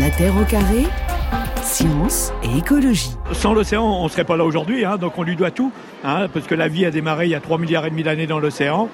La 0.00 0.10
Terre 0.10 0.36
au 0.36 0.44
carré, 0.44 0.84
science 1.62 2.32
et 2.44 2.58
écologie. 2.58 3.16
Sans 3.32 3.52
l'océan, 3.52 3.82
on 3.84 4.04
ne 4.04 4.08
serait 4.08 4.24
pas 4.24 4.36
là 4.36 4.44
aujourd'hui, 4.44 4.84
hein, 4.84 4.96
donc 4.96 5.18
on 5.18 5.24
lui 5.24 5.34
doit 5.34 5.50
tout, 5.50 5.72
hein, 6.04 6.28
parce 6.32 6.46
que 6.46 6.54
la 6.54 6.68
vie 6.68 6.86
a 6.86 6.92
démarré 6.92 7.26
il 7.26 7.30
y 7.30 7.34
a 7.34 7.40
3 7.40 7.58
milliards 7.58 7.84
et 7.84 7.90
demi 7.90 8.04
d'années 8.04 8.28
dans 8.28 8.38
l'océan. 8.38 8.88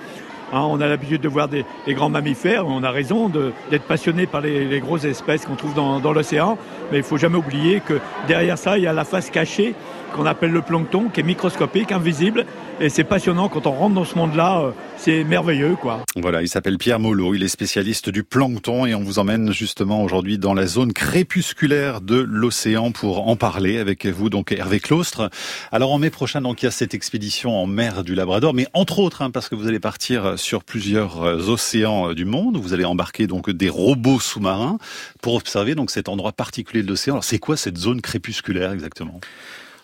Hein, 0.53 0.61
on 0.63 0.81
a 0.81 0.87
l'habitude 0.87 1.21
de 1.21 1.29
voir 1.29 1.49
des, 1.49 1.67
grands 1.89 2.09
mammifères, 2.09 2.67
on 2.67 2.83
a 2.83 2.91
raison 2.91 3.29
d'être 3.29 3.85
passionné 3.85 4.27
par 4.27 4.41
les, 4.41 4.81
grosses 4.81 5.05
espèces 5.05 5.45
qu'on 5.45 5.57
trouve 5.57 5.75
dans, 5.75 6.01
dans 6.01 6.13
l'océan, 6.13 6.57
mais 6.91 6.99
il 6.99 7.03
ne 7.03 7.07
faut 7.07 7.19
jamais 7.19 7.37
oublier 7.37 7.81
que 7.81 8.01
derrière 8.27 8.57
ça, 8.57 8.79
il 8.79 8.85
y 8.85 8.87
a 8.87 8.95
la 8.95 9.05
face 9.05 9.29
cachée 9.29 9.75
qu'on 10.15 10.25
appelle 10.25 10.53
le 10.53 10.63
plancton, 10.63 11.11
qui 11.13 11.21
est 11.21 11.25
microscopique, 11.25 11.93
invisible, 11.93 12.47
et 12.81 12.89
c'est 12.89 13.05
passionnant 13.05 13.49
quand 13.49 13.67
on 13.67 13.73
rentre 13.73 13.95
dans 13.95 14.05
ce 14.05 14.17
monde-là, 14.17 14.61
euh, 14.61 14.71
c'est 14.97 15.25
merveilleux, 15.25 15.77
quoi. 15.81 16.03
Voilà, 16.17 16.43
il 16.43 16.49
s'appelle 16.49 16.79
Pierre 16.79 16.99
Molot, 16.99 17.35
il 17.35 17.43
est 17.43 17.49
spécialiste 17.49 18.11
du 18.11 18.25
plancton, 18.25 18.87
et 18.87 18.95
on 18.95 19.01
vous 19.01 19.19
emmène 19.19 19.53
justement 19.53 20.03
aujourd'hui 20.03 20.39
dans 20.39 20.55
la 20.55 20.67
zone 20.67 20.93
crépusculaire 20.93 22.01
de 22.01 22.17
l'océan 22.17 22.93
pour 22.93 23.29
en 23.29 23.37
parler 23.37 23.79
avec 23.79 24.07
vous, 24.07 24.31
donc 24.31 24.53
Hervé 24.53 24.81
Claustre. 24.81 25.31
Alors 25.73 25.93
en 25.93 25.99
mai 25.99 26.11
prochain, 26.11 26.41
donc 26.41 26.63
il 26.63 26.67
y 26.67 26.69
a 26.69 26.73
cette 26.73 26.95
expédition 26.95 27.57
en 27.57 27.67
mer 27.67 28.05
du 28.05 28.15
Labrador, 28.15 28.55
mais 28.55 28.67
entre 28.73 28.99
autres, 28.99 29.23
hein, 29.23 29.31
parce 29.31 29.49
que 29.49 29.55
vous 29.55 29.69
allez 29.69 29.81
partir 29.81 30.39
sur 30.39 30.65
plusieurs 30.65 31.23
euh, 31.23 31.49
océans 31.49 32.11
euh, 32.11 32.15
du 32.15 32.25
monde, 32.25 32.57
vous 32.57 32.75
allez 32.75 32.85
embarquer 32.85 33.27
donc 33.27 33.51
des 33.51 33.69
robots 33.69 34.21
sous-marins 34.21 34.79
pour 35.23 35.35
observer 35.35 35.75
donc 35.75 35.91
cet 35.91 36.09
endroit 36.09 36.33
particulier 36.33 36.83
de 36.83 36.89
l'océan. 36.89 37.15
Alors 37.15 37.25
c'est 37.25 37.39
quoi 37.39 37.57
cette 37.57 37.79
zone 37.79 38.01
crépusculaire 38.01 38.73
exactement? 38.73 39.21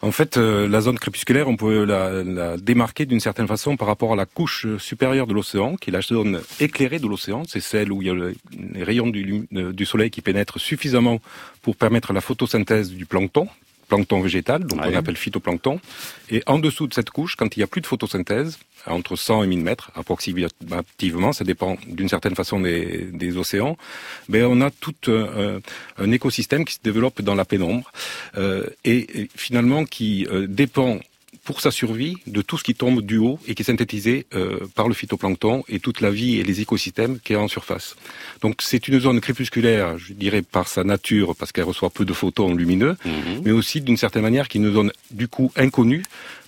En 0.02 0.12
fait, 0.12 0.38
euh, 0.38 0.66
la 0.66 0.80
zone 0.80 0.98
crépusculaire, 0.98 1.48
on 1.48 1.56
peut 1.56 1.84
la, 1.84 2.56
démarquer 2.56 3.04
d'une 3.04 3.20
certaine 3.20 3.46
façon 3.46 3.76
par 3.76 3.86
rapport 3.86 4.14
à 4.14 4.16
la 4.16 4.24
couche 4.24 4.66
supérieure 4.78 5.26
de 5.26 5.34
l'océan, 5.34 5.76
qui 5.76 5.90
est 5.90 5.92
la 5.92 6.00
zone 6.00 6.40
éclairée 6.58 6.98
de 6.98 7.06
l'océan. 7.06 7.42
C'est 7.46 7.60
celle 7.60 7.92
où 7.92 8.00
il 8.00 8.08
y 8.08 8.10
a 8.10 8.14
les 8.74 8.82
rayons 8.82 9.08
du, 9.08 9.46
du, 9.50 9.86
soleil 9.86 10.10
qui 10.10 10.22
pénètrent 10.22 10.58
suffisamment 10.58 11.20
pour 11.62 11.76
permettre 11.76 12.14
la 12.14 12.22
photosynthèse 12.22 12.90
du 12.92 13.04
plancton, 13.04 13.46
plancton 13.90 14.20
végétal, 14.20 14.64
donc 14.64 14.80
on 14.82 14.94
appelle 14.94 15.16
phytoplancton. 15.16 15.80
Et 16.30 16.42
en 16.46 16.58
dessous 16.58 16.86
de 16.86 16.94
cette 16.94 17.10
couche, 17.10 17.34
quand 17.36 17.56
il 17.56 17.58
n'y 17.58 17.64
a 17.64 17.66
plus 17.66 17.82
de 17.82 17.86
photosynthèse, 17.86 18.58
entre 18.86 19.16
100 19.16 19.44
et 19.44 19.46
1000 19.46 19.60
mètres, 19.60 19.90
approximativement, 19.94 21.32
ça 21.32 21.44
dépend 21.44 21.76
d'une 21.86 22.08
certaine 22.08 22.34
façon 22.34 22.60
des, 22.60 23.08
des, 23.12 23.36
océans, 23.36 23.76
mais 24.28 24.42
on 24.42 24.60
a 24.60 24.70
tout 24.70 24.94
euh, 25.08 25.60
un 25.98 26.10
écosystème 26.12 26.64
qui 26.64 26.74
se 26.74 26.80
développe 26.82 27.20
dans 27.20 27.34
la 27.34 27.44
pénombre 27.44 27.90
euh, 28.38 28.66
et, 28.84 29.28
finalement 29.36 29.84
qui 29.84 30.26
euh, 30.30 30.46
dépend 30.46 30.98
pour 31.44 31.60
sa 31.60 31.70
survie 31.70 32.16
de 32.26 32.42
tout 32.42 32.58
ce 32.58 32.64
qui 32.64 32.74
tombe 32.74 33.02
du 33.02 33.18
haut 33.18 33.38
et 33.46 33.54
qui 33.54 33.62
est 33.62 33.66
synthétisé 33.66 34.26
euh, 34.34 34.58
par 34.74 34.88
le 34.88 34.94
phytoplancton 34.94 35.64
et 35.68 35.80
toute 35.80 36.00
la 36.00 36.10
vie 36.10 36.38
et 36.38 36.42
les 36.42 36.60
écosystèmes 36.60 37.18
qui 37.20 37.32
est 37.32 37.36
en 37.36 37.48
surface. 37.48 37.96
Donc 38.42 38.56
c'est 38.60 38.88
une 38.88 39.00
zone 39.00 39.20
crépusculaire, 39.20 39.98
je 39.98 40.12
dirais 40.12 40.42
par 40.42 40.68
sa 40.68 40.84
nature, 40.84 41.34
parce 41.36 41.52
qu'elle 41.52 41.64
reçoit 41.64 41.90
peu 41.90 42.04
de 42.04 42.12
photons 42.12 42.54
lumineux, 42.54 42.96
mhm. 43.04 43.42
mais 43.44 43.52
aussi 43.52 43.80
d'une 43.80 43.96
certaine 43.96 44.22
manière 44.22 44.48
qui 44.48 44.58
nous 44.58 44.70
donne 44.70 44.92
du 45.10 45.28
coup 45.28 45.50
inconnue 45.56 46.02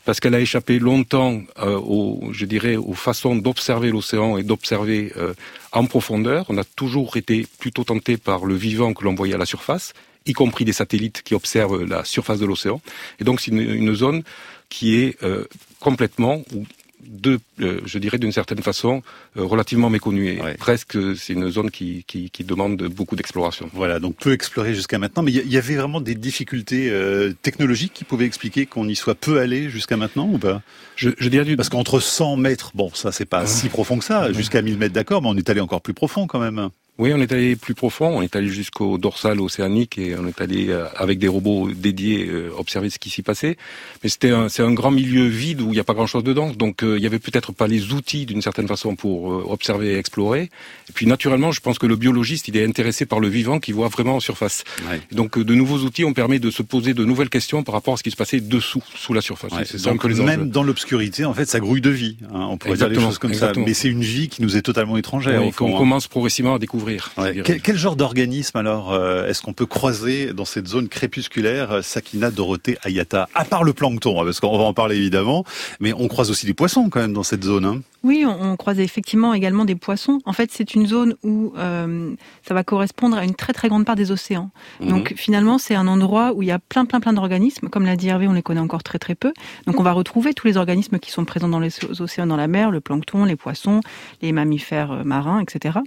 parce 0.04 0.20
qu'elle 0.20 0.34
a 0.34 0.40
échappé 0.40 0.78
longtemps 0.78 1.42
euh, 1.58 1.78
aux, 1.78 2.30
je 2.32 2.44
dirais, 2.44 2.76
aux 2.76 2.94
façons 2.94 3.36
d'observer 3.36 3.90
l'océan 3.90 4.36
et 4.36 4.42
d'observer 4.42 5.12
euh, 5.16 5.34
en 5.72 5.86
profondeur. 5.86 6.46
On 6.48 6.58
a 6.58 6.64
toujours 6.64 7.16
été 7.16 7.46
plutôt 7.58 7.84
tenté 7.84 8.16
par 8.16 8.44
le 8.44 8.54
vivant 8.54 8.94
que 8.94 9.04
l'on 9.04 9.14
voyait 9.14 9.34
à 9.34 9.38
la 9.38 9.46
surface, 9.46 9.94
y 10.26 10.32
compris 10.32 10.64
des 10.64 10.72
satellites 10.72 11.22
qui 11.22 11.34
observent 11.34 11.84
la 11.84 12.04
surface 12.04 12.38
de 12.38 12.46
l'océan. 12.46 12.80
Et 13.20 13.24
donc 13.24 13.40
c'est 13.40 13.50
une, 13.50 13.60
une, 13.60 13.94
zone 13.94 14.22
qui 14.72 14.96
est 14.96 15.22
euh, 15.22 15.44
complètement 15.80 16.42
de, 17.04 17.38
euh, 17.60 17.80
je 17.84 17.98
dirais 17.98 18.16
d'une 18.16 18.32
certaine 18.32 18.62
façon, 18.62 19.02
euh, 19.36 19.44
relativement 19.44 19.90
méconnue. 19.90 20.28
Et 20.28 20.40
Presque, 20.56 20.96
c'est 21.14 21.34
une 21.34 21.50
zone 21.50 21.70
qui, 21.70 22.04
qui, 22.06 22.30
qui 22.30 22.42
demande 22.42 22.82
beaucoup 22.84 23.14
d'exploration. 23.14 23.68
Voilà, 23.74 24.00
donc 24.00 24.16
peu 24.16 24.32
exploré 24.32 24.74
jusqu'à 24.74 24.98
maintenant. 24.98 25.22
Mais 25.22 25.30
il 25.30 25.52
y, 25.52 25.58
avait 25.58 25.76
vraiment 25.76 26.00
des 26.00 26.14
difficultés 26.14 26.90
technologiques 27.42 27.92
qui 27.92 28.04
pouvaient 28.04 28.24
expliquer 28.24 28.64
qu'on 28.64 28.88
y 28.88 28.96
soit 28.96 29.14
peu 29.14 29.40
allé 29.40 29.68
jusqu'à 29.68 29.98
maintenant 29.98 30.26
ou 30.26 30.38
pas? 30.38 30.62
Je, 30.96 31.10
je 31.18 31.28
dirais 31.28 31.54
Parce 31.54 31.68
qu'entre 31.68 32.00
100 32.00 32.38
mètres, 32.38 32.70
bon, 32.74 32.90
ça 32.94 33.12
c'est 33.12 33.26
pas 33.26 33.46
si 33.46 33.68
profond 33.68 33.98
que 33.98 34.04
ça, 34.04 34.32
jusqu'à 34.32 34.62
1000 34.62 34.78
mètres 34.78 34.94
d'accord, 34.94 35.20
mais 35.20 35.28
on 35.28 35.36
est 35.36 35.50
allé 35.50 35.60
encore 35.60 35.82
plus 35.82 35.94
profond 35.94 36.26
quand 36.26 36.40
même. 36.40 36.70
Oui, 36.98 37.10
on 37.14 37.20
est 37.22 37.32
allé 37.32 37.56
plus 37.56 37.74
profond, 37.74 38.18
on 38.18 38.20
est 38.20 38.36
allé 38.36 38.48
jusqu'au 38.48 38.98
dorsal 38.98 39.40
océanique 39.40 39.96
et 39.96 40.14
on 40.14 40.26
est 40.26 40.42
allé 40.42 40.68
euh, 40.68 40.84
avec 40.94 41.18
des 41.18 41.26
robots 41.26 41.70
dédiés 41.74 42.26
euh, 42.28 42.50
observer 42.58 42.90
ce 42.90 42.98
qui 42.98 43.08
s'y 43.08 43.22
passait. 43.22 43.56
Mais 44.02 44.10
c'était 44.10 44.30
un, 44.30 44.50
c'est 44.50 44.62
un 44.62 44.74
grand 44.74 44.90
milieu 44.90 45.26
vide 45.26 45.62
où 45.62 45.68
il 45.68 45.72
n'y 45.72 45.80
a 45.80 45.84
pas 45.84 45.94
grand-chose 45.94 46.22
dedans, 46.22 46.50
donc 46.50 46.82
euh, 46.82 46.98
il 46.98 47.02
y 47.02 47.06
avait 47.06 47.18
peut-être 47.18 47.50
pas 47.52 47.66
les 47.66 47.94
outils 47.94 48.26
d'une 48.26 48.42
certaine 48.42 48.68
façon 48.68 48.94
pour 48.94 49.50
observer 49.50 49.94
et 49.94 49.96
explorer. 49.96 50.50
Et 50.90 50.92
puis 50.92 51.06
naturellement, 51.06 51.50
je 51.50 51.60
pense 51.60 51.78
que 51.78 51.86
le 51.86 51.96
biologiste, 51.96 52.48
il 52.48 52.58
est 52.58 52.64
intéressé 52.64 53.06
par 53.06 53.20
le 53.20 53.28
vivant 53.28 53.58
qui 53.58 53.72
voit 53.72 53.88
vraiment 53.88 54.16
en 54.16 54.20
surface. 54.20 54.62
donc 55.12 55.38
de 55.38 55.54
nouveaux 55.54 55.78
outils 55.78 56.04
ont 56.04 56.12
permis 56.12 56.40
de 56.40 56.50
se 56.50 56.62
poser 56.62 56.92
de 56.92 57.06
nouvelles 57.06 57.30
questions 57.30 57.62
par 57.62 57.74
rapport 57.74 57.94
à 57.94 57.96
ce 57.96 58.02
qui 58.02 58.10
se 58.10 58.16
passait 58.16 58.40
dessous, 58.40 58.82
sous 58.94 59.14
la 59.14 59.22
surface. 59.22 59.52
c'est 59.64 59.82
donc, 59.82 60.04
les 60.04 60.22
même 60.22 60.50
dans 60.50 60.62
l'obscurité, 60.62 61.24
en 61.24 61.32
fait, 61.32 61.46
ça 61.46 61.58
grouille 61.58 61.80
de 61.80 61.90
vie. 61.90 62.18
Hein, 62.34 62.48
on 62.50 62.58
pourrait 62.58 62.76
dire 62.76 62.90
des 62.90 63.00
choses 63.00 63.18
comme 63.18 63.32
ça. 63.32 63.52
Mais 63.56 63.72
c'est 63.72 63.88
une 63.88 64.02
vie 64.02 64.28
qui 64.28 64.42
nous 64.42 64.58
est 64.58 64.62
totalement 64.62 64.98
étrangère. 64.98 65.42
Oui, 65.42 65.52
on 65.58 65.74
hein. 65.74 65.78
commence 65.78 66.06
progressivement 66.06 66.56
à 66.56 66.58
découvrir 66.58 66.81
quel, 67.62 67.76
genre 67.76 67.96
d'organisme 67.96 68.56
alors 68.56 68.92
euh, 68.92 69.26
est-ce 69.26 69.42
qu'on 69.42 69.52
peut 69.52 69.66
croiser 69.66 70.32
dans 70.32 70.44
cette 70.44 70.68
zone 70.68 70.88
crépusculaire 70.88 71.72
euh, 71.72 71.82
Sakina 71.82 72.30
Dorothée 72.30 72.78
Ayata 72.82 73.28
À 73.34 73.44
part 73.44 73.64
le 73.64 73.72
plancton, 73.72 74.20
hein, 74.20 74.24
parce 74.24 74.40
qu'on 74.40 74.56
va 74.56 74.64
en 74.64 74.74
parler 74.74 74.96
évidemment, 74.96 75.44
mais 75.80 75.92
on 75.92 76.08
croise 76.08 76.30
aussi 76.30 76.46
des 76.46 76.54
poissons 76.54 76.88
quand 76.90 77.00
même 77.00 77.12
dans 77.12 77.22
cette 77.22 77.44
zone. 77.44 77.64
Hein. 77.64 77.82
Oui, 78.04 78.24
on, 78.26 78.56
croise 78.56 78.80
effectivement 78.80 79.32
également 79.32 79.64
des 79.64 79.76
poissons. 79.76 80.18
En 80.24 80.32
fait, 80.32 80.50
c'est 80.52 80.74
une 80.74 80.86
zone 80.86 81.14
où 81.22 81.52
euh, 81.56 82.14
ça 82.46 82.52
va 82.52 82.64
correspondre 82.64 83.16
à 83.16 83.24
une 83.24 83.34
très 83.34 83.52
très 83.52 83.68
grande 83.68 83.84
part 83.84 83.94
des 83.94 84.10
océans. 84.10 84.50
Mhm. 84.80 84.88
Donc 84.88 85.14
finalement, 85.16 85.58
c'est 85.58 85.76
un 85.76 85.86
endroit 85.86 86.32
où 86.34 86.42
il 86.42 86.48
y 86.48 86.52
a 86.52 86.58
plein 86.58 86.84
plein 86.84 86.98
plein 86.98 87.12
d'organismes. 87.12 87.68
Comme 87.68 87.84
l'a 87.84 87.96
dit 87.96 88.08
Hervé, 88.08 88.26
on 88.26 88.32
les 88.32 88.42
connaît 88.42 88.60
encore 88.60 88.82
très 88.82 88.98
très 88.98 89.14
peu. 89.14 89.32
Donc 89.66 89.78
on 89.78 89.84
va 89.84 89.92
retrouver 89.92 90.34
tous 90.34 90.48
les 90.48 90.56
organismes 90.56 90.98
qui 90.98 91.12
sont 91.12 91.24
présents 91.24 91.48
dans 91.48 91.60
les 91.60 91.72
océans, 92.00 92.26
dans 92.26 92.36
la 92.36 92.48
mer, 92.48 92.70
le 92.72 92.80
plancton, 92.80 93.24
les 93.24 93.36
poissons, 93.36 93.80
les 94.20 94.32
mammifères 94.32 95.04
marins, 95.04 95.40
etc. 95.40 95.78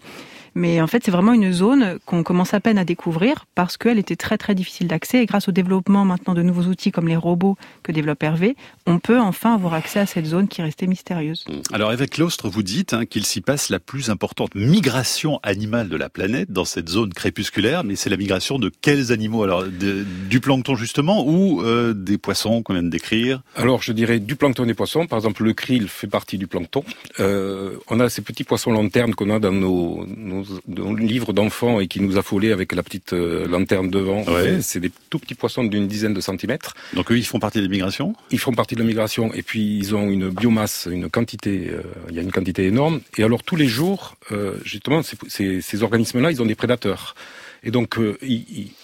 Mais 0.55 0.81
en 0.81 0.87
fait, 0.87 1.03
c'est 1.03 1.11
vraiment 1.11 1.33
une 1.33 1.51
zone 1.51 1.99
qu'on 2.05 2.23
commence 2.23 2.53
à 2.53 2.61
peine 2.61 2.77
à 2.77 2.85
découvrir 2.85 3.45
parce 3.55 3.75
qu'elle 3.75 3.99
était 3.99 4.15
très 4.15 4.37
très 4.37 4.55
difficile 4.55 4.87
d'accès. 4.87 5.21
Et 5.21 5.25
grâce 5.25 5.49
au 5.49 5.51
développement 5.51 6.05
maintenant 6.05 6.33
de 6.33 6.41
nouveaux 6.41 6.63
outils 6.63 6.91
comme 6.91 7.09
les 7.09 7.17
robots 7.17 7.57
que 7.83 7.91
développe 7.91 8.23
Hervé, 8.23 8.55
on 8.87 8.99
peut 8.99 9.19
enfin 9.19 9.53
avoir 9.53 9.73
accès 9.73 9.99
à 9.99 10.05
cette 10.05 10.25
zone 10.25 10.47
qui 10.47 10.61
restait 10.61 10.87
mystérieuse. 10.87 11.45
Alors 11.73 11.89
avec 11.89 12.17
l'Austre, 12.17 12.49
vous 12.49 12.63
dites 12.63 12.93
hein, 12.93 13.05
qu'il 13.05 13.25
s'y 13.25 13.41
passe 13.41 13.69
la 13.69 13.79
plus 13.79 14.09
importante 14.09 14.55
migration 14.55 15.39
animale 15.43 15.89
de 15.89 15.97
la 15.97 16.09
planète 16.09 16.51
dans 16.51 16.65
cette 16.65 16.87
zone 16.87 17.13
crépusculaire. 17.13 17.83
Mais 17.83 17.97
c'est 17.97 18.09
la 18.09 18.17
migration 18.17 18.57
de 18.57 18.71
quels 18.81 19.11
animaux? 19.11 19.43
Alors 19.43 19.65
du 19.65 20.39
plancton 20.39 20.75
justement 20.75 21.27
ou 21.27 21.61
euh, 21.61 21.93
des 21.93 22.17
poissons 22.17 22.63
qu'on 22.63 22.73
vient 22.73 22.83
de 22.83 22.89
décrire? 22.89 23.41
Alors 23.57 23.81
je 23.81 23.91
dirais 23.91 24.19
du 24.19 24.37
plancton 24.37 24.63
et 24.63 24.67
des 24.67 24.73
poissons. 24.73 25.05
Par 25.05 25.17
exemple, 25.17 25.43
le 25.43 25.53
krill 25.53 25.89
fait 25.89 26.07
partie 26.07 26.37
du 26.37 26.47
plancton. 26.47 26.83
Euh, 27.19 27.75
on 27.89 27.99
a 27.99 28.09
ces 28.09 28.21
petits 28.21 28.45
poissons 28.45 28.71
lanternes 28.71 29.15
qu'on 29.15 29.29
a 29.29 29.39
dans 29.39 29.51
nos, 29.51 30.05
nos 30.15 30.44
livre 30.67 31.15
livre 31.15 31.33
d'enfants 31.33 31.79
et 31.79 31.87
qui 31.87 32.01
nous 32.01 32.17
affolait 32.17 32.51
avec 32.51 32.73
la 32.73 32.83
petite 32.83 33.13
euh, 33.13 33.47
lanterne 33.47 33.89
devant. 33.89 34.25
C'est 34.61 34.79
des 34.79 34.91
tout 35.09 35.19
petits 35.19 35.35
poissons 35.35 35.63
d'une 35.63 35.87
dizaine 35.87 36.13
de 36.13 36.21
centimètres. 36.21 36.73
Donc 36.93 37.11
eux, 37.11 37.17
ils 37.17 37.25
font 37.25 37.39
partie 37.39 37.61
des 37.61 37.67
migrations? 37.67 38.15
Ils 38.31 38.39
font 38.39 38.51
partie 38.51 38.75
de 38.75 38.81
la 38.81 38.85
migration 38.85 39.33
et 39.33 39.43
puis 39.43 39.77
ils 39.77 39.95
ont 39.95 40.09
une 40.09 40.29
biomasse, 40.29 40.87
une 40.91 41.09
quantité, 41.09 41.69
euh, 41.69 41.81
il 42.09 42.15
y 42.15 42.19
a 42.19 42.21
une 42.21 42.31
quantité 42.31 42.65
énorme. 42.65 43.01
Et 43.17 43.23
alors 43.23 43.43
tous 43.43 43.55
les 43.55 43.67
jours, 43.67 44.17
euh, 44.31 44.57
justement, 44.63 45.01
ces, 45.03 45.61
ces, 45.61 45.83
organismes-là, 45.83 46.31
ils 46.31 46.41
ont 46.41 46.45
des 46.45 46.55
prédateurs. 46.55 47.15
Et 47.63 47.71
donc, 47.71 47.97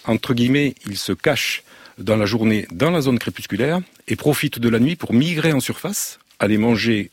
entre 0.06 0.34
guillemets, 0.34 0.74
ils 0.88 0.98
se 0.98 1.14
cachent 1.14 1.64
dans 2.00 2.16
la 2.16 2.26
journée 2.26 2.68
dans 2.72 2.90
la 2.90 3.02
zone 3.02 3.20
crépusculaire 3.20 3.80
et 4.08 4.16
profitent 4.16 4.60
de 4.60 4.70
la 4.70 4.80
nuit 4.80 4.96
pour 4.96 5.14
migrer 5.14 5.54
en 5.54 5.60
surface, 5.60 6.20
aller 6.40 6.58
manger 6.58 7.12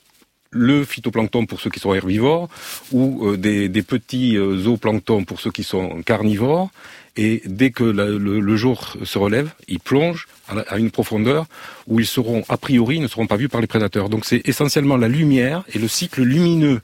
le 0.50 0.84
phytoplancton 0.84 1.46
pour 1.46 1.60
ceux 1.60 1.70
qui 1.70 1.80
sont 1.80 1.94
herbivores 1.94 2.48
ou 2.92 3.26
euh, 3.26 3.36
des, 3.36 3.82
petits 3.82 4.36
euh, 4.36 4.56
zooplanctons 4.56 5.24
pour 5.24 5.40
ceux 5.40 5.50
qui 5.50 5.64
sont 5.64 6.02
carnivores 6.02 6.70
et 7.16 7.42
dès 7.46 7.70
que 7.70 7.84
le, 7.84 8.56
jour 8.56 8.96
se 9.04 9.18
relève, 9.18 9.50
ils 9.68 9.80
plongent 9.80 10.26
à 10.68 10.78
une 10.78 10.90
profondeur 10.90 11.46
où 11.86 12.00
ils 12.00 12.06
seront, 12.06 12.44
a 12.48 12.56
priori, 12.56 13.00
ne 13.00 13.08
seront 13.08 13.26
pas 13.26 13.36
vus 13.36 13.48
par 13.48 13.60
les 13.60 13.66
prédateurs. 13.66 14.08
Donc 14.08 14.24
c'est 14.24 14.46
essentiellement 14.46 14.96
la 14.96 15.08
lumière 15.08 15.64
et 15.72 15.78
le 15.78 15.88
cycle 15.88 16.22
lumineux 16.22 16.80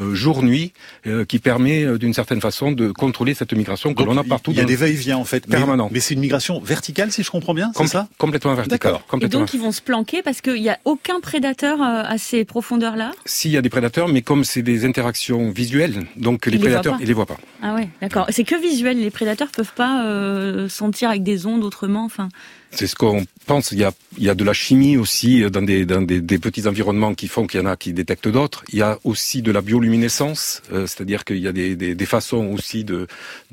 euh, 0.00 0.14
jour-nuit 0.14 0.72
euh, 1.06 1.24
qui 1.24 1.38
permet 1.38 1.84
euh, 1.84 1.98
d'une 1.98 2.14
certaine 2.14 2.40
façon 2.40 2.72
de 2.72 2.90
contrôler 2.90 3.34
cette 3.34 3.52
migration 3.52 3.94
que 3.94 4.02
l'on 4.02 4.16
a 4.16 4.24
partout. 4.24 4.50
Il 4.50 4.58
y 4.58 4.60
a 4.60 4.64
des 4.64 4.76
va-et-vient 4.76 5.16
en 5.16 5.24
fait, 5.24 5.46
permanents. 5.46 5.88
Mais, 5.92 6.00
c'est 6.00 6.14
une 6.14 6.20
migration 6.20 6.60
verticale 6.60 7.12
si 7.12 7.22
je 7.22 7.30
comprends 7.30 7.54
bien, 7.54 7.72
c'est 7.76 7.86
ça? 7.86 8.08
Complètement 8.18 8.54
verticale. 8.54 8.98
Et 9.20 9.28
donc 9.28 9.54
ils 9.54 9.60
vont 9.60 9.72
se 9.72 9.82
planquer 9.82 10.22
parce 10.22 10.40
qu'il 10.40 10.60
n'y 10.60 10.70
a 10.70 10.78
aucun 10.84 11.20
prédateur 11.20 11.80
à 11.82 12.18
ces 12.18 12.44
profondeurs-là? 12.44 13.12
S'il 13.24 13.50
y 13.50 13.56
a 13.56 13.62
des 13.62 13.68
prédateurs, 13.68 14.08
mais 14.08 14.22
comme 14.22 14.44
c'est 14.44 14.62
des 14.62 14.84
interactions 14.84 15.50
visuelles, 15.50 16.06
donc 16.16 16.46
les, 16.46 16.54
Ils 16.54 16.60
prédateurs, 16.60 16.96
ils 17.00 17.06
les 17.06 17.12
voient 17.12 17.26
pas. 17.26 17.38
Ah 17.62 17.74
ouais, 17.74 17.88
d'accord. 18.00 18.26
C'est 18.30 18.44
que 18.44 18.60
visuel. 18.60 18.98
Les 18.98 19.10
prédateurs 19.10 19.48
peuvent 19.48 19.72
pas 19.78 20.04
euh, 20.04 20.68
sentir 20.68 21.08
avec 21.08 21.22
des 21.22 21.46
ondes 21.46 21.62
autrement. 21.62 22.04
Enfin, 22.04 22.28
C'est 22.72 22.88
ce 22.88 22.96
qu'on 22.96 23.24
pense. 23.52 23.72
Il 23.72 23.78
y 23.78 23.84
a, 23.84 23.92
il 24.16 24.24
y 24.24 24.30
a 24.30 24.36
de 24.42 24.44
la 24.44 24.52
chimie 24.52 24.96
aussi 24.96 25.30
euh, 25.42 25.50
dans 25.50 25.62
des, 25.70 25.84
dans 25.92 26.02
des, 26.10 26.20
des 26.32 26.38
petits 26.38 26.66
environnements 26.72 27.14
qui 27.20 27.26
font 27.34 27.46
qu'il 27.48 27.58
y 27.60 27.62
en 27.62 27.66
a 27.66 27.76
qui 27.76 27.92
détectent 27.92 28.28
d'autres. 28.38 28.60
Il 28.72 28.78
y 28.78 28.82
a 28.82 28.98
aussi 29.10 29.42
de 29.42 29.50
la 29.50 29.60
bioluminescence, 29.68 30.62
euh, 30.72 30.86
c'est-à-dire 30.86 31.24
qu'il 31.24 31.38
y 31.38 31.48
a 31.48 31.52
des, 31.52 31.74
des, 31.82 31.94
des 32.02 32.06
façons 32.16 32.44
aussi 32.56 32.84
de 32.84 33.06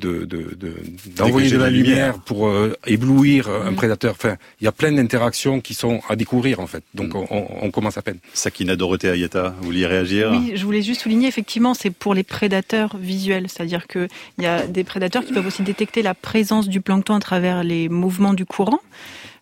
de- 0.04 0.26
de- 0.34 0.56
de- 0.64 0.76
d'envoyer 1.18 1.50
de 1.50 1.58
la 1.58 1.70
lumière. 1.70 1.90
lumière 1.96 2.20
pour 2.30 2.48
euh, 2.48 2.76
éblouir 2.86 3.50
un 3.50 3.72
Mhm. 3.72 3.76
prédateur. 3.82 4.12
Enfin, 4.20 4.36
il 4.62 4.66
y 4.66 4.68
a 4.68 4.72
plein 4.82 4.92
d'interactions 4.92 5.62
qui 5.62 5.74
sont 5.74 6.02
à 6.10 6.16
découvrir 6.16 6.60
en 6.60 6.68
fait. 6.68 6.84
Donc 6.94 7.14
Mhm. 7.16 7.26
on, 7.32 7.42
on 7.64 7.72
commence 7.72 7.98
à 7.98 8.02
peine. 8.02 8.20
Sakina 8.34 8.76
Dorothée 8.76 9.10
Ayata, 9.10 9.56
vous 9.60 9.66
vouliez 9.70 9.88
réagir? 9.88 10.24
Oui, 10.32 10.54
je 10.56 10.64
voulais 10.66 10.82
juste 10.82 11.02
souligner, 11.02 11.28
effectivement, 11.28 11.74
c'est 11.74 11.90
pour 12.04 12.14
les 12.14 12.24
prédateurs 12.24 12.98
visuels. 12.98 13.48
C'est-à-dire 13.50 13.88
qu'il 13.88 14.10
y 14.40 14.46
a 14.46 14.68
des 14.68 14.84
prédateurs 14.84 15.24
qui 15.26 15.34
peuvent 15.34 15.48
aussi 15.48 15.64
détecter 15.64 16.02
la 16.02 16.14
présence 16.14 16.68
du 16.68 16.82
plancton 16.82 17.14
à 17.16 17.20
travers 17.20 17.64
les 17.64 17.88
mouvements 17.90 18.34
du 18.34 18.46
courant. 18.46 18.82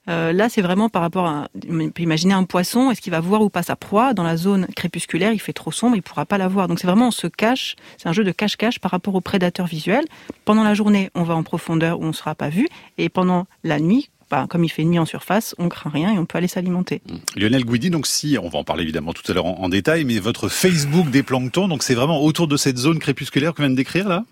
Euh, 0.09 0.33
là, 0.33 0.49
c'est 0.49 0.61
vraiment 0.61 0.89
par 0.89 1.01
rapport 1.01 1.25
à, 1.25 1.47
on 1.69 1.89
imaginer 1.97 2.33
un 2.33 2.43
poisson, 2.43 2.91
est-ce 2.91 3.01
qu'il 3.01 3.11
va 3.11 3.21
voir 3.21 3.41
ou 3.41 3.49
pas 3.49 3.63
sa 3.63 3.75
proie 3.75 4.13
dans 4.13 4.23
la 4.23 4.37
zone 4.37 4.67
crépusculaire? 4.75 5.31
Il 5.33 5.39
fait 5.39 5.53
trop 5.53 5.71
sombre, 5.71 5.95
il 5.95 6.01
pourra 6.01 6.25
pas 6.25 6.37
la 6.37 6.47
voir. 6.47 6.67
Donc 6.67 6.79
c'est 6.79 6.87
vraiment 6.87 7.07
on 7.07 7.11
se 7.11 7.27
cache, 7.27 7.75
c'est 7.97 8.09
un 8.09 8.13
jeu 8.13 8.23
de 8.23 8.31
cache-cache 8.31 8.79
par 8.79 8.91
rapport 8.91 9.15
aux 9.15 9.21
prédateurs 9.21 9.67
visuels. 9.67 10.05
Pendant 10.45 10.63
la 10.63 10.73
journée, 10.73 11.09
on 11.15 11.23
va 11.23 11.35
en 11.35 11.43
profondeur 11.43 11.99
où 11.99 12.03
on 12.03 12.13
sera 12.13 12.35
pas 12.35 12.49
vu, 12.49 12.67
et 12.97 13.09
pendant 13.09 13.47
la 13.63 13.79
nuit, 13.79 14.09
bah, 14.29 14.47
comme 14.49 14.63
il 14.63 14.69
fait 14.69 14.83
nuit 14.83 14.99
en 14.99 15.05
surface, 15.05 15.53
on 15.59 15.69
craint 15.69 15.91
rien 15.91 16.11
et 16.13 16.17
on 16.17 16.25
peut 16.25 16.37
aller 16.37 16.47
s'alimenter. 16.47 17.01
Lionel 17.35 17.65
Guidi, 17.65 17.89
donc 17.89 18.07
si, 18.07 18.37
on 18.41 18.49
va 18.49 18.59
en 18.59 18.63
parler 18.63 18.83
évidemment 18.83 19.13
tout 19.13 19.29
à 19.31 19.35
l'heure 19.35 19.45
en, 19.45 19.59
en 19.59 19.69
détail, 19.69 20.05
mais 20.05 20.19
votre 20.19 20.49
Facebook 20.49 21.09
des 21.11 21.23
planctons, 21.23 21.67
donc 21.67 21.83
c'est 21.83 21.93
vraiment 21.93 22.21
autour 22.21 22.47
de 22.47 22.57
cette 22.57 22.77
zone 22.77 22.99
crépusculaire 22.99 23.53
qu'on 23.53 23.61
vient 23.63 23.69
de 23.69 23.75
décrire 23.75 24.07
là? 24.09 24.25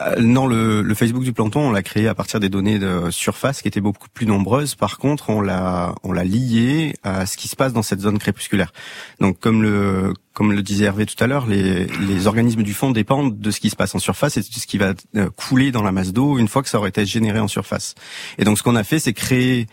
Euh, 0.00 0.14
non, 0.20 0.46
le, 0.46 0.82
le 0.82 0.94
Facebook 0.94 1.24
du 1.24 1.32
plancton, 1.32 1.60
on 1.60 1.72
l'a 1.72 1.82
créé 1.82 2.06
à 2.06 2.14
partir 2.14 2.38
des 2.38 2.48
données 2.48 2.78
de 2.78 3.10
surface 3.10 3.60
qui 3.60 3.66
étaient 3.66 3.80
beaucoup 3.80 4.06
plus 4.14 4.24
nombreuses. 4.24 4.76
Par 4.76 4.98
contre, 4.98 5.30
on 5.30 5.40
l'a 5.40 5.96
on 6.04 6.12
l'a 6.12 6.22
lié 6.22 6.94
à 7.02 7.26
ce 7.26 7.36
qui 7.36 7.48
se 7.48 7.56
passe 7.56 7.72
dans 7.72 7.82
cette 7.82 8.00
zone 8.00 8.18
crépusculaire. 8.18 8.72
Donc, 9.20 9.40
comme 9.40 9.62
le 9.64 10.14
comme 10.32 10.52
le 10.52 10.62
disait 10.62 10.84
Hervé 10.84 11.06
tout 11.06 11.22
à 11.22 11.26
l'heure, 11.26 11.46
les, 11.46 11.86
les 11.86 12.26
organismes 12.28 12.62
du 12.62 12.72
fond 12.72 12.92
dépendent 12.92 13.38
de 13.40 13.50
ce 13.50 13.58
qui 13.58 13.68
se 13.68 13.74
passe 13.74 13.92
en 13.96 13.98
surface 13.98 14.36
et 14.36 14.40
de 14.40 14.46
ce 14.46 14.66
qui 14.68 14.78
va 14.78 14.92
euh, 15.16 15.28
couler 15.30 15.72
dans 15.72 15.82
la 15.82 15.90
masse 15.90 16.12
d'eau 16.12 16.38
une 16.38 16.46
fois 16.48 16.62
que 16.62 16.68
ça 16.68 16.78
aurait 16.78 16.90
été 16.90 17.04
généré 17.04 17.40
en 17.40 17.48
surface. 17.48 17.96
Et 18.38 18.44
donc, 18.44 18.58
ce 18.58 18.62
qu'on 18.62 18.76
a 18.76 18.84
fait, 18.84 19.00
c'est 19.00 19.12
créer 19.12 19.66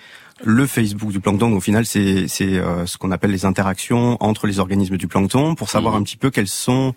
le 0.43 0.65
Facebook 0.65 1.11
du 1.11 1.19
plancton. 1.19 1.49
Donc, 1.49 1.57
au 1.59 1.61
final, 1.61 1.85
c'est 1.85 2.27
c'est 2.27 2.57
euh, 2.57 2.87
ce 2.87 2.97
qu'on 2.97 3.11
appelle 3.11 3.31
les 3.31 3.45
interactions 3.45 4.17
entre 4.19 4.47
les 4.47 4.57
organismes 4.59 4.97
du 4.97 5.07
plancton 5.07 5.53
pour 5.53 5.69
savoir 5.69 5.93
Mhm. 5.93 5.99
un 6.01 6.03
petit 6.03 6.17
peu 6.17 6.31
quelles 6.31 6.47
sont 6.47 6.95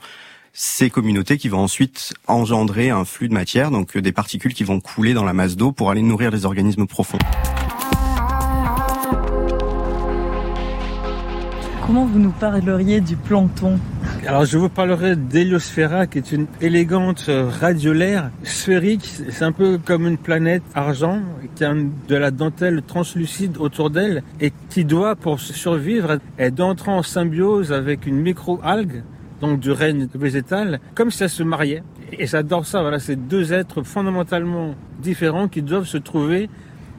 ces 0.53 0.91
communautés 0.91 1.39
qui 1.39 1.49
vont 1.49 1.61
ensuite 1.61 2.15
engendrer 2.27 2.91
un 2.91 3.05
flux 3.05 3.29
de 3.29 3.35
matière, 3.35 3.71
donc 3.71 3.97
euh, 3.97 4.03
des 4.03 4.13
particules 4.13 4.55
qui 4.55 4.65
vont 4.65 4.81
couler 4.81 5.15
dans 5.15 5.25
la 5.25 5.33
masse 5.33 5.57
d'eau 5.57 5.73
pour 5.73 5.91
aller 5.91 6.03
nourrir 6.03 6.31
les 6.31 6.45
organismes 6.45 6.87
profonds. 6.87 7.19
Comment 11.87 12.05
vous 12.05 12.21
nous 12.21 12.31
parleriez 12.31 13.01
du 13.01 13.17
plancton? 13.17 13.81
Alors 14.27 14.45
je 14.45 14.59
vous 14.59 14.69
parlerai 14.69 15.17
d'Héliosphéra 15.17 16.07
qui 16.07 16.19
est 16.19 16.31
une 16.31 16.47
élégante 16.61 17.27
euh, 17.29 17.49
radiolaire 17.49 18.31
sphérique. 18.45 19.11
C'est 19.31 19.45
un 19.45 19.51
peu 19.51 19.79
comme 19.79 20.07
une 20.07 20.19
planète 20.19 20.63
argent 20.75 21.21
qui 21.57 21.65
a 21.65 21.75
de 21.75 22.15
la 22.15 22.31
dentelle 22.31 22.83
translucide 22.87 23.57
autour 23.57 23.91
d'elle 23.91 24.23
et 24.41 24.53
qui 24.69 24.85
doit, 24.85 25.17
pour 25.17 25.41
survivre, 25.41 26.19
être 26.39 26.55
d'entrer 26.55 26.93
en 26.93 27.03
symbiose 27.03 27.73
avec 27.73 28.07
une 28.07 28.21
micro-algue, 28.21 29.03
donc 29.41 29.61
du 29.61 29.71
règne 29.71 30.09
végétal, 30.15 30.81
comme 30.95 31.11
si 31.11 31.23
elle 31.23 31.31
se 31.31 31.43
mariait. 31.43 31.83
Et 32.13 32.27
j'adore 32.27 32.67
ça, 32.67 32.83
voilà, 32.83 32.99
c'est 32.99 33.17
deux 33.17 33.53
êtres 33.53 33.83
fondamentalement 33.83 34.75
différents 35.01 35.49
qui 35.49 35.63
doivent 35.63 35.87
se 35.87 35.99
trouver 35.99 36.49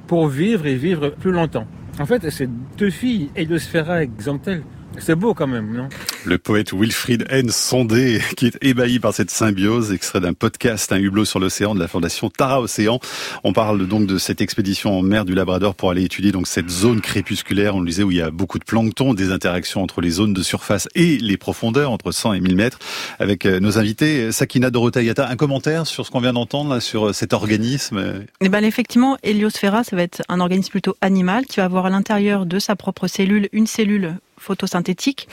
pour 0.07 0.27
vivre 0.27 0.65
et 0.65 0.75
vivre 0.75 1.09
plus 1.09 1.31
longtemps. 1.31 1.65
En 1.99 2.05
fait, 2.05 2.29
c'est 2.29 2.49
deux 2.77 2.89
filles, 2.89 3.29
Héliosphéra 3.35 4.03
et 4.03 4.07
Xanthelle. 4.07 4.63
C'est 4.97 5.15
beau 5.15 5.33
quand 5.33 5.47
même, 5.47 5.73
non? 5.73 5.89
Le 6.25 6.38
poète 6.38 6.73
Wilfried 6.73 7.25
N. 7.29 7.49
Sondé, 7.49 8.21
qui 8.38 8.47
est 8.47 8.57
ébahi 8.61 8.99
par 8.99 9.13
cette 9.13 9.31
symbiose, 9.31 9.91
extrait 9.91 10.19
d'un 10.19 10.33
podcast, 10.33 10.91
un 10.91 10.99
hublot 10.99 11.25
sur 11.25 11.39
l'océan 11.39 11.73
de 11.73 11.79
la 11.79 11.88
fondation 11.88 12.29
Tara 12.29 12.61
Océan. 12.61 12.99
On 13.43 13.53
parle 13.53 13.88
donc 13.88 14.05
de 14.05 14.17
cette 14.17 14.41
expédition 14.41 14.99
en 14.99 15.01
mer 15.01 15.25
du 15.25 15.33
Labrador 15.33 15.75
pour 15.75 15.89
aller 15.91 16.03
étudier 16.03 16.31
donc 16.31 16.47
cette 16.47 16.69
zone 16.69 17.01
crépusculaire, 17.01 17.75
on 17.75 17.79
le 17.79 17.88
disait, 17.88 18.03
où 18.03 18.11
il 18.11 18.17
y 18.17 18.21
a 18.21 18.31
beaucoup 18.31 18.59
de 18.59 18.65
plancton, 18.65 19.13
des 19.13 19.31
interactions 19.31 19.81
entre 19.81 20.01
les 20.01 20.11
zones 20.11 20.33
de 20.33 20.43
surface 20.43 20.88
et 20.94 21.17
les 21.17 21.37
profondeurs, 21.37 21.91
entre 21.91 22.11
100 22.11 22.33
et 22.33 22.39
1000 22.41 22.55
mètres, 22.55 22.79
avec 23.19 23.45
euh, 23.45 23.59
nos 23.59 23.79
invités. 23.79 24.31
Sakina 24.31 24.69
Dorotayata, 24.69 25.27
un 25.27 25.35
commentaire 25.35 25.87
sur 25.87 26.05
ce 26.05 26.11
qu'on 26.11 26.19
vient 26.19 26.33
d'entendre, 26.33 26.73
là, 26.73 26.79
sur 26.79 27.07
euh, 27.07 27.13
cet 27.13 27.33
organisme 27.33 28.25
Eh 28.41 28.49
ben, 28.49 28.63
effectivement, 28.63 29.17
Héliosphéra, 29.23 29.83
ça 29.83 29.95
va 29.95 30.03
être 30.03 30.21
un 30.29 30.39
organisme 30.39 30.69
plutôt 30.69 30.95
animal 31.01 31.45
qui 31.45 31.57
va 31.57 31.65
avoir 31.65 31.85
à 31.85 31.89
l'intérieur 31.89 32.45
de 32.45 32.59
sa 32.59 32.75
propre 32.75 33.07
cellule 33.07 33.49
une 33.53 33.67
cellule 33.67 34.17
photosynthétique. 34.41 35.27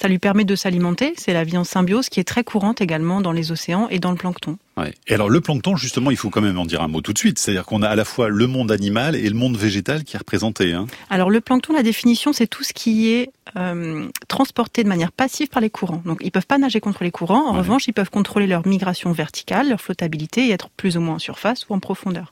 Ça 0.00 0.06
lui 0.06 0.18
permet 0.20 0.44
de 0.44 0.54
s'alimenter. 0.54 1.14
C'est 1.16 1.32
la 1.32 1.42
vie 1.42 1.56
en 1.56 1.64
symbiose 1.64 2.08
qui 2.08 2.20
est 2.20 2.24
très 2.24 2.44
courante 2.44 2.80
également 2.80 3.20
dans 3.20 3.32
les 3.32 3.50
océans 3.50 3.88
et 3.90 3.98
dans 3.98 4.12
le 4.12 4.16
plancton. 4.16 4.56
Ouais. 4.76 4.94
Et 5.08 5.14
alors 5.14 5.28
le 5.28 5.40
plancton, 5.40 5.74
justement, 5.76 6.12
il 6.12 6.16
faut 6.16 6.30
quand 6.30 6.40
même 6.40 6.56
en 6.58 6.66
dire 6.66 6.82
un 6.82 6.88
mot 6.88 7.00
tout 7.00 7.12
de 7.12 7.18
suite. 7.18 7.38
C'est-à-dire 7.40 7.64
qu'on 7.64 7.82
a 7.82 7.88
à 7.88 7.96
la 7.96 8.04
fois 8.04 8.28
le 8.28 8.46
monde 8.46 8.70
animal 8.70 9.16
et 9.16 9.28
le 9.28 9.34
monde 9.34 9.56
végétal 9.56 10.04
qui 10.04 10.14
est 10.14 10.18
représenté. 10.18 10.72
Hein. 10.72 10.86
Alors 11.10 11.30
le 11.30 11.40
plancton, 11.40 11.72
la 11.72 11.82
définition, 11.82 12.32
c'est 12.32 12.46
tout 12.46 12.62
ce 12.62 12.72
qui 12.72 13.08
est 13.08 13.30
euh, 13.56 14.06
transporté 14.28 14.84
de 14.84 14.88
manière 14.88 15.10
passive 15.10 15.48
par 15.48 15.60
les 15.60 15.70
courants. 15.70 16.02
Donc 16.04 16.18
ils 16.22 16.30
peuvent 16.30 16.46
pas 16.46 16.58
nager 16.58 16.78
contre 16.80 17.02
les 17.02 17.10
courants. 17.10 17.46
En 17.48 17.52
Ouais. 17.54 17.58
revanche, 17.58 17.88
ils 17.88 17.92
peuvent 17.92 18.10
contrôler 18.10 18.46
leur 18.46 18.68
migration 18.68 19.10
verticale, 19.10 19.68
leur 19.68 19.80
flottabilité 19.80 20.46
et 20.46 20.50
être 20.52 20.68
plus 20.70 20.96
ou 20.96 21.00
moins 21.00 21.16
en 21.16 21.18
surface 21.18 21.66
ou 21.68 21.74
en 21.74 21.80
profondeur. 21.80 22.30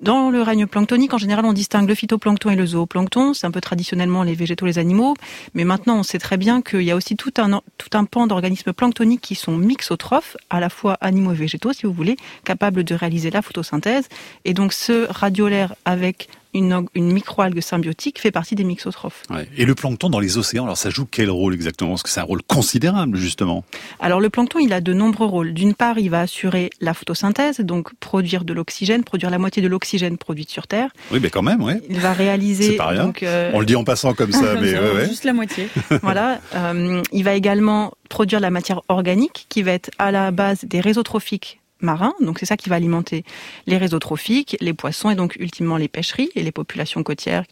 Dans 0.00 0.30
le 0.30 0.42
règne 0.42 0.66
planctonique, 0.66 1.14
en 1.14 1.18
général, 1.18 1.44
on 1.44 1.52
distingue 1.52 1.88
le 1.88 1.94
phytoplancton 1.94 2.50
et 2.50 2.56
le 2.56 2.66
zooplancton. 2.66 3.32
C'est 3.32 3.46
un 3.46 3.52
peu 3.52 3.60
traditionnellement 3.60 4.24
les 4.24 4.34
végétaux, 4.34 4.66
les 4.66 4.78
animaux. 4.78 5.14
Mais 5.54 5.64
maintenant, 5.64 5.98
on 5.98 6.02
sait 6.02 6.18
très 6.18 6.36
bien 6.36 6.62
qu'il 6.62 6.82
y 6.82 6.90
a 6.90 6.96
aussi 6.96 7.16
tout 7.16 7.32
un, 7.38 7.60
tout 7.78 7.90
un 7.96 8.04
pan 8.04 8.26
d'organismes 8.26 8.72
planctoniques 8.72 9.20
qui 9.20 9.36
sont 9.36 9.56
mixotrophes, 9.56 10.36
à 10.50 10.58
la 10.58 10.68
fois 10.68 10.94
animaux 11.00 11.32
et 11.32 11.36
végétaux, 11.36 11.72
si 11.72 11.86
vous 11.86 11.92
voulez, 11.92 12.16
capables 12.44 12.82
de 12.82 12.94
réaliser 12.94 13.30
la 13.30 13.40
photosynthèse. 13.40 14.08
Et 14.44 14.52
donc, 14.52 14.72
ce 14.72 15.06
radiolaire 15.08 15.76
avec 15.84 16.28
une, 16.54 16.86
une 16.94 17.12
microalgue 17.12 17.60
symbiotique 17.60 18.20
fait 18.20 18.30
partie 18.30 18.54
des 18.54 18.64
mixotrophes. 18.64 19.22
Ouais. 19.30 19.48
Et 19.56 19.64
le 19.64 19.74
plancton 19.74 20.08
dans 20.08 20.20
les 20.20 20.38
océans, 20.38 20.64
alors 20.64 20.76
ça 20.76 20.90
joue 20.90 21.06
quel 21.10 21.30
rôle 21.30 21.54
exactement? 21.54 21.90
Parce 21.90 22.02
que 22.02 22.08
c'est 22.08 22.20
un 22.20 22.24
rôle 22.24 22.42
considérable, 22.42 23.18
justement. 23.18 23.64
Alors 24.00 24.20
le 24.20 24.30
plancton, 24.30 24.58
il 24.60 24.72
a 24.72 24.80
de 24.80 24.92
nombreux 24.92 25.26
rôles. 25.26 25.52
D'une 25.52 25.74
part, 25.74 25.98
il 25.98 26.08
va 26.10 26.20
assurer 26.20 26.70
la 26.80 26.94
photosynthèse, 26.94 27.60
donc 27.60 27.94
produire 28.00 28.44
de 28.44 28.52
l'oxygène, 28.52 29.04
produire 29.04 29.30
la 29.30 29.38
moitié 29.38 29.62
de 29.62 29.68
l'oxygène 29.68 30.16
produite 30.16 30.50
sur 30.50 30.66
Terre. 30.66 30.90
Oui, 31.10 31.18
mais 31.20 31.30
quand 31.30 31.42
même, 31.42 31.62
ouais. 31.62 31.80
Il 31.90 32.00
va 32.00 32.12
réaliser 32.12 32.70
C'est 32.70 32.76
pas 32.76 32.86
rien. 32.88 33.04
donc 33.04 33.22
euh, 33.22 33.50
On 33.54 33.60
le 33.60 33.66
dit 33.66 33.76
en 33.76 33.84
passant 33.84 34.14
comme 34.14 34.32
ça, 34.32 34.54
mais 34.60 34.78
ouais, 34.78 34.92
ouais. 34.94 35.08
Juste 35.08 35.24
la 35.24 35.32
moitié. 35.32 35.68
voilà. 36.02 36.40
euh, 36.54 37.02
il 37.12 37.24
va 37.24 37.34
également 37.34 37.92
produire 38.08 38.40
la 38.40 38.50
matière 38.50 38.80
organique 38.88 39.46
qui 39.48 39.62
va 39.62 39.72
être 39.72 39.90
à 39.98 40.12
la 40.12 40.30
base 40.30 40.64
des 40.64 40.80
réseaux 40.80 41.02
trophiques 41.02 41.60
marins. 41.84 42.14
Donc 42.20 42.38
c'est 42.38 42.46
ça 42.46 42.56
qui 42.56 42.68
va 42.68 42.76
alimenter 42.76 43.24
les 43.66 43.76
réseaux 43.76 43.98
trophiques, 43.98 44.56
les 44.60 44.74
poissons 44.74 45.10
et 45.10 45.14
donc 45.14 45.36
ultimement 45.38 45.76
les 45.76 45.88
pêcheries 45.88 46.30
et 46.34 46.42
les 46.42 46.52
populations 46.52 47.02
côtières 47.02 47.44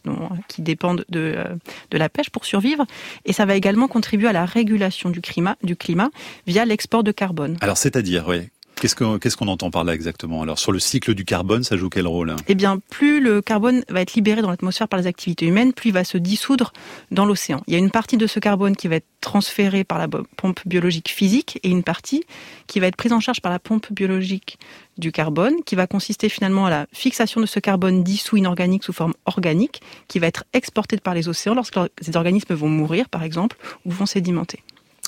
qui, 0.47 0.61
dépendent 0.61 1.05
de, 1.09 1.35
euh, 1.37 1.55
de 1.91 1.97
la 1.97 2.09
pêche 2.09 2.29
pour 2.29 2.45
survivre. 2.45 2.85
Et 3.25 3.33
ça 3.33 3.45
va 3.45 3.55
également 3.55 3.87
contribuer 3.87 4.27
à 4.27 4.33
la 4.33 4.45
régulation 4.45 5.09
du 5.09 5.21
climat, 5.21 5.57
du 5.63 5.75
climat 5.75 6.09
via 6.47 6.65
l'export 6.65 7.03
de 7.03 7.11
carbone. 7.11 7.57
Alors 7.61 7.77
c'est-à-dire, 7.77 8.27
ouais. 8.27 8.49
Qu'est-ce 8.83 9.37
qu'on 9.37 9.47
entend 9.47 9.71
par 9.71 9.85
là 9.85 9.93
exactement? 9.93 10.41
Alors 10.41 10.59
sur 10.59 10.73
le 10.73 10.79
cycle 10.79 11.13
du 11.13 11.23
carbone, 11.23 11.63
ça 11.63 11.77
joue 11.77 11.87
quel 11.87 12.05
rôle? 12.05 12.35
Eh 12.49 12.55
bien, 12.55 12.79
plus 12.89 13.21
le 13.21 13.41
carbone 13.41 13.85
va 13.87 14.01
être 14.01 14.13
libéré 14.13 14.41
dans 14.41 14.49
l'atmosphère 14.49 14.89
par 14.89 14.99
les 14.99 15.07
activités 15.07 15.45
humaines, 15.45 15.71
plus 15.71 15.91
il 15.91 15.93
va 15.93 16.03
se 16.03 16.17
dissoudre 16.17 16.73
dans 17.09 17.23
l'océan. 17.23 17.63
Il 17.67 17.73
y 17.73 17.77
a 17.77 17.79
une 17.79 17.91
partie 17.91 18.17
de 18.17 18.27
ce 18.27 18.39
carbone 18.39 18.75
qui 18.75 18.89
va 18.89 18.95
être 18.95 19.07
transférée 19.21 19.85
par 19.85 19.99
la 19.99 20.09
pompe 20.09 20.59
biologique 20.65 21.07
physique 21.07 21.61
et 21.63 21.69
une 21.69 21.83
partie 21.83 22.25
qui 22.67 22.81
va 22.81 22.87
être 22.87 22.97
prise 22.97 23.13
en 23.13 23.21
charge 23.21 23.39
par 23.39 23.53
la 23.53 23.59
pompe 23.59 23.87
biologique 23.93 24.59
du 24.97 25.13
carbone, 25.13 25.63
qui 25.65 25.75
va 25.75 25.87
consister 25.87 26.27
finalement 26.27 26.65
à 26.65 26.69
la 26.69 26.87
fixation 26.91 27.39
de 27.39 27.45
ce 27.45 27.61
carbone 27.61 28.03
dissous 28.03 28.35
inorganique 28.35 28.83
sous 28.83 28.91
forme 28.91 29.13
organique, 29.25 29.81
qui 30.09 30.19
va 30.19 30.27
être 30.27 30.43
exporté 30.51 30.97
par 30.97 31.13
les 31.13 31.29
océans 31.29 31.55
lorsque 31.55 31.79
ces 32.01 32.17
organismes 32.17 32.53
vont 32.53 32.67
mourir, 32.67 33.07
par 33.07 33.23
exemple, 33.23 33.55
ou 33.85 33.91
vont 33.91 34.05
sédimenter. 34.05 34.59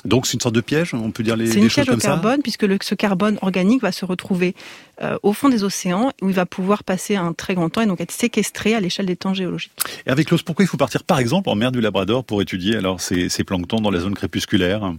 Donc 0.06 0.28
c'est 0.28 0.36
une 0.36 0.40
sorte 0.42 0.56
de 0.56 0.62
piège, 0.62 0.94
on 0.94 1.12
peut 1.12 1.24
dire 1.24 1.36
les, 1.36 1.48
C'est 1.48 1.56
les 1.56 1.62
une 1.64 1.70
choses 1.70 1.74
piège 1.86 1.90
au 1.90 1.92
comme 1.94 2.00
ça 2.00 2.08
carbone, 2.10 2.42
puisque 2.44 2.64
le- 2.64 2.78
ce 2.82 2.96
carbone 2.96 3.38
organique 3.42 3.82
va 3.82 3.92
se 3.92 4.06
retrouver 4.06 4.54
euh, 5.02 5.18
au 5.24 5.34
fond 5.34 5.50
des 5.50 5.64
océans, 5.64 6.12
où 6.22 6.30
il 6.30 6.36
va 6.36 6.46
pouvoir 6.46 6.84
passer 6.84 7.16
un 7.16 7.34
très 7.34 7.56
grand 7.56 7.70
temps 7.70 7.82
et 7.82 7.86
donc 7.88 8.00
être 8.02 8.12
séquestré 8.12 8.76
à 8.76 8.80
l'échelle 8.80 9.08
des 9.08 9.16
temps 9.16 9.34
géologiques. 9.34 9.72
Et 10.06 10.10
avec 10.12 10.28
Klaus, 10.28 10.44
pourquoi 10.44 10.64
il 10.64 10.68
faut 10.68 10.78
partir 10.78 11.04
par 11.04 11.20
exemple 11.20 11.50
en 11.50 11.56
mer 11.56 11.72
du 11.72 11.82
Labrador 11.82 12.24
pour 12.24 12.42
étudier 12.42 12.76
alors 12.78 13.02
ces, 13.02 13.30
ces 13.30 13.44
planctons 13.44 13.82
dans 13.82 13.92
la 13.92 14.00
zone 14.00 14.14
crépusculaire? 14.14 14.94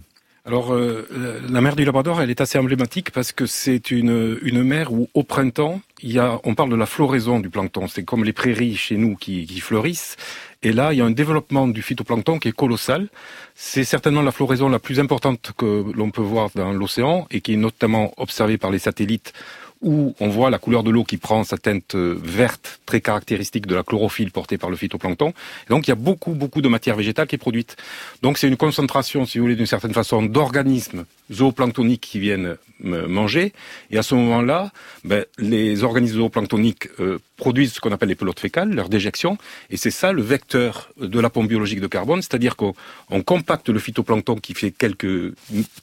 Alors, 0.47 0.73
euh, 0.73 1.05
la 1.49 1.59
mer 1.59 1.75
du 1.75 1.83
Labrador, 1.83 2.21
elle 2.21 2.29
est 2.29 2.39
assez 2.39 2.57
emblématique 2.57 3.11
parce 3.11 3.33
que 3.33 3.45
c'est 3.45 3.91
une, 3.91 4.39
une 4.41 4.63
mer 4.63 4.93
où, 4.93 5.09
au 5.13 5.23
printemps, 5.23 5.81
il 6.01 6.13
y 6.13 6.19
a, 6.19 6.39
on 6.45 6.55
parle 6.55 6.69
de 6.69 6.77
la 6.77 6.85
floraison 6.85 7.41
du 7.41 7.49
plancton. 7.49 7.89
C'est 7.89 8.03
comme 8.03 8.23
les 8.23 8.31
prairies 8.31 8.77
chez 8.77 8.95
nous 8.95 9.17
qui, 9.17 9.45
qui 9.45 9.59
fleurissent. 9.59 10.15
Et 10.63 10.71
là, 10.71 10.93
il 10.93 10.99
y 10.99 11.01
a 11.01 11.05
un 11.05 11.11
développement 11.11 11.67
du 11.67 11.81
phytoplancton 11.81 12.39
qui 12.39 12.47
est 12.47 12.55
colossal. 12.55 13.09
C'est 13.55 13.83
certainement 13.83 14.21
la 14.21 14.31
floraison 14.31 14.69
la 14.69 14.79
plus 14.79 15.01
importante 15.01 15.51
que 15.57 15.83
l'on 15.93 16.11
peut 16.11 16.21
voir 16.21 16.49
dans 16.55 16.71
l'océan 16.71 17.27
et 17.29 17.41
qui 17.41 17.55
est 17.55 17.57
notamment 17.57 18.13
observée 18.15 18.57
par 18.57 18.71
les 18.71 18.79
satellites 18.79 19.33
où 19.81 20.15
on 20.19 20.29
voit 20.29 20.49
la 20.49 20.57
couleur 20.57 20.83
de 20.83 20.91
l'eau 20.91 21.03
qui 21.03 21.17
prend 21.17 21.43
sa 21.43 21.57
teinte 21.57 21.95
euh, 21.95 22.17
verte, 22.21 22.79
très 22.85 23.01
caractéristique 23.01 23.67
de 23.67 23.75
la 23.75 23.83
chlorophylle 23.83 24.31
portée 24.31 24.57
par 24.57 24.69
le 24.69 24.75
phytoplancton. 24.75 25.33
donc 25.69 25.87
il 25.87 25.91
y 25.91 25.93
a 25.93 25.95
beaucoup, 25.95 26.33
beaucoup 26.33 26.61
de 26.61 26.67
matière 26.67 26.95
végétale 26.95 27.27
qui 27.27 27.35
est 27.35 27.39
produite. 27.39 27.75
Donc 28.21 28.37
c'est 28.37 28.47
une 28.47 28.57
concentration, 28.57 29.25
si 29.25 29.37
vous 29.37 29.45
voulez, 29.45 29.55
d'une 29.55 29.65
certaine 29.65 29.93
façon, 29.93 30.23
d'organismes 30.23 31.05
zooplanctoniques 31.31 32.01
qui 32.01 32.19
viennent 32.19 32.57
euh, 32.85 33.07
manger. 33.07 33.53
Et 33.91 33.97
à 33.97 34.03
ce 34.03 34.15
moment-là, 34.15 34.71
ben, 35.03 35.25
les 35.37 35.83
organismes 35.83 36.17
zooplanctoniques 36.17 36.89
euh, 36.99 37.19
produisent 37.37 37.73
ce 37.73 37.79
qu'on 37.79 37.91
appelle 37.91 38.09
les 38.09 38.15
pelotes 38.15 38.39
fécales, 38.39 38.73
leur 38.73 38.89
déjection. 38.89 39.37
Et 39.69 39.77
c'est 39.77 39.91
ça 39.91 40.11
le 40.11 40.21
vecteur 40.21 40.89
de 40.99 41.19
la 41.19 41.29
pompe 41.29 41.47
biologique 41.47 41.79
de 41.79 41.87
carbone, 41.87 42.21
c'est-à-dire 42.21 42.55
qu'on 42.55 42.73
compacte 43.23 43.69
le 43.69 43.79
phytoplancton 43.79 44.35
qui 44.35 44.53
fait 44.53 44.71
quelques 44.71 45.33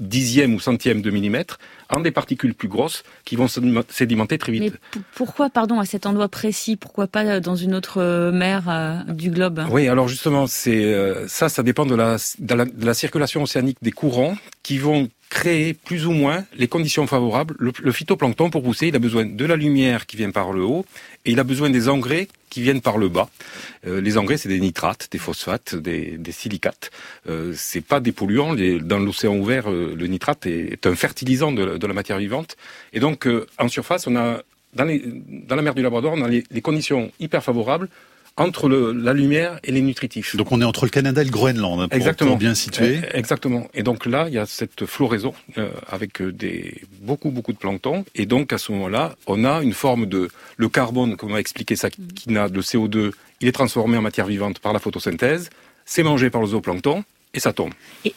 dixièmes 0.00 0.54
ou 0.54 0.60
centièmes 0.60 1.00
de 1.00 1.10
millimètre 1.10 1.58
en 1.90 2.00
des 2.00 2.10
particules 2.10 2.54
plus 2.54 2.68
grosses 2.68 3.04
qui 3.24 3.36
vont 3.36 3.46
sédimenter 3.88 4.38
très 4.38 4.52
vite. 4.52 4.74
Mais 4.94 5.00
pourquoi, 5.14 5.48
pardon, 5.48 5.78
à 5.78 5.84
cet 5.84 6.06
endroit 6.06 6.28
précis 6.28 6.76
Pourquoi 6.76 7.06
pas 7.06 7.40
dans 7.40 7.56
une 7.56 7.74
autre 7.74 8.00
euh, 8.00 8.32
mer 8.32 9.04
du 9.08 9.30
globe? 9.30 9.64
Oui, 9.70 9.88
alors 9.88 10.08
justement, 10.08 10.46
c'est 10.46 10.94
ça, 11.28 11.48
ça 11.48 11.62
dépend 11.62 11.86
de 11.86 11.94
la, 11.94 12.16
de 12.38 12.86
la 12.86 12.94
circulation 12.94 13.42
océanique 13.42 13.78
des 13.82 13.92
courants 13.92 14.36
qui 14.62 14.78
vont 14.78 15.08
créer 15.34 15.74
plus 15.74 16.06
ou 16.06 16.12
moins 16.12 16.44
les 16.56 16.68
conditions 16.68 17.08
favorables. 17.08 17.56
Le, 17.58 17.92
phytoplancton, 17.92 18.50
pour 18.50 18.62
pousser, 18.62 18.86
il 18.86 18.96
a 18.96 19.00
besoin 19.00 19.26
de 19.26 19.44
la 19.44 19.56
lumière 19.56 20.06
qui 20.06 20.16
vient 20.16 20.30
par 20.30 20.52
le 20.52 20.62
haut 20.62 20.86
et 21.24 21.32
il 21.32 21.40
a 21.40 21.44
besoin 21.44 21.70
des 21.70 21.88
engrais 21.88 22.28
qui 22.50 22.62
viennent 22.62 22.80
par 22.80 22.98
le 22.98 23.08
bas. 23.08 23.28
Euh, 23.84 24.00
les 24.00 24.16
engrais, 24.16 24.36
c'est 24.36 24.48
des 24.48 24.60
nitrates, 24.60 25.08
des 25.10 25.18
phosphates, 25.18 25.74
des, 25.74 26.20
silicates. 26.30 26.92
Euh, 27.28 27.52
c'est 27.56 27.80
pas 27.80 27.98
des 27.98 28.12
polluants. 28.12 28.54
dans 28.54 29.00
l'océan 29.00 29.34
ouvert, 29.36 29.68
euh, 29.68 29.96
le 29.98 30.06
nitrate 30.06 30.46
est, 30.46 30.86
un 30.86 30.94
fertilisant 30.94 31.50
de, 31.50 31.84
la 31.84 31.94
matière 31.94 32.18
vivante. 32.18 32.56
Et 32.92 33.00
donc, 33.00 33.26
euh, 33.26 33.46
en 33.58 33.68
surface, 33.68 34.06
on 34.06 34.14
a 34.14 34.40
dans 34.76 35.56
la 35.56 35.62
mer 35.62 35.74
du 35.74 35.82
Labrador, 35.82 36.14
on 36.16 36.22
a 36.22 36.28
les, 36.28 36.44
les 36.50 36.60
conditions 36.60 37.10
hyper 37.20 37.42
favorables 37.42 37.88
entre 38.36 38.68
le, 38.68 38.92
la 38.92 39.12
lumière 39.12 39.60
et 39.62 39.70
les 39.70 39.80
nutritifs. 39.80 40.36
Donc 40.36 40.50
on 40.50 40.60
est 40.60 40.64
entre 40.64 40.84
le 40.84 40.90
Canada 40.90 41.22
et 41.22 41.24
le 41.24 41.30
Groenland, 41.30 41.80
hein, 41.80 41.88
pour, 41.88 41.96
Exactement. 41.96 42.36
bien 42.36 42.54
situé. 42.54 43.00
Eh, 43.02 43.16
exactement. 43.16 43.68
Et 43.74 43.82
donc 43.82 44.06
là, 44.06 44.26
il 44.28 44.34
y 44.34 44.38
a 44.38 44.46
cette 44.46 44.86
floraison 44.86 45.34
euh, 45.58 45.70
avec 45.88 46.20
euh, 46.20 46.32
des 46.32 46.82
beaucoup 47.00 47.30
beaucoup 47.30 47.52
de 47.52 47.58
plancton. 47.58 48.04
Et 48.14 48.26
donc 48.26 48.52
à 48.52 48.58
ce 48.58 48.72
moment-là, 48.72 49.14
on 49.26 49.44
a 49.44 49.62
une 49.62 49.72
forme 49.72 50.06
de 50.06 50.30
le 50.56 50.68
carbone, 50.68 51.16
comme 51.16 51.32
on 51.32 51.36
a 51.36 51.40
expliqué 51.40 51.76
ça, 51.76 51.90
qui 51.90 52.30
n'a 52.30 52.48
de 52.48 52.60
CO2, 52.60 53.12
il 53.40 53.48
est 53.48 53.52
transformé 53.52 53.96
en 53.96 54.02
matière 54.02 54.26
vivante 54.26 54.58
par 54.58 54.72
la 54.72 54.78
photosynthèse. 54.78 55.50
C'est 55.84 56.02
mangé 56.02 56.30
par 56.30 56.40
le 56.40 56.48
zooplancton 56.48 57.04
et 57.34 57.40
ça 57.40 57.52
tombe. 57.52 57.72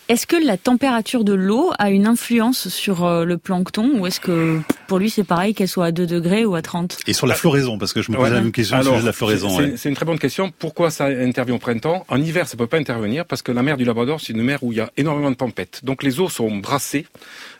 Est-ce 0.09 0.27
que 0.27 0.35
la 0.35 0.57
température 0.57 1.23
de 1.23 1.33
l'eau 1.33 1.71
a 1.79 1.89
une 1.89 2.05
influence 2.05 2.69
sur 2.69 3.03
euh, 3.03 3.25
le 3.25 3.37
plancton 3.37 3.91
ou 3.95 4.05
est-ce 4.05 4.19
que 4.19 4.59
pour 4.87 4.99
lui 4.99 5.09
c'est 5.09 5.23
pareil 5.23 5.53
qu'elle 5.53 5.67
soit 5.67 5.85
à 5.85 5.91
2 5.91 6.05
degrés 6.05 6.45
ou 6.45 6.55
à 6.55 6.61
30 6.61 6.99
Et 7.07 7.13
sur 7.13 7.27
la 7.27 7.35
floraison, 7.35 7.77
parce 7.77 7.93
que 7.93 8.01
je 8.01 8.11
me 8.11 8.17
pose 8.17 8.29
la 8.29 8.41
même 8.41 8.51
question 8.51 8.81
sur 8.81 9.01
la 9.01 9.11
floraison. 9.11 9.57
C'est 9.75 9.89
une 9.89 9.95
très 9.95 10.05
bonne 10.05 10.19
question. 10.19 10.51
Pourquoi 10.57 10.91
ça 10.91 11.05
intervient 11.05 11.55
au 11.55 11.59
printemps? 11.59 12.05
En 12.07 12.21
hiver, 12.21 12.47
ça 12.47 12.55
peut 12.57 12.67
pas 12.67 12.77
intervenir 12.77 13.25
parce 13.25 13.41
que 13.41 13.51
la 13.51 13.63
mer 13.63 13.77
du 13.77 13.85
Labrador, 13.85 14.21
c'est 14.21 14.33
une 14.33 14.43
mer 14.43 14.59
où 14.61 14.71
il 14.71 14.77
y 14.77 14.81
a 14.81 14.91
énormément 14.97 15.31
de 15.31 15.35
tempêtes. 15.35 15.81
Donc 15.83 16.03
les 16.03 16.19
eaux 16.19 16.29
sont 16.29 16.55
brassées 16.57 17.05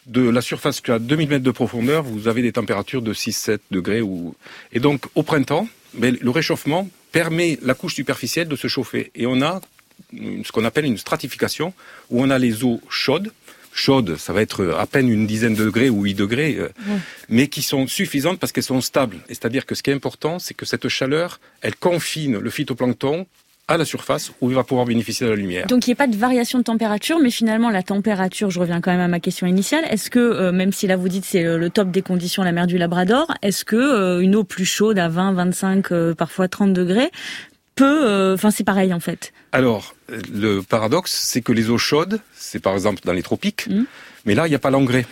de 0.06 0.22
la 0.30 0.42
surface 0.42 0.76
jusqu'à 0.76 1.00
2000 1.00 1.30
mètres 1.30 1.44
de 1.44 1.52
profondeur. 1.52 2.04
Vous 2.04 2.28
avez 2.28 2.42
des 2.42 2.52
températures 2.52 3.02
de 3.02 3.14
6-7 3.14 3.60
degrés. 3.72 4.02
Ou... 4.02 4.36
Et 4.72 4.80
donc 4.80 5.06
au 5.16 5.24
printemps, 5.24 5.68
mais 5.94 6.12
le 6.12 6.30
réchauffement 6.30 6.88
permet 7.12 7.58
la 7.62 7.74
couche 7.74 7.96
superficielle 7.96 8.48
de 8.48 8.56
se 8.56 8.68
chauffer. 8.68 9.12
Et 9.16 9.26
on 9.26 9.42
a 9.42 9.62
ce 10.14 10.52
qu'on 10.52 10.66
appelle 10.66 10.86
une 10.86 10.98
stratification, 10.98 11.74
où 12.10 12.22
on 12.22 12.30
a 12.30 12.40
les 12.40 12.64
eaux 12.64 12.82
chaudes, 12.90 13.32
chaudes, 13.78 14.18
ça 14.18 14.34
va 14.34 14.42
être 14.42 14.76
à 14.78 14.86
peine 14.88 15.10
une 15.10 15.28
dizaine 15.28 15.54
de 15.54 15.64
degrés 15.64 15.90
ou 15.90 16.04
8 16.04 16.14
degrés, 16.16 16.58
euh, 16.60 16.70
mais 17.30 17.48
qui 17.48 17.62
sont 17.62 17.88
suffisantes 17.88 18.40
parce 18.40 18.52
qu'elles 18.52 18.64
sont 18.64 18.82
stables. 18.82 19.18
C'est-à-dire 19.28 19.66
que 19.66 19.76
ce 19.76 19.84
qui 19.84 19.92
est 19.92 19.94
important, 19.94 20.40
c'est 20.40 20.54
que 20.54 20.66
cette 20.66 20.88
chaleur, 20.88 21.40
elle 21.62 21.76
confine 21.76 22.38
le 22.38 22.50
phytoplancton 22.50 23.28
à 23.70 23.78
la 23.78 23.84
surface 23.84 24.32
où 24.40 24.50
il 24.50 24.56
va 24.56 24.64
pouvoir 24.64 24.88
bénéficier 24.88 25.26
de 25.26 25.32
la 25.32 25.36
lumière. 25.36 25.68
Donc 25.68 25.88
il 25.88 25.90
n'y 25.90 25.94
a 25.94 25.98
pas 25.98 26.08
de 26.08 26.16
variation 26.16 26.58
de 26.60 26.64
température, 26.64 27.20
mais 27.20 27.30
finalement 27.30 27.70
la 27.70 27.84
température, 27.84 28.50
je 28.50 28.62
reviens 28.62 28.80
quand 28.80 28.92
même 28.92 29.02
à 29.02 29.10
ma 29.10 29.20
question 29.20 29.46
initiale, 29.46 29.84
est-ce 29.90 30.10
que, 30.10 30.20
euh, 30.20 30.52
même 30.54 30.72
si 30.72 30.88
là 30.88 30.96
vous 30.96 31.10
dites 31.10 31.26
c'est 31.26 31.44
le, 31.44 31.70
top 31.70 31.92
des 31.92 32.02
conditions, 32.02 32.44
la 32.44 32.54
mer 32.54 32.66
du 32.66 32.78
Labrador, 32.78 33.34
est-ce 33.42 33.66
que 33.66 33.76
euh, 33.76 34.22
une 34.22 34.38
eau 34.38 34.46
plus 34.46 34.66
chaude 34.66 34.98
à 34.98 35.10
20, 35.10 35.34
25, 35.34 36.14
parfois 36.16 36.48
30 36.48 36.72
degrés 36.72 37.12
peut, 37.78 38.34
enfin 38.34 38.52
c'est 38.52 38.66
pareil 38.66 38.94
en 38.94 39.00
fait 39.00 39.32
alors, 39.52 39.96
le 40.10 40.62
paradoxe, 40.62 41.12
c'est 41.12 41.42
que 41.42 41.52
les 41.52 41.70
eaux 41.70 41.78
chaudes, 41.78 42.20
c'est 42.36 42.60
par 42.60 42.74
exemple 42.74 43.00
dans 43.06 43.14
les 43.14 43.24
tropiques, 43.24 43.68
mmh. 43.68 43.84
mais 44.26 44.36
là, 44.36 44.46
il 44.48 44.50
n'y 44.50 44.56
a 44.56 44.60
pas 44.60 44.70
l'engrais. 44.70 45.06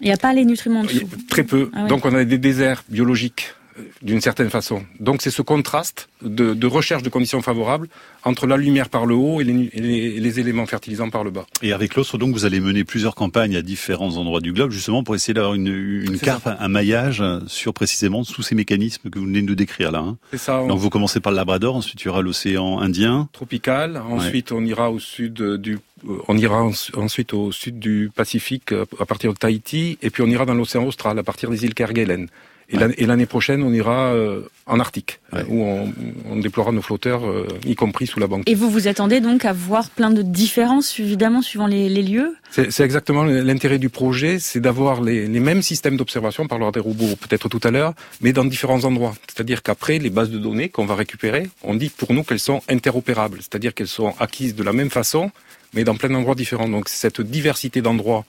Il 0.00 0.06
n'y 0.06 0.12
a 0.12 0.16
pas 0.16 0.32
les 0.32 0.44
nutriments 0.44 0.82
dessous. 0.82 1.08
Très 1.28 1.44
peu. 1.44 1.70
Ah 1.74 1.86
Donc 1.86 2.04
on 2.04 2.14
a 2.14 2.24
des 2.24 2.38
déserts 2.38 2.84
biologiques 2.88 3.54
d'une 4.02 4.20
certaine 4.20 4.50
façon. 4.50 4.82
Donc 5.00 5.22
c'est 5.22 5.30
ce 5.30 5.42
contraste 5.42 6.08
de, 6.22 6.54
de, 6.54 6.66
recherche 6.66 7.02
de 7.02 7.08
conditions 7.08 7.42
favorables 7.42 7.88
entre 8.24 8.46
la 8.46 8.56
lumière 8.56 8.88
par 8.88 9.06
le 9.06 9.14
haut 9.14 9.40
et 9.40 9.44
les, 9.44 9.70
les, 9.74 10.20
les 10.20 10.40
éléments 10.40 10.66
fertilisants 10.66 11.10
par 11.10 11.24
le 11.24 11.30
bas. 11.30 11.46
Et 11.62 11.72
avec 11.72 11.94
l'autre, 11.94 12.18
donc, 12.18 12.32
vous 12.34 12.44
allez 12.44 12.60
mener 12.60 12.84
plusieurs 12.84 13.14
campagnes 13.14 13.56
à 13.56 13.62
différents 13.62 14.16
endroits 14.16 14.40
du 14.40 14.52
globe, 14.52 14.70
justement 14.70 15.02
pour 15.02 15.14
essayer 15.14 15.34
d'avoir 15.34 15.54
une, 15.54 15.68
une 15.68 16.18
carte, 16.18 16.46
un 16.46 16.68
maillage 16.68 17.22
sur 17.46 17.72
précisément 17.72 18.24
tous 18.24 18.42
ces 18.42 18.54
mécanismes 18.54 19.10
que 19.10 19.18
vous 19.18 19.26
venez 19.26 19.42
de 19.42 19.46
nous 19.46 19.54
décrire 19.54 19.90
là. 19.92 20.00
Hein. 20.00 20.16
C'est 20.30 20.38
ça. 20.38 20.64
Donc 20.66 20.78
vous 20.78 20.90
commencez 20.90 21.20
par 21.20 21.32
le 21.32 21.36
Labrador, 21.36 21.76
ensuite 21.76 22.02
il 22.02 22.06
y 22.06 22.08
aura 22.08 22.22
l'océan 22.22 22.80
Indien. 22.80 23.28
Tropical, 23.32 23.96
ensuite 23.96 24.52
on 24.52 24.64
ira 24.64 24.90
au 24.90 24.98
sud 24.98 25.42
du 25.56 25.78
euh, 26.08 26.18
on 26.28 26.36
ira 26.36 26.62
ensuite 26.96 27.32
au 27.32 27.52
sud 27.52 27.78
du 27.78 28.10
Pacifique 28.14 28.72
euh, 28.72 28.84
à 28.98 29.06
partir 29.06 29.32
de 29.32 29.38
Tahiti, 29.38 29.98
et 30.02 30.10
puis 30.10 30.22
on 30.22 30.26
ira 30.26 30.44
dans 30.46 30.54
l'océan 30.54 30.84
austral 30.84 31.18
à 31.18 31.22
partir 31.22 31.50
des 31.50 31.64
îles 31.64 31.74
Kerguelen. 31.74 32.28
Et 32.72 33.06
l'année 33.06 33.26
prochaine, 33.26 33.62
on 33.62 33.72
ira 33.72 34.12
euh, 34.12 34.42
en 34.66 34.80
Arctique, 34.80 35.20
où 35.48 35.62
on, 35.62 35.92
on, 36.30 36.36
déploiera 36.36 36.72
nos 36.72 36.82
flotteurs, 36.82 37.28
euh, 37.28 37.46
y 37.66 37.74
compris 37.74 38.06
sous 38.06 38.18
la 38.18 38.26
banque. 38.26 38.48
Et 38.48 38.54
vous 38.54 38.70
vous 38.70 38.88
attendez 38.88 39.20
donc 39.20 39.44
à 39.44 39.52
voir 39.52 39.90
plein 39.90 40.10
de 40.10 40.22
différences, 40.22 40.98
évidemment, 40.98 41.42
suivant 41.42 41.66
les, 41.66 41.88
les 41.88 42.02
lieux? 42.02 42.34
C'est 42.50 42.80
exactement 42.80 43.24
l'intérêt 43.24 43.78
du 43.78 43.88
projet, 43.88 44.38
c'est 44.38 44.60
d'avoir 44.60 45.02
les, 45.02 45.26
les, 45.26 45.40
mêmes 45.40 45.62
systèmes 45.62 45.96
d'observation, 45.96 46.44
par 46.44 46.58
parlera 46.58 46.72
des 46.72 46.80
robots 46.80 47.16
peut-être 47.16 47.48
tout 47.48 47.60
à 47.62 47.70
l'heure, 47.70 47.94
mais 48.20 48.32
dans 48.32 48.44
différents 48.44 48.84
endroits. 48.84 49.14
C'est-à-dire 49.26 49.62
qu'après, 49.62 49.98
les 49.98 50.10
bases 50.10 50.30
de 50.30 50.38
données 50.38 50.68
qu'on 50.68 50.86
va 50.86 50.94
récupérer, 50.94 51.48
on 51.62 51.74
dit 51.74 51.90
pour 51.90 52.12
nous 52.12 52.22
qu'elles 52.22 52.38
sont 52.38 52.62
interopérables, 52.68 53.38
c'est-à-dire 53.38 53.74
qu'elles 53.74 53.86
sont 53.86 54.14
acquises 54.18 54.54
de 54.54 54.62
la 54.62 54.72
même 54.72 54.90
façon, 54.90 55.30
mais 55.74 55.84
dans 55.84 55.94
plein 55.94 56.10
d'endroits 56.10 56.34
différents. 56.34 56.68
Donc 56.68 56.88
cette 56.88 57.20
diversité 57.20 57.82
d'endroits 57.82 58.24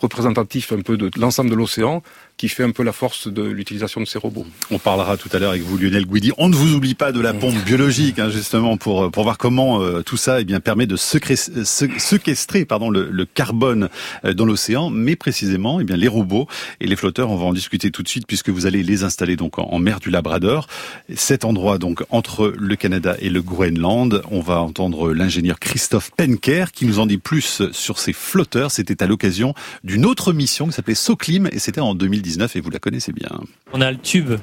représentatifs 0.00 0.72
un 0.72 0.80
peu 0.80 0.96
de 0.96 1.10
l'ensemble 1.18 1.50
de 1.50 1.54
l'océan 1.54 2.02
qui 2.38 2.48
fait 2.48 2.62
un 2.62 2.70
peu 2.70 2.84
la 2.84 2.92
force 2.92 3.28
de 3.28 3.42
l'utilisation 3.42 4.00
de 4.00 4.06
ces 4.06 4.18
robots. 4.18 4.46
On 4.70 4.78
parlera 4.78 5.16
tout 5.16 5.28
à 5.32 5.38
l'heure 5.40 5.50
avec 5.50 5.62
vous, 5.62 5.76
Lionel 5.76 6.06
Guidi. 6.06 6.32
On 6.38 6.48
ne 6.48 6.54
vous 6.54 6.72
oublie 6.74 6.94
pas 6.94 7.10
de 7.10 7.20
la 7.20 7.34
pompe 7.34 7.56
biologique, 7.66 8.20
hein, 8.20 8.30
justement, 8.30 8.76
pour 8.76 9.10
pour 9.10 9.24
voir 9.24 9.38
comment 9.38 9.82
euh, 9.82 10.02
tout 10.02 10.16
ça 10.16 10.40
eh 10.40 10.44
bien 10.44 10.60
permet 10.60 10.86
de 10.86 10.96
séquestrer 10.96 12.64
pardon 12.64 12.90
le, 12.90 13.08
le 13.10 13.24
carbone 13.26 13.88
euh, 14.24 14.32
dans 14.34 14.44
l'océan, 14.44 14.88
mais 14.88 15.16
précisément 15.16 15.80
eh 15.80 15.84
bien 15.84 15.96
les 15.96 16.06
robots 16.06 16.46
et 16.80 16.86
les 16.86 16.94
flotteurs. 16.94 17.30
On 17.30 17.36
va 17.36 17.46
en 17.46 17.52
discuter 17.52 17.90
tout 17.90 18.04
de 18.04 18.08
suite 18.08 18.26
puisque 18.26 18.50
vous 18.50 18.66
allez 18.66 18.84
les 18.84 19.02
installer 19.02 19.34
donc 19.34 19.58
en, 19.58 19.78
mer 19.80 19.98
du 19.98 20.10
Labrador, 20.10 20.68
cet 21.16 21.44
endroit 21.44 21.78
donc 21.78 22.04
entre 22.10 22.54
le 22.56 22.76
Canada 22.76 23.16
et 23.18 23.30
le 23.30 23.42
Groenland. 23.42 24.22
On 24.30 24.40
va 24.40 24.60
entendre 24.60 25.12
l'ingénieur 25.12 25.58
Christophe 25.58 26.12
Penker 26.16 26.70
qui 26.70 26.86
nous 26.86 27.00
en 27.00 27.06
dit 27.06 27.18
plus 27.18 27.62
sur 27.72 27.98
ces 27.98 28.12
flotteurs. 28.12 28.70
C'était 28.70 29.02
à 29.02 29.08
l'occasion 29.08 29.54
d'une 29.82 30.06
autre 30.06 30.32
mission 30.32 30.68
qui 30.68 30.72
s'appelait 30.72 30.94
SOCLIM 30.94 31.48
et 31.50 31.58
c'était 31.58 31.80
en 31.80 31.96
2010 31.96 32.27
et 32.54 32.60
vous 32.60 32.70
la 32.70 32.78
connaissez 32.78 33.12
bien. 33.12 33.30
On 33.72 33.80
a 33.80 33.90
le 33.90 33.98
tube 33.98 34.34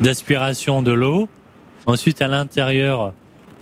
d'aspiration 0.00 0.82
de 0.82 0.92
l'eau. 0.92 1.28
Ensuite, 1.86 2.22
à 2.22 2.28
l'intérieur, 2.28 3.12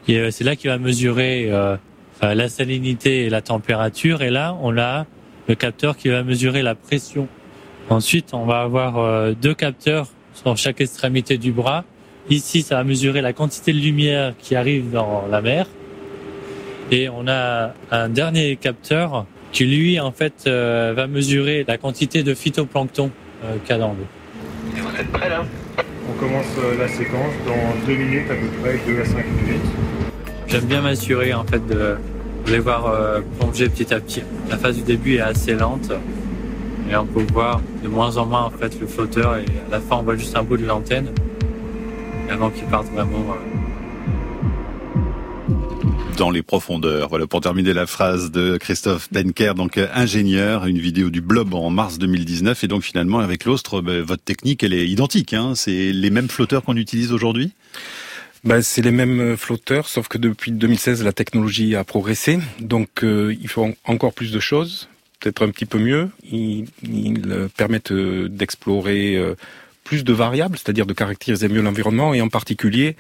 c'est 0.07 0.45
là 0.45 0.57
qu'il 0.57 0.71
va 0.71 0.79
mesurer 0.79 1.51
euh, 1.51 1.77
euh, 2.23 2.35
la 2.35 2.49
salinité 2.49 3.25
et 3.25 3.31
la 3.31 3.41
température. 3.41 4.23
Et 4.23 4.31
là, 4.31 4.57
on 4.63 4.77
a 4.79 5.07
le 5.49 5.55
capteur 5.55 5.97
qui 5.97 6.09
va 6.09 6.23
mesurer 6.23 6.63
la 6.63 6.75
pression. 6.75 7.29
Ensuite, 7.89 8.35
on 8.35 8.45
va 8.45 8.61
avoir 8.61 8.99
euh, 8.99 9.33
deux 9.41 9.55
capteurs 9.55 10.09
sur 10.35 10.57
chaque 10.57 10.81
extrémité 10.81 11.39
du 11.39 11.53
bras. 11.53 11.85
Ici, 12.29 12.63
ça 12.63 12.77
va 12.77 12.85
mesurer 12.85 13.21
la 13.21 13.33
quantité 13.33 13.73
de 13.73 13.79
lumière 13.79 14.35
qui 14.39 14.55
arrive 14.55 14.91
dans 14.91 15.27
la 15.31 15.41
mer. 15.41 15.67
Et 16.91 17.09
on 17.09 17.27
a 17.29 17.73
un 17.91 18.09
dernier 18.09 18.57
capteur 18.57 19.27
qui, 19.53 19.65
lui, 19.65 19.99
en 19.99 20.13
fait, 20.13 20.47
va 20.47 21.07
mesurer 21.07 21.65
la 21.67 21.79
quantité 21.79 22.23
de 22.23 22.35
phytoplancton 22.35 23.11
euh, 23.45 23.57
Et 23.57 24.81
vous 24.81 24.97
êtes 25.01 25.13
prêts 25.13 25.29
là? 25.29 25.45
On 26.09 26.19
commence 26.19 26.47
euh, 26.59 26.79
la 26.79 26.89
séquence 26.89 27.33
dans 27.47 27.87
2 27.87 27.95
minutes 27.95 28.31
à 28.31 28.35
peu 28.35 28.47
près, 28.63 28.79
2 28.87 29.01
à 29.01 29.05
5 29.05 29.17
minutes. 29.17 29.71
J'aime 30.49 30.65
bien 30.65 30.81
m'assurer 30.83 31.33
en 31.33 31.45
fait 31.45 31.65
de, 31.67 31.97
les 32.47 32.59
voir 32.59 32.87
euh, 32.87 33.21
plonger 33.39 33.69
petit 33.69 33.93
à 33.95 34.01
petit. 34.01 34.23
La 34.49 34.57
phase 34.57 34.77
du 34.77 34.83
début 34.83 35.17
est 35.17 35.21
assez 35.21 35.55
lente 35.55 35.93
et 36.91 36.97
on 36.97 37.07
peut 37.07 37.25
voir 37.33 37.61
de 37.83 37.89
moins 37.89 38.17
en 38.17 38.27
moins 38.27 38.45
en 38.45 38.51
fait 38.51 38.79
le 38.81 38.87
flotteur 38.87 39.37
et 39.37 39.45
à 39.69 39.71
la 39.71 39.81
fin 39.81 39.97
on 39.97 40.03
voit 40.03 40.17
juste 40.17 40.37
un 40.37 40.43
bout 40.43 40.57
de 40.57 40.67
l'antenne 40.67 41.09
avant 42.31 42.51
qu'il 42.51 42.65
parte 42.65 42.87
vraiment. 42.93 43.19
Euh, 43.31 43.50
dans 46.21 46.31
les 46.31 46.43
profondeurs. 46.43 47.09
Voilà 47.09 47.27
pour 47.27 47.41
terminer 47.41 47.73
la 47.73 47.87
phrase 47.87 48.31
de 48.31 48.59
Christophe 48.59 49.11
Denker, 49.11 49.55
donc 49.55 49.79
euh, 49.79 49.89
ingénieur, 49.95 50.67
une 50.67 50.79
vidéo 50.79 51.09
du 51.09 51.23
Blob 51.23 51.55
en 51.55 51.71
mars 51.71 51.97
2019 51.97 52.63
et 52.63 52.69
donc 52.69 52.83
finalement 52.83 53.21
avec 53.21 53.47
l'Austre, 53.47 53.81
ben, 53.81 54.03
votre 54.03 54.23
technique 54.23 54.63
elle 54.63 54.75
est 54.75 54.87
identique, 54.87 55.33
hein 55.33 55.55
c'est 55.55 55.93
les 55.93 56.11
mêmes 56.11 56.29
flotteurs 56.29 56.63
qu'on 56.63 56.77
utilise 56.77 57.11
aujourd'hui? 57.15 57.53
Ben, 58.45 58.61
c'est 58.61 58.83
les 58.83 58.91
mêmes 58.91 59.19
euh, 59.21 59.37
flotteurs, 59.39 59.89
sauf 59.89 60.09
que 60.09 60.19
depuis 60.19 60.53
2016, 60.53 61.03
la 61.05 61.15
technologie 61.15 61.75
a 61.75 61.85
progressé. 61.85 62.39
Donc, 62.61 63.03
euh, 63.03 63.35
il 63.41 63.49
faut 63.49 63.71
encore 63.85 64.13
plus 64.13 64.31
de 64.31 64.41
choses, 64.41 64.91
peut-être 65.21 65.43
un 65.43 65.51
petit 65.51 65.65
peu 65.65 65.79
mieux. 65.79 66.11
Ils, 66.31 66.67
ils 66.83 67.49
permettent 67.57 67.95
d'explorer 67.95 69.19
plus 69.91 70.05
de 70.05 70.13
variables, 70.13 70.57
c'est-à-dire 70.57 70.87
de 70.87 70.93
caractériser 70.93 71.49
mieux 71.49 71.63
l'environnement, 71.63 72.15
et 72.15 72.21
en 72.21 72.29
particulier, 72.29 72.95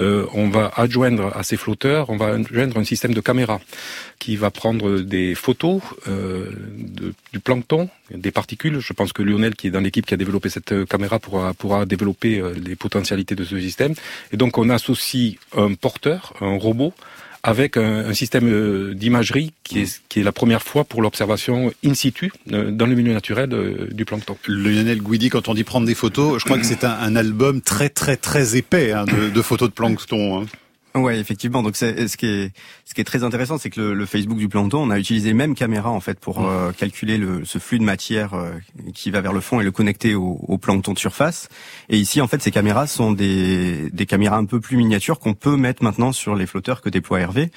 euh, 0.00 0.26
on 0.34 0.48
va 0.48 0.72
adjoindre 0.74 1.30
à 1.36 1.44
ces 1.44 1.56
flotteurs, 1.56 2.10
on 2.10 2.16
va 2.16 2.34
adjoindre 2.34 2.78
un 2.78 2.82
système 2.82 3.14
de 3.14 3.20
caméra 3.20 3.60
qui 4.18 4.34
va 4.34 4.50
prendre 4.50 4.98
des 4.98 5.36
photos 5.36 5.80
euh, 6.08 6.50
du 7.32 7.38
plancton, 7.38 7.88
des 8.12 8.32
particules. 8.32 8.80
Je 8.80 8.92
pense 8.92 9.12
que 9.12 9.22
Lionel, 9.22 9.54
qui 9.54 9.68
est 9.68 9.70
dans 9.70 9.84
l'équipe 9.86 10.04
qui 10.04 10.14
a 10.14 10.16
développé 10.16 10.48
cette 10.48 10.84
caméra, 10.86 11.20
pourra, 11.20 11.54
pourra 11.54 11.86
développer 11.86 12.40
euh, 12.40 12.52
les 12.54 12.74
potentialités 12.74 13.36
de 13.36 13.44
ce 13.44 13.60
système. 13.60 13.94
Et 14.32 14.36
donc, 14.36 14.58
on 14.58 14.68
associe 14.68 15.36
un 15.56 15.74
porteur, 15.74 16.32
un 16.40 16.58
robot, 16.58 16.92
avec 17.42 17.76
un, 17.76 18.06
un 18.06 18.14
système 18.14 18.48
euh, 18.48 18.94
d'imagerie 18.94 19.52
qui 19.64 19.80
est, 19.80 20.02
qui 20.08 20.20
est 20.20 20.22
la 20.22 20.32
première 20.32 20.62
fois 20.62 20.84
pour 20.84 21.02
l'observation 21.02 21.72
in 21.84 21.94
situ 21.94 22.32
euh, 22.52 22.70
dans 22.70 22.86
le 22.86 22.94
milieu 22.94 23.12
naturel 23.12 23.52
euh, 23.52 23.88
du 23.90 24.04
plancton. 24.04 24.36
Lionel 24.46 25.02
Guidi, 25.02 25.28
quand 25.28 25.48
on 25.48 25.54
dit 25.54 25.64
prendre 25.64 25.86
des 25.86 25.94
photos, 25.94 26.38
je 26.38 26.44
crois 26.44 26.58
que 26.58 26.64
c'est 26.64 26.84
un, 26.84 26.92
un, 26.92 27.16
album 27.16 27.60
très 27.60 27.88
très 27.88 28.16
très 28.16 28.56
épais 28.56 28.92
hein, 28.92 29.04
de, 29.06 29.28
de, 29.28 29.42
photos 29.42 29.68
de 29.68 29.74
plancton. 29.74 30.42
Hein. 30.42 30.46
Ouais, 30.94 31.18
effectivement. 31.18 31.62
Donc, 31.62 31.76
c'est, 31.76 32.06
ce 32.06 32.16
qui 32.16 32.26
est 32.26 32.52
ce 32.84 32.94
qui 32.94 33.00
est 33.00 33.04
très 33.04 33.24
intéressant, 33.24 33.56
c'est 33.56 33.70
que 33.70 33.80
le, 33.80 33.94
le, 33.94 34.06
Facebook 34.06 34.36
du 34.36 34.48
plancton, 34.48 34.82
on 34.82 34.90
a 34.90 34.98
utilisé 34.98 35.32
même 35.32 35.54
caméra 35.54 35.90
en 35.90 36.00
fait 36.00 36.20
pour 36.20 36.46
euh, 36.46 36.72
calculer 36.72 37.16
le, 37.16 37.46
ce 37.46 37.58
flux 37.58 37.78
de 37.78 37.84
matière 37.84 38.34
euh, 38.34 38.50
qui 38.94 39.10
va 39.10 39.22
vers 39.22 39.32
le 39.32 39.40
fond 39.40 39.60
et 39.60 39.64
le 39.64 39.70
connecter 39.70 40.14
au, 40.14 40.38
au, 40.46 40.58
plancton 40.58 40.92
de 40.92 40.98
surface. 40.98 41.48
Et 41.88 41.96
ici, 41.96 42.20
en 42.20 42.28
fait, 42.28 42.42
ces 42.42 42.50
caméras 42.50 42.86
sont 42.86 43.12
des 43.12 43.90
des 43.90 44.06
caméras 44.06 44.36
un 44.36 44.44
peu 44.44 44.60
plus 44.60 44.76
miniatures 44.76 45.18
qu'on 45.18 45.34
peut 45.34 45.56
mettre 45.56 45.82
maintenant 45.82 46.12
sur 46.12 46.34
les 46.34 46.46
flotteurs 46.46 46.82
que 46.82 46.90
déploie 46.90 47.20
Hervé 47.20 47.50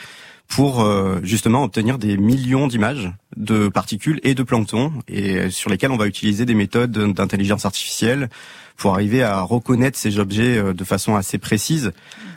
pour 0.47 0.81
euh, 0.81 1.19
justement 1.23 1.63
obtenir 1.63 1.97
des 1.97 2.17
millions 2.17 2.67
d'images 2.67 3.11
de 3.35 3.67
particules 3.67 4.19
et 4.23 4.35
de 4.35 4.43
plancton 4.43 4.93
et 5.07 5.49
sur 5.49 5.69
lesquelles 5.69 5.91
on 5.91 5.97
va 5.97 6.07
utiliser 6.07 6.45
des 6.45 6.53
méthodes 6.53 6.91
d'intelligence 6.91 7.65
artificielle 7.65 8.29
pour 8.77 8.93
arriver 8.93 9.23
à 9.23 9.41
reconnaître 9.41 9.97
ces 9.97 10.19
objets 10.19 10.73
de 10.73 10.83
façon 10.83 11.15
assez 11.15 11.37
précise 11.37 11.91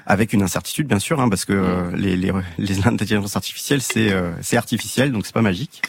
avec 0.09 0.33
une 0.33 0.43
incertitude 0.43 0.89
bien 0.89 0.99
sûr, 0.99 1.21
hein, 1.21 1.29
parce 1.29 1.45
que 1.45 1.53
euh, 1.53 1.91
les, 1.95 2.17
les, 2.17 2.33
les 2.59 2.87
intelligences 2.87 3.37
artificielles 3.37 3.83
c'est 3.83 4.11
euh, 4.11 4.33
c'est 4.41 4.57
artificiel, 4.57 5.13
donc 5.13 5.27
c'est 5.27 5.35
pas 5.35 5.43
magique. 5.43 5.83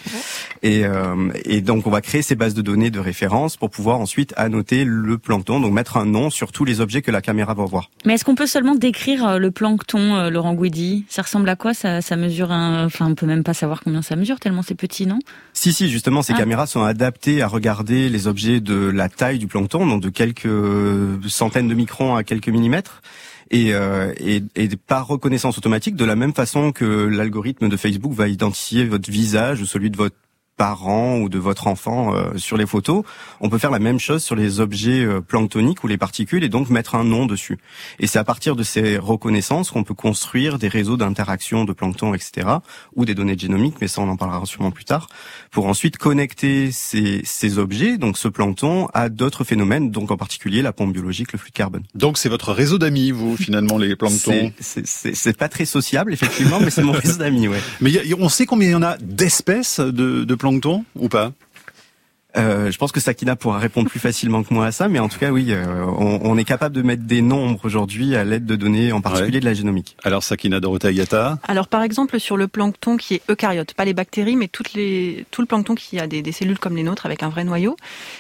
Et, 0.62 0.86
euh, 0.86 1.32
et 1.46 1.62
donc 1.62 1.88
on 1.88 1.90
va 1.90 2.02
créer 2.02 2.22
ces 2.22 2.36
bases 2.36 2.54
de 2.54 2.62
données 2.62 2.92
de 2.92 3.00
référence 3.00 3.56
pour 3.56 3.70
pouvoir 3.70 4.00
ensuite 4.00 4.34
annoter 4.36 4.84
le 4.84 5.18
plancton, 5.18 5.62
donc 5.62 5.72
mettre 5.72 5.96
un 5.96 6.06
nom 6.06 6.30
sur 6.30 6.52
tous 6.52 6.66
les 6.66 6.82
objets 6.82 7.02
que 7.02 7.12
la 7.12 7.22
caméra 7.22 7.54
va 7.54 7.64
voir. 7.64 7.90
Mais 8.06 8.16
est-ce 8.16 8.26
qu'on 8.26 8.36
peut 8.36 8.46
seulement 8.46 8.76
décrire 8.76 9.40
le 9.40 9.52
plancton, 9.52 10.30
Laurent 10.30 10.54
Guidi 10.54 11.06
Ça 11.08 11.22
ressemble 11.22 11.48
à 11.48 11.56
quoi? 11.56 11.74
Ça, 11.74 12.02
ça 12.02 12.18
mesure 12.18 12.52
un, 12.52 12.86
enfin 12.86 13.08
on 13.08 13.16
peut 13.16 13.26
même 13.26 13.44
pas 13.44 13.54
savoir 13.54 13.82
combien 13.82 14.02
ça 14.02 14.18
mesure 14.18 14.42
tellement 14.42 14.64
c'est 14.64 14.76
petit, 14.76 15.08
non? 15.08 15.20
Si 15.54 15.72
si, 15.72 15.90
justement 15.90 16.22
ces 16.22 16.34
ah. 16.34 16.38
caméras 16.38 16.68
sont 16.68 16.84
adaptées 16.84 17.42
à 17.42 17.48
regarder 17.48 18.10
les 18.10 18.28
objets 18.28 18.60
de 18.60 18.76
la 18.76 19.08
taille 19.08 19.40
du 19.40 19.48
plancton, 19.48 19.88
donc 19.88 20.02
de 20.02 20.10
quelques 20.10 20.39
centaines 21.28 21.68
de 21.68 21.74
microns 21.74 22.16
à 22.16 22.24
quelques 22.24 22.50
millimètres. 22.50 23.02
Et, 23.52 23.74
euh, 23.74 24.14
et, 24.20 24.42
par 24.88 25.08
reconnaissance 25.08 25.58
automatique, 25.58 25.96
de 25.96 26.06
la 26.06 26.16
même 26.16 26.34
façon 26.34 26.72
que 26.72 26.86
l'algorithme 26.86 27.68
de 27.68 27.78
Facebook 27.78 28.14
va 28.14 28.28
identifier 28.28 28.86
votre 28.86 29.10
visage 29.10 29.62
ou 29.62 29.66
celui 29.66 29.90
de 29.90 29.98
votre 29.98 30.16
parent 30.60 31.18
ou 31.20 31.30
de 31.30 31.40
votre 31.40 31.68
enfant 31.68 32.14
euh, 32.14 32.38
sur 32.38 32.58
les 32.58 32.66
photos, 32.66 33.04
on 33.40 33.48
peut 33.48 33.58
faire 33.58 33.72
la 33.72 33.80
même 33.80 33.98
chose 33.98 34.22
sur 34.22 34.36
les 34.36 34.60
objets 34.60 35.06
euh, 35.06 35.22
planctoniques 35.22 35.86
ou 35.86 35.88
les 35.88 35.98
particules 35.98 36.44
et 36.44 36.50
donc 36.50 36.70
mettre 36.70 36.96
un 36.96 37.06
nom 37.06 37.26
dessus. 37.26 37.60
Et 38.00 38.08
c'est 38.08 38.20
à 38.20 38.26
partir 38.26 38.58
de 38.58 38.64
ces 38.64 38.98
reconnaissances 38.98 39.72
qu'on 39.72 39.86
peut 39.86 39.94
construire 39.94 40.60
des 40.60 40.68
réseaux 40.68 40.98
d'interaction 40.98 41.64
de 41.64 41.72
plancton, 41.72 42.14
etc., 42.14 42.46
ou 42.94 43.06
des 43.06 43.16
données 43.16 43.38
génomiques, 43.38 43.76
mais 43.80 43.88
ça 43.88 44.02
on 44.02 44.10
en 44.10 44.18
parlera 44.18 44.46
sûrement 44.46 44.72
plus 44.72 44.84
tard, 44.84 45.08
pour 45.50 45.66
ensuite 45.68 45.98
connecter 45.98 46.74
ces, 46.74 47.22
ces 47.24 47.58
objets, 47.58 47.98
donc 47.98 48.18
ce 48.18 48.28
plancton, 48.28 48.90
à 48.94 49.08
d'autres 49.08 49.46
phénomènes, 49.46 49.92
donc 49.92 50.12
en 50.12 50.18
particulier 50.18 50.62
la 50.62 50.74
pompe 50.74 50.92
biologique, 50.92 51.32
le 51.32 51.40
flux 51.40 51.52
de 51.52 51.56
carbone. 51.56 51.84
Donc 51.96 52.18
c'est 52.18 52.28
votre 52.28 52.52
réseau 52.52 52.78
d'amis, 52.78 53.12
vous, 53.12 53.38
finalement, 53.38 53.78
les 53.78 53.96
planctons? 53.96 54.52
C'est 54.60 55.38
pas 55.38 55.48
très 55.48 55.64
sociable, 55.64 56.12
effectivement, 56.12 56.60
mais 56.60 56.70
c'est 56.70 56.84
mon 56.84 56.92
réseau 57.04 57.20
d'amis, 57.20 57.48
ouais. 57.48 57.62
Mais 57.80 57.92
y 57.92 58.14
a, 58.14 58.18
on 58.20 58.28
sait 58.28 58.46
combien 58.46 58.68
il 58.68 58.74
y 58.74 58.76
en 58.76 58.84
a 58.84 58.98
d'espèces 58.98 59.80
de, 59.80 60.26
de 60.26 60.36
planctons 60.36 60.49
plancton 60.50 60.84
ou 60.96 61.08
pas? 61.08 61.32
Euh, 62.38 62.70
je 62.70 62.78
pense 62.78 62.92
que 62.92 63.00
Sakina 63.00 63.36
pourra 63.36 63.58
répondre 63.58 63.90
plus 63.90 64.00
facilement 64.00 64.44
que 64.44 64.54
moi 64.54 64.68
à 64.68 64.72
ça, 64.72 64.88
mais 64.88 65.00
en 65.00 65.10
tout 65.10 65.18
cas, 65.18 65.32
oui, 65.32 65.48
euh, 65.50 65.84
on, 65.84 66.20
on, 66.24 66.38
est 66.38 66.44
capable 66.44 66.76
de 66.76 66.84
mettre 66.84 67.02
des 67.04 67.24
nombres 67.24 67.62
aujourd'hui 67.64 68.16
à 68.16 68.24
l'aide 68.24 68.46
de 68.46 68.56
données, 68.56 68.92
en 68.92 69.02
particulier 69.02 69.38
ouais. 69.38 69.40
de 69.40 69.46
la 69.46 69.56
génomique. 69.56 69.98
Alors, 70.04 70.22
Sakina 70.22 70.60
Dorothea 70.60 70.90
Agata 70.90 71.40
Alors, 71.48 71.68
par 71.68 71.82
exemple, 71.82 72.20
sur 72.20 72.38
le 72.38 72.48
plancton 72.48 72.98
qui 72.98 73.16
est 73.16 73.22
eucaryote, 73.32 73.74
pas 73.74 73.84
les 73.84 73.96
bactéries, 73.96 74.36
mais 74.36 74.48
toutes 74.48 74.74
les, 74.74 75.26
tout 75.32 75.42
le 75.42 75.48
plancton 75.48 75.74
qui 75.74 76.00
a 76.00 76.06
des, 76.06 76.22
des, 76.22 76.32
cellules 76.32 76.60
comme 76.60 76.76
les 76.76 76.84
nôtres 76.84 77.08
avec 77.08 77.24
un 77.24 77.30
vrai 77.30 77.44
noyau, 77.44 77.76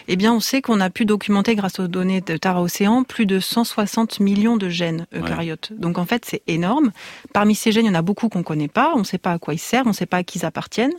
eh 0.07 0.15
bien, 0.15 0.33
on 0.33 0.39
sait 0.39 0.63
qu'on 0.63 0.79
a 0.79 0.89
pu 0.89 1.05
documenter, 1.05 1.53
grâce 1.53 1.79
aux 1.79 1.87
données 1.87 2.21
de 2.21 2.35
Tara 2.35 2.63
Océan, 2.63 3.03
plus 3.03 3.27
de 3.27 3.39
160 3.39 4.21
millions 4.21 4.57
de 4.57 4.69
gènes 4.69 5.05
eucaryotes. 5.15 5.69
Ouais. 5.69 5.77
Donc, 5.77 5.99
en 5.99 6.05
fait, 6.07 6.25
c'est 6.25 6.41
énorme. 6.47 6.91
Parmi 7.31 7.53
ces 7.53 7.71
gènes, 7.71 7.85
il 7.85 7.89
y 7.89 7.91
en 7.91 7.95
a 7.95 8.01
beaucoup 8.01 8.27
qu'on 8.27 8.41
connaît 8.41 8.67
pas, 8.67 8.93
on 8.95 8.99
ne 8.99 9.03
sait 9.03 9.19
pas 9.19 9.33
à 9.33 9.37
quoi 9.37 9.53
ils 9.53 9.59
servent, 9.59 9.85
on 9.85 9.91
ne 9.91 9.95
sait 9.95 10.07
pas 10.07 10.17
à 10.17 10.23
qui 10.23 10.39
ils 10.39 10.45
appartiennent. 10.45 10.93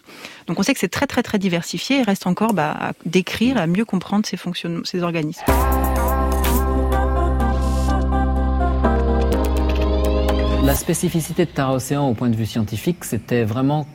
Donc, 0.47 0.61
on 0.61 0.63
sait 0.63 0.75
que 0.75 0.81
c'est 0.81 0.89
très, 0.89 1.09
très, 1.09 1.25
très 1.25 1.39
diversifié. 1.39 1.99
Il 1.99 2.05
reste 2.05 2.29
encore 2.29 2.53
bah, 2.53 2.93
décrire, 3.05 3.57
à 3.57 3.67
mieux 3.67 3.85
comprendre 3.85 4.27
ces, 4.27 4.37
fonctionnements, 4.37 4.85
ces 4.85 5.03
organismes. 5.03 5.45
La 10.65 10.75
spécificité 10.75 11.47
de 11.47 11.51
Tara 11.51 11.75
Océan 11.75 12.09
au 12.09 12.15
point 12.15 12.29
de 12.29 12.37
vue 12.37 12.47
scientifique, 12.47 13.05
c'était 13.05 13.45
vraiment 13.45 13.87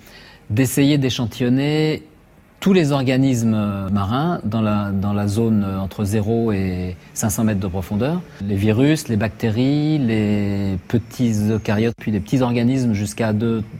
d'essayer 0.49 0.97
d'échantillonner 0.97 2.03
tous 2.59 2.73
les 2.73 2.91
organismes 2.91 3.89
marins 3.91 4.41
dans 4.43 4.61
la, 4.61 4.91
dans 4.91 5.13
la 5.13 5.27
zone 5.27 5.63
entre 5.63 6.03
0 6.03 6.51
et 6.51 6.95
500 7.13 7.43
mètres 7.43 7.59
de 7.59 7.67
profondeur. 7.67 8.21
Les 8.41 8.55
virus, 8.55 9.07
les 9.07 9.17
bactéries, 9.17 9.99
les 9.99 10.79
petits 10.87 11.51
eucaryotes, 11.51 11.93
puis 11.99 12.11
les 12.11 12.19
petits 12.19 12.41
organismes 12.41 12.93
jusqu'à 12.93 13.33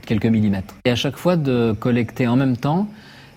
quelques 0.06 0.26
millimètres. 0.26 0.74
Et 0.84 0.90
à 0.90 0.94
chaque 0.94 1.16
fois 1.16 1.36
de 1.36 1.74
collecter 1.78 2.28
en 2.28 2.36
même 2.36 2.56
temps 2.56 2.88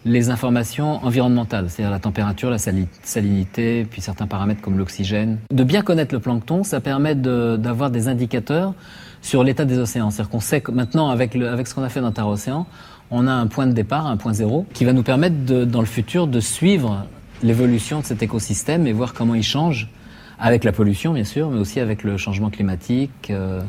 les 0.10 0.32
informations 0.32 1.06
environnementales, 1.06 1.70
c'est-à-dire 1.70 1.92
la 1.92 2.00
température, 2.00 2.50
la 2.50 2.58
salinité, 2.58 3.86
puis 3.90 4.02
certains 4.02 4.26
paramètres 4.26 4.62
comme 4.62 4.78
l'oxygène. 4.78 5.38
De 5.52 5.64
bien 5.64 5.84
connaître 5.84 6.16
le 6.16 6.20
plancton, 6.20 6.64
ça 6.64 6.82
permet 6.82 7.14
d'avoir 7.14 7.92
de, 7.92 7.94
des 7.94 8.08
indicateurs 8.08 8.74
sur 9.22 9.44
l'état 9.44 9.66
des 9.66 9.78
océans. 9.78 10.10
C'est-à-dire 10.10 10.32
qu'on 10.32 10.40
sait 10.40 10.62
que 10.62 10.72
maintenant, 10.72 11.10
avec, 11.10 11.34
ce 11.34 11.76
qu'on 11.76 11.84
a 11.84 11.90
fait 11.90 12.02
dans 12.02 12.12
Terre 12.12 12.28
Océan, 12.28 12.66
on 13.12 13.28
a 13.28 13.32
un 13.32 13.46
point 13.46 13.68
de 13.68 13.74
départ, 13.74 14.08
un 14.08 14.18
point 14.18 14.34
zéro, 14.34 14.66
qui 14.74 14.84
va 14.84 14.94
nous 14.94 15.04
permettre 15.04 15.36
dans 15.66 15.80
le 15.80 15.86
futur 15.86 16.26
de 16.26 16.40
suivre 16.40 17.06
l'évolution 17.44 18.00
de 18.00 18.06
cet 18.06 18.24
écosystème 18.24 18.88
et 18.88 18.94
voir 18.94 19.14
comment 19.14 19.36
il 19.36 19.44
change, 19.44 19.90
avec 20.40 20.64
la 20.64 20.72
pollution 20.72 21.14
bien 21.14 21.24
sûr, 21.24 21.52
mais 21.52 21.60
aussi 21.60 21.80
avec 21.80 22.04
le 22.04 22.18
changement 22.18 22.50
climatique, 22.50 23.30
euh, 23.30 23.62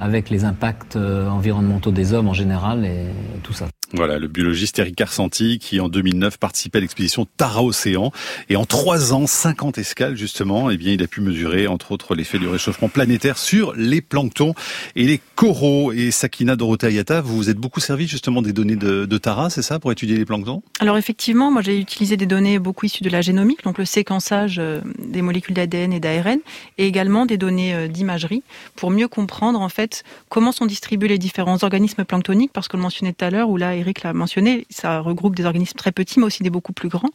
avec 0.00 0.30
les 0.30 0.44
impacts 0.44 0.96
euh, 0.96 1.28
environnementaux 1.28 1.90
des 1.90 2.14
hommes 2.14 2.28
en 2.28 2.34
général 2.34 2.84
et 2.86 3.06
tout 3.42 3.52
ça. 3.52 3.66
Voilà, 3.94 4.18
le 4.18 4.26
biologiste 4.26 4.78
Eric 4.78 4.96
Carsanti 4.96 5.58
qui 5.58 5.78
en 5.78 5.88
2009 5.88 6.38
participait 6.38 6.78
à 6.78 6.80
l'expédition 6.80 7.26
Tara 7.36 7.62
Océan 7.62 8.10
et 8.48 8.56
en 8.56 8.64
trois 8.64 9.12
ans, 9.12 9.26
50 9.26 9.76
escales 9.76 10.16
justement, 10.16 10.70
eh 10.70 10.78
bien 10.78 10.92
il 10.92 11.02
a 11.02 11.06
pu 11.06 11.20
mesurer 11.20 11.66
entre 11.66 11.92
autres 11.92 12.14
l'effet 12.14 12.38
du 12.38 12.48
réchauffement 12.48 12.88
planétaire 12.88 13.36
sur 13.36 13.74
les 13.74 14.00
planctons 14.00 14.54
et 14.96 15.04
les 15.04 15.20
coraux. 15.34 15.92
Et 15.92 16.10
Sakina 16.10 16.56
Dorothea 16.56 16.86
Ayata, 16.86 17.20
vous 17.20 17.36
vous 17.36 17.50
êtes 17.50 17.58
beaucoup 17.58 17.80
servi 17.80 18.06
justement 18.06 18.40
des 18.40 18.54
données 18.54 18.76
de, 18.76 19.04
de 19.04 19.18
Tara, 19.18 19.50
c'est 19.50 19.62
ça, 19.62 19.78
pour 19.78 19.92
étudier 19.92 20.16
les 20.16 20.24
planctons? 20.24 20.62
Alors 20.80 20.96
effectivement, 20.96 21.50
moi 21.50 21.60
j'ai 21.60 21.78
utilisé 21.78 22.16
des 22.16 22.26
données 22.26 22.58
beaucoup 22.58 22.86
issues 22.86 23.04
de 23.04 23.10
la 23.10 23.20
génomique, 23.20 23.62
donc 23.62 23.76
le 23.76 23.84
séquençage 23.84 24.56
euh, 24.58 24.80
des 24.98 25.20
molécules 25.20 25.54
d'ADN 25.54 25.92
et 25.92 26.00
d'ARN, 26.00 26.38
et 26.78 26.86
également 26.86 27.26
des 27.26 27.36
données 27.36 27.74
euh, 27.74 27.88
d'imagerie 27.88 28.42
pour 28.74 28.90
mieux 28.90 29.08
comprendre 29.08 29.60
en 29.60 29.68
fait 29.68 30.02
comment 30.30 30.52
sont 30.52 30.66
distribués 30.66 31.08
les 31.08 31.18
différents 31.18 31.62
organismes 31.62 32.04
planctoniques, 32.04 32.52
parce 32.52 32.68
que 32.68 32.76
le 32.78 32.82
mentionnait 32.82 33.12
tout 33.12 33.24
à 33.24 33.30
l'heure 33.30 33.50
où 33.50 33.58
là 33.58 33.81
Eric 33.82 34.02
l'a 34.02 34.12
mentionné, 34.12 34.66
ça 34.70 35.00
regroupe 35.00 35.36
des 35.36 35.44
organismes 35.44 35.76
très 35.76 35.92
petits, 35.92 36.18
mais 36.18 36.26
aussi 36.26 36.42
des 36.42 36.50
beaucoup 36.50 36.72
plus 36.72 36.88
grands. 36.88 37.10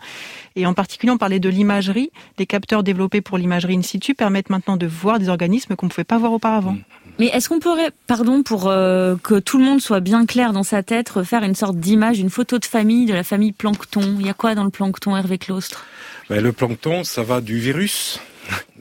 Et 0.55 0.65
en 0.65 0.73
particulier, 0.73 1.11
on 1.11 1.17
parlait 1.17 1.39
de 1.39 1.49
l'imagerie. 1.49 2.11
Les 2.37 2.45
capteurs 2.45 2.83
développés 2.83 3.21
pour 3.21 3.37
l'imagerie 3.37 3.75
in 3.75 3.81
situ 3.81 4.13
permettent 4.13 4.49
maintenant 4.49 4.77
de 4.77 4.85
voir 4.85 5.19
des 5.19 5.29
organismes 5.29 5.75
qu'on 5.75 5.87
ne 5.87 5.91
pouvait 5.91 6.03
pas 6.03 6.17
voir 6.17 6.33
auparavant. 6.33 6.73
Mmh. 6.73 6.83
Mais 7.19 7.27
est-ce 7.27 7.49
qu'on 7.49 7.59
pourrait, 7.59 7.89
pardon, 8.05 8.43
pour 8.43 8.67
euh, 8.67 9.15
que 9.21 9.39
tout 9.39 9.57
le 9.57 9.65
monde 9.65 9.81
soit 9.81 10.01
bien 10.01 10.25
clair 10.25 10.53
dans 10.53 10.63
sa 10.63 10.83
tête, 10.83 11.23
faire 11.23 11.43
une 11.43 11.55
sorte 11.55 11.77
d'image, 11.77 12.19
une 12.19 12.29
photo 12.29 12.59
de 12.59 12.65
famille 12.65 13.05
de 13.05 13.13
la 13.13 13.23
famille 13.23 13.53
plancton? 13.53 14.17
Il 14.19 14.25
y 14.27 14.29
a 14.29 14.33
quoi 14.33 14.53
dans 14.53 14.63
le 14.63 14.69
plancton, 14.69 15.17
Hervé 15.17 15.39
Claustre? 15.39 15.85
Ben, 16.29 16.41
Le 16.41 16.51
plancton, 16.51 17.03
ça 17.03 17.23
va 17.23 17.41
du 17.41 17.57
virus 17.57 18.19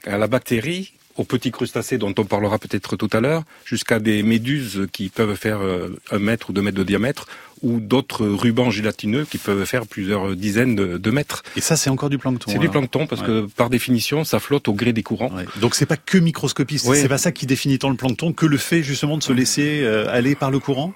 à 0.06 0.18
la 0.18 0.26
bactérie, 0.26 0.92
aux 1.16 1.24
petits 1.24 1.50
crustacés 1.50 1.96
dont 1.96 2.14
on 2.18 2.24
parlera 2.24 2.58
peut-être 2.58 2.96
tout 2.96 3.08
à 3.12 3.20
l'heure, 3.20 3.42
jusqu'à 3.64 3.98
des 3.98 4.22
méduses 4.22 4.86
qui 4.92 5.08
peuvent 5.08 5.36
faire 5.36 5.60
euh, 5.60 5.98
un 6.10 6.18
mètre 6.18 6.50
ou 6.50 6.52
deux 6.52 6.62
mètres 6.62 6.76
de 6.76 6.84
diamètre, 6.84 7.26
ou 7.62 7.80
d'autres 7.80 8.26
rubans 8.26 8.70
gélatineux 8.70 9.24
qui 9.24 9.38
peuvent 9.38 9.64
faire 9.64 9.86
plusieurs 9.86 10.36
dizaines 10.36 10.74
de, 10.74 11.10
mètres. 11.10 11.42
Et 11.56 11.60
ça, 11.60 11.76
c'est 11.76 11.90
encore 11.90 12.10
du 12.10 12.18
plancton. 12.18 12.50
C'est 12.50 12.58
du 12.58 12.68
plancton 12.68 13.06
parce 13.06 13.22
que 13.22 13.46
par 13.56 13.70
définition, 13.70 14.24
ça 14.24 14.40
flotte 14.40 14.68
au 14.68 14.74
gré 14.74 14.92
des 14.92 15.02
courants. 15.02 15.30
Ouais. 15.34 15.46
Donc 15.60 15.74
c'est 15.74 15.86
pas 15.86 15.96
que 15.96 16.18
microscopie, 16.18 16.78
c'est 16.78 17.08
pas 17.08 17.18
ça 17.18 17.32
qui 17.32 17.46
définit 17.46 17.78
tant 17.78 17.90
le 17.90 17.96
plancton 17.96 18.32
que 18.32 18.46
le 18.46 18.56
fait 18.56 18.82
justement 18.82 19.16
de 19.18 19.22
se 19.22 19.32
laisser 19.32 19.82
euh, 19.82 20.06
aller 20.10 20.34
par 20.34 20.50
le 20.50 20.58
courant? 20.58 20.92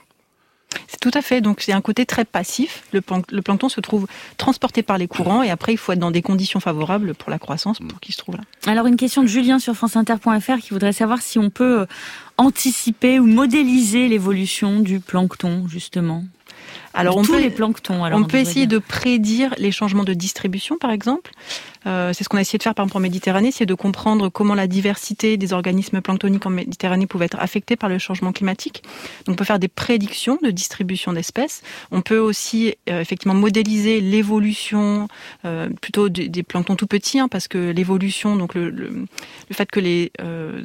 C'est 0.87 1.01
tout 1.01 1.11
à 1.14 1.23
fait. 1.23 1.40
Donc 1.40 1.61
c'est 1.61 1.73
un 1.73 1.81
côté 1.81 2.07
très 2.07 2.25
passif. 2.25 2.85
Le, 2.92 3.01
plancton 3.01 3.68
se 3.68 3.81
trouve 3.81 4.07
transporté 4.37 4.83
par 4.83 4.99
les 4.99 5.09
courants 5.09 5.42
et 5.42 5.51
après 5.51 5.73
il 5.73 5.77
faut 5.77 5.92
être 5.92 5.99
dans 5.99 6.11
des 6.11 6.23
conditions 6.23 6.61
favorables 6.61 7.14
pour 7.14 7.31
la 7.31 7.38
croissance 7.38 7.79
pour 7.81 8.01
qu'il 8.01 8.14
se 8.14 8.18
trouve 8.18 8.37
là. 8.37 8.42
Alors 8.66 8.87
une 8.87 8.96
question 8.96 9.23
de 9.23 9.27
Julien 9.27 9.59
sur 9.59 9.75
franceinter.fr 9.75 10.59
qui 10.61 10.70
voudrait 10.70 10.92
savoir 10.92 11.23
si 11.23 11.38
on 11.38 11.51
peut 11.51 11.81
euh, 11.81 11.87
anticiper 12.37 13.18
ou 13.18 13.27
modéliser 13.27 14.09
l'évolution 14.09 14.81
du 14.81 15.01
plancton 15.01 15.66
justement. 15.68 16.25
Alors 16.92 17.16
on 17.16 17.23
peut 17.23 17.40
les 17.40 17.51
planctons. 17.51 18.05
on 18.05 18.25
peut 18.25 18.38
essayer 18.38 18.66
de 18.66 18.79
prédire 18.79 19.55
les 19.59 19.70
changements 19.70 20.05
de 20.05 20.14
distribution, 20.14 20.77
par 20.77 20.90
exemple. 20.90 21.31
Euh, 21.87 22.12
c'est 22.12 22.25
ce 22.25 22.29
qu'on 22.29 22.37
a 22.37 22.42
essayé 22.42 22.59
de 22.59 22.62
faire 22.62 22.75
par 22.75 22.85
exemple 22.85 22.99
en 22.99 23.01
Méditerranée, 23.01 23.53
c'est 23.53 23.64
de 23.64 23.75
comprendre 23.75 24.29
comment 24.29 24.55
la 24.55 24.66
diversité 24.66 25.37
des 25.38 25.53
organismes 25.53 26.03
planctoniques 26.03 26.44
en 26.44 26.51
Méditerranée 26.51 27.07
pouvait 27.07 27.25
être 27.25 27.38
affectée 27.40 27.77
par 27.77 27.88
le 27.88 27.99
changement 27.99 28.33
climatique. 28.33 28.83
Donc 29.25 29.35
on 29.35 29.37
peut 29.37 29.44
faire 29.44 29.59
des 29.59 29.68
prédictions 29.68 30.38
de 30.42 30.51
distribution 30.51 31.12
d'espèces. 31.12 31.62
On 31.90 32.03
peut 32.03 32.18
aussi 32.18 32.75
euh, 32.90 33.01
effectivement 33.01 33.35
modéliser 33.35 34.01
l'évolution 34.01 35.09
euh, 35.44 35.70
plutôt 35.81 36.09
des, 36.09 36.42
planctons 36.42 36.77
tout 36.77 36.87
petits, 36.87 37.18
hein, 37.18 37.29
parce 37.29 37.49
que 37.49 37.70
l'évolution, 37.70 38.37
donc 38.37 38.55
le, 38.55 38.68
le, 38.70 38.88
le, 38.88 39.55
fait 39.55 39.70
que 39.70 39.81
les 39.81 40.12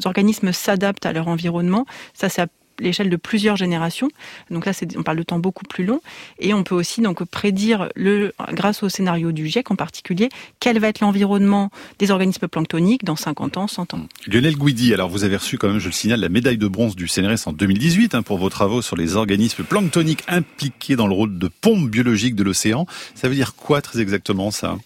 organismes 0.03 0.51
s'adaptent 0.51 1.05
à 1.05 1.13
leur 1.13 1.27
environnement, 1.27 1.86
ça 2.13 2.29
c'est 2.29 2.41
l'échelle 2.79 3.09
de 3.09 3.15
plusieurs 3.15 3.55
générations. 3.55 4.09
Donc 4.51 4.65
là, 4.65 4.71
on 4.97 5.03
parle 5.03 5.17
de 5.17 5.23
temps 5.23 5.39
beaucoup 5.39 5.65
plus 5.65 5.85
long. 5.85 6.01
Et 6.39 6.53
on 6.53 6.63
peut 6.63 6.75
aussi 6.75 7.01
donc 7.01 7.23
prédire, 7.23 7.89
grâce 8.53 8.83
au 8.83 8.89
scénario 8.89 9.31
du 9.31 9.47
GIEC 9.47 9.71
en 9.71 9.75
particulier, 9.75 10.29
quel 10.59 10.79
va 10.79 10.88
être 10.88 10.99
l'environnement 10.99 11.69
des 11.99 12.11
organismes 12.11 12.47
planctoniques 12.47 13.03
dans 13.03 13.15
50 13.15 13.57
ans, 13.57 13.67
100 13.67 13.93
ans. 13.93 14.01
Lionel 14.27 14.55
Guidi, 14.55 14.93
alors 14.93 15.09
vous 15.09 15.23
avez 15.23 15.38
reçu 15.38 15.57
quand 15.57 15.69
même, 15.69 15.79
je 15.79 15.88
le 15.88 15.91
signale, 15.91 16.19
la 16.19 16.29
médaille 16.29 16.57
de 16.57 16.67
bronze 16.67 16.95
du 16.95 17.07
CNRS 17.07 17.47
en 17.47 17.53
2018 17.53 18.15
hein, 18.15 18.21
pour 18.21 18.38
vos 18.38 18.49
travaux 18.49 18.81
sur 18.81 18.95
les 18.95 19.15
organismes 19.15 19.63
planctoniques 19.63 20.23
impliqués 20.27 20.95
dans 20.95 21.07
le 21.07 21.13
rôle 21.13 21.38
de 21.38 21.47
pompe 21.47 21.89
biologique 21.89 22.35
de 22.35 22.43
l'océan. 22.43 22.85
Ça 23.13 23.27
veut 23.27 23.35
dire 23.35 23.55
quoi 23.55 23.81
très 23.81 23.99
exactement 23.99 24.51
ça? 24.51 24.77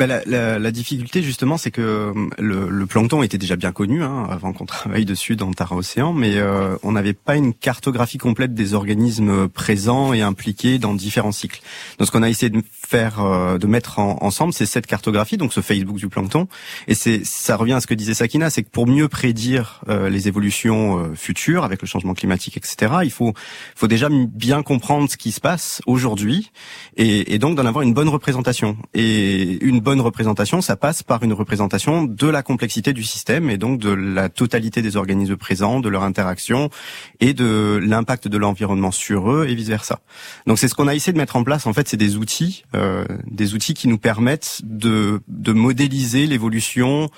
Bah, 0.00 0.06
la, 0.06 0.22
la, 0.24 0.58
la, 0.58 0.70
difficulté 0.70 1.22
justement, 1.22 1.58
c'est 1.58 1.70
que 1.70 1.82
euh, 1.82 2.14
le, 2.38 2.70
le, 2.70 2.86
plancton 2.86 3.22
était 3.22 3.36
déjà 3.36 3.56
bien 3.56 3.70
connu 3.70 4.02
hein, 4.02 4.26
avant 4.30 4.54
qu'on 4.54 4.64
travaille 4.80 5.04
dessus 5.04 5.36
dans 5.36 5.52
Tara 5.52 5.76
Océan, 5.76 6.14
mais 6.14 6.38
euh, 6.38 6.74
on 6.82 6.92
n'avait 6.92 7.12
pas 7.12 7.36
une 7.36 7.52
cartographie 7.52 8.16
complète 8.16 8.54
des 8.54 8.72
organismes 8.72 9.46
présents 9.46 10.14
et 10.14 10.22
impliqués 10.22 10.78
dans 10.78 10.94
différents 10.94 11.32
cycles. 11.32 11.60
Donc 11.98 12.06
ce 12.06 12.12
qu'on 12.12 12.22
a 12.22 12.30
essayé 12.30 12.48
de 12.48 12.62
faire, 12.72 13.20
euh, 13.20 13.58
de 13.58 13.66
mettre 13.66 13.98
ensemble, 13.98 14.54
c'est 14.54 14.64
cette 14.64 14.86
cartographie, 14.86 15.36
donc 15.36 15.52
ce 15.52 15.60
Facebook 15.60 15.98
du 15.98 16.08
plancton, 16.08 16.48
et 16.88 16.94
c'est 16.94 17.22
ça 17.26 17.56
revient 17.56 17.74
à 17.74 17.82
ce 17.82 17.86
que 17.86 17.92
disait 17.92 18.14
Sakina, 18.14 18.48
c'est 18.48 18.62
que 18.62 18.70
pour 18.70 18.86
mieux 18.86 19.08
prédire 19.08 19.82
les 19.86 20.28
évolutions 20.28 21.12
futures 21.14 21.62
avec 21.62 21.82
le 21.82 21.86
changement 21.86 22.14
climatique, 22.14 22.56
etc., 22.56 22.94
il 23.02 23.10
faut 23.10 23.34
faut 23.74 23.86
déjà 23.86 24.08
bien 24.10 24.62
comprendre 24.62 25.10
ce 25.10 25.18
qui 25.18 25.30
se 25.30 25.40
passe 25.40 25.82
aujourd'hui 25.86 26.52
et, 26.96 27.34
et 27.34 27.38
donc 27.38 27.56
d'en 27.56 27.66
avoir 27.66 27.82
une 27.82 27.92
bonne 27.92 28.08
représentation 28.08 28.78
et 28.94 29.62
une 29.62 29.80
bonne 29.80 29.89
bonne 29.90 30.00
représentation, 30.00 30.60
ça 30.60 30.76
passe 30.76 31.02
par 31.02 31.24
une 31.24 31.32
représentation 31.32 32.04
de 32.04 32.28
la 32.28 32.44
complexité 32.44 32.92
du 32.92 33.02
système 33.02 33.50
et 33.50 33.58
donc 33.58 33.80
de 33.80 33.90
la 33.90 34.28
totalité 34.28 34.82
des 34.82 34.94
organismes 34.96 35.36
présents, 35.36 35.80
de 35.80 35.88
leur 35.88 36.04
interaction 36.04 36.70
et 37.18 37.34
de 37.34 37.80
l'impact 37.82 38.28
de 38.28 38.38
l'environnement 38.38 38.92
sur 38.92 39.32
eux 39.32 39.48
et 39.48 39.54
vice 39.56 39.66
versa. 39.66 39.98
Donc 40.46 40.60
c'est 40.60 40.68
ce 40.68 40.76
qu'on 40.76 40.86
a 40.86 40.94
essayé 40.94 41.12
de 41.12 41.18
mettre 41.18 41.34
en 41.34 41.42
place. 41.42 41.66
En 41.66 41.72
fait, 41.72 41.88
c'est 41.88 41.96
des 41.96 42.16
outils, 42.16 42.62
euh, 42.76 43.04
des 43.26 43.54
outils 43.54 43.74
qui 43.74 43.88
nous 43.88 43.98
permettent 43.98 44.60
de, 44.62 45.22
de 45.26 45.52
modéliser 45.52 46.28
l'évolution 46.28 47.10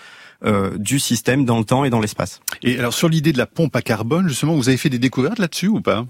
euh, 0.46 0.78
du 0.78 0.98
système 0.98 1.44
dans 1.44 1.58
le 1.58 1.66
temps 1.66 1.84
et 1.84 1.90
dans 1.90 2.00
l'espace. 2.00 2.40
Et 2.62 2.78
alors 2.78 2.94
sur 2.94 3.10
l'idée 3.10 3.34
de 3.34 3.38
la 3.38 3.46
pompe 3.46 3.76
à 3.76 3.82
carbone, 3.82 4.28
justement, 4.28 4.54
vous 4.54 4.70
avez 4.70 4.78
fait 4.78 4.88
des 4.88 4.98
découvertes 4.98 5.38
là-dessus 5.38 5.68
ou 5.68 5.82
pas? 5.82 6.06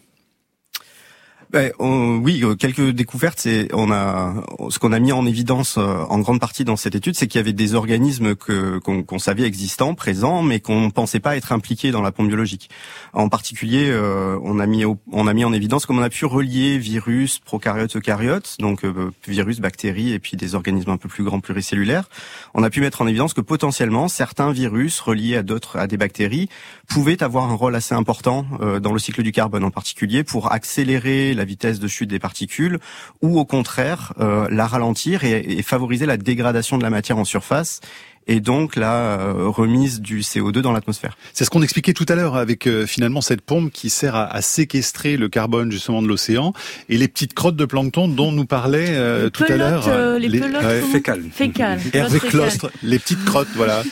Ben, 1.53 1.71
oui, 1.79 2.41
euh, 2.45 2.55
quelques 2.55 2.93
découvertes. 2.93 3.41
C'est 3.41 3.69
on 3.75 3.91
a 3.93 4.43
ce 4.71 4.79
qu'on 4.79 4.91
a 4.93 4.99
mis 4.99 5.13
en 5.13 5.27
évidence 5.27 5.77
euh, 5.77 5.99
en 6.09 6.19
grande 6.21 6.41
partie 6.41 6.65
dans 6.65 6.77
cette 6.77 6.95
étude, 6.95 7.15
c'est 7.15 7.27
qu'il 7.27 7.39
y 7.39 7.43
avait 7.43 7.53
des 7.53 7.75
organismes 7.75 8.35
que 8.35 8.79
qu'on 8.79 9.19
savait 9.19 9.43
existants, 9.43 9.95
présents, 9.95 10.43
mais 10.43 10.61
qu'on 10.61 10.91
pensait 10.91 11.21
pas 11.21 11.37
être 11.37 11.53
impliqués 11.53 11.91
dans 11.91 12.01
la 12.01 12.11
pompe 12.11 12.29
biologique. 12.29 12.71
En 13.13 13.29
particulier, 13.29 13.91
euh, 13.91 14.39
on 14.43 14.61
a 14.61 14.67
mis 14.67 14.85
on 14.87 15.27
a 15.27 15.35
mis 15.35 15.45
en 15.45 15.53
évidence 15.53 15.85
comme 15.85 15.99
on 15.99 16.03
a 16.03 16.09
pu 16.09 16.25
relier 16.25 16.79
virus, 16.79 17.39
prokaryotes, 17.39 17.97
eucaryotes, 17.97 18.57
donc 18.59 18.87
virus, 19.29 19.61
bactéries 19.61 20.13
et 20.13 20.19
puis 20.19 20.39
des 20.39 20.55
organismes 20.55 20.91
un 20.91 20.97
peu 20.97 21.11
plus 21.11 21.23
grands, 21.23 21.41
pluricellulaires. 21.41 22.09
On 22.55 22.63
a 22.63 22.71
pu 22.71 22.81
mettre 22.81 23.03
en 23.03 23.07
évidence 23.07 23.35
que 23.35 23.43
potentiellement 23.43 24.09
certains 24.09 24.53
virus 24.53 25.01
reliés 25.01 25.37
à 25.37 25.43
d'autres 25.43 25.79
à 25.79 25.87
des 25.87 25.99
bactéries 25.99 26.49
pouvaient 26.89 27.23
avoir 27.23 27.51
un 27.51 27.55
rôle 27.55 27.75
assez 27.75 27.95
important 27.95 28.47
dans 28.81 28.93
le 28.93 28.99
cycle 28.99 29.23
du 29.23 29.33
carbone, 29.33 29.65
en 29.65 29.71
particulier 29.71 30.25
pour 30.25 30.51
accélérer 30.51 31.35
la 31.35 31.42
vitesse 31.45 31.79
de 31.79 31.89
chute 31.89 32.09
des 32.09 32.19
particules, 32.19 32.79
ou 33.21 33.39
au 33.39 33.45
contraire 33.45 34.13
euh, 34.21 34.47
la 34.51 34.67
ralentir 34.67 35.25
et, 35.25 35.63
favoriser 35.63 36.07
la 36.07 36.17
dégradation 36.17 36.79
de 36.79 36.83
la 36.83 36.91
matière 36.91 37.19
en 37.19 37.25
surface 37.25 37.81
et 38.29 38.41
donc 38.41 38.77
la 38.77 38.95
euh, 38.95 39.49
remise 39.49 40.01
du 40.01 40.21
CO2 40.21 40.61
dans 40.61 40.73
l'atmosphère. 40.73 41.17
C'est 41.33 41.45
ce 41.45 41.51
qu'on 41.51 41.63
expliquait 41.63 41.93
tout 41.93 42.07
à 42.09 42.15
l'heure 42.15 42.37
avec 42.37 42.67
euh, 42.67 42.87
finalement 42.87 43.21
cette 43.21 43.41
pompe 43.41 43.73
qui 43.73 43.91
sert 43.91 44.15
à, 44.15 44.41
séquestrer 44.43 45.17
le 45.17 45.29
carbone 45.29 45.73
justement 45.73 46.03
de 46.03 46.09
l'océan 46.09 46.53
et 46.89 46.99
les 46.99 47.09
petites 47.09 47.35
crottes 47.35 47.57
de 47.57 47.65
plancton 47.65 48.09
dont 48.09 48.31
nous 48.31 48.45
parlait 48.45 49.31
tout 49.31 49.45
à 49.49 49.57
l'heure 49.57 50.19
les, 50.19 50.41
pelotes 50.41 50.85
fécales. 50.91 51.25
fécales. 51.33 51.81
Hervé 51.93 52.21
Clostre, 52.21 52.71
les 52.83 52.99
petites 52.99 53.25
crottes 53.25 53.49
voilà 53.55 53.83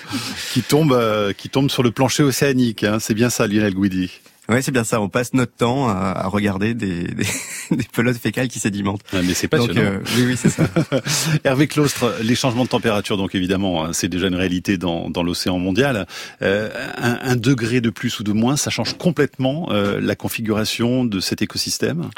qui 0.53 0.63
tombent 0.63 1.33
qui 1.37 1.49
tombent 1.49 1.71
sur 1.71 1.83
le 1.83 1.91
plancher 1.91 2.23
océanique. 2.23 2.85
Hein. 2.85 2.99
C'est 3.01 3.15
bien 3.15 3.31
ça, 3.31 3.47
Lionel 3.47 3.75
Guidi. 3.75 4.11
Oui, 4.51 4.63
c'est 4.63 4.73
bien 4.73 4.85
ça. 4.85 5.01
On 5.01 5.09
passe 5.09 5.33
notre 5.33 5.53
temps 5.55 5.89
à, 5.89 6.27
regarder 6.27 6.75
des, 6.75 7.05
des, 7.05 7.27
des, 7.71 7.85
pelotes 7.93 8.19
fécales 8.19 8.49
qui 8.49 8.59
sédimentent. 8.59 9.03
Ah, 9.13 9.19
mais 9.25 9.35
c'est 9.35 9.49
passionnant. 9.49 9.75
Donc, 9.75 9.85
euh, 9.85 10.01
oui, 10.17 10.25
oui, 10.27 10.37
c'est 10.37 10.51
ça. 10.51 10.65
Hervé 11.45 11.69
Claustre, 11.69 12.15
les 12.23 12.35
changements 12.35 12.65
de 12.65 12.69
température, 12.69 13.17
donc 13.17 13.35
évidemment, 13.35 13.85
hein, 13.85 13.93
c'est 13.93 14.09
déjà 14.09 14.27
une 14.27 14.35
réalité 14.35 14.77
dans, 14.77 15.09
dans 15.09 15.23
l'océan 15.23 15.59
mondial. 15.59 16.07
Euh, 16.43 16.69
un, 16.99 17.19
un, 17.23 17.37
degré 17.37 17.81
de 17.81 17.91
plus 17.91 18.19
ou 18.21 18.25
de 18.25 18.33
moins, 18.33 18.57
ça 18.57 18.71
change 18.71 18.99
complètement 18.99 19.69
euh, 19.71 20.01
la 20.01 20.17
configuration 20.17 21.05
de 21.05 21.21
cet 21.21 21.43
écosystème? 21.43 22.11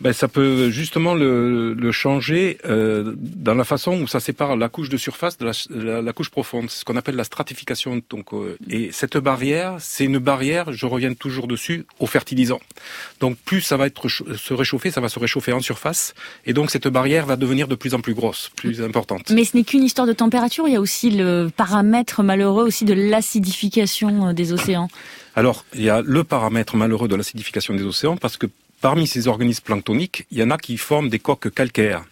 Ben, 0.00 0.12
Ça 0.12 0.28
peut 0.28 0.70
justement 0.70 1.14
le, 1.14 1.74
le 1.74 1.92
changer 1.92 2.58
euh, 2.64 3.14
dans 3.16 3.54
la 3.54 3.64
façon 3.64 4.00
où 4.00 4.06
ça 4.06 4.20
sépare 4.20 4.56
la 4.56 4.68
couche 4.68 4.88
de 4.88 4.96
surface 4.96 5.38
de 5.38 5.46
la, 5.46 5.52
la, 5.70 6.02
la 6.02 6.12
couche 6.12 6.30
profonde. 6.30 6.70
C'est 6.70 6.80
ce 6.80 6.84
qu'on 6.84 6.96
appelle 6.96 7.16
la 7.16 7.24
stratification. 7.24 8.00
Donc, 8.10 8.32
euh, 8.32 8.56
et 8.68 8.90
cette 8.92 9.16
barrière, 9.16 9.76
c'est 9.78 10.04
une 10.04 10.18
barrière, 10.18 10.72
je 10.72 10.86
reviens 10.86 11.14
toujours 11.14 11.48
dessus, 11.48 11.67
au 11.98 12.06
fertilisant. 12.06 12.60
Donc 13.20 13.36
plus 13.36 13.60
ça 13.60 13.76
va 13.76 13.86
être 13.86 14.08
se 14.08 14.54
réchauffer, 14.54 14.90
ça 14.90 15.00
va 15.00 15.08
se 15.08 15.18
réchauffer 15.18 15.52
en 15.52 15.60
surface, 15.60 16.14
et 16.46 16.52
donc 16.52 16.70
cette 16.70 16.88
barrière 16.88 17.26
va 17.26 17.36
devenir 17.36 17.68
de 17.68 17.74
plus 17.74 17.94
en 17.94 18.00
plus 18.00 18.14
grosse, 18.14 18.50
plus 18.56 18.82
importante. 18.82 19.30
Mais 19.30 19.44
ce 19.44 19.56
n'est 19.56 19.64
qu'une 19.64 19.84
histoire 19.84 20.06
de 20.06 20.12
température, 20.12 20.66
il 20.66 20.74
y 20.74 20.76
a 20.76 20.80
aussi 20.80 21.10
le 21.10 21.48
paramètre 21.54 22.22
malheureux 22.22 22.64
aussi 22.64 22.84
de 22.84 22.94
l'acidification 22.94 24.28
euh, 24.28 24.32
des 24.32 24.52
océans. 24.52 24.88
Alors, 25.34 25.64
il 25.74 25.82
y 25.82 25.90
a 25.90 26.02
le 26.02 26.24
paramètre 26.24 26.76
malheureux 26.76 27.08
de 27.08 27.14
l'acidification 27.14 27.74
des 27.74 27.84
océans 27.84 28.16
parce 28.16 28.36
que 28.36 28.46
parmi 28.80 29.06
ces 29.06 29.28
organismes 29.28 29.64
planctoniques, 29.64 30.26
il 30.30 30.38
y 30.38 30.42
en 30.42 30.50
a 30.50 30.58
qui 30.58 30.76
forment 30.76 31.08
des 31.08 31.18
coques 31.18 31.52
calcaires. 31.52 32.04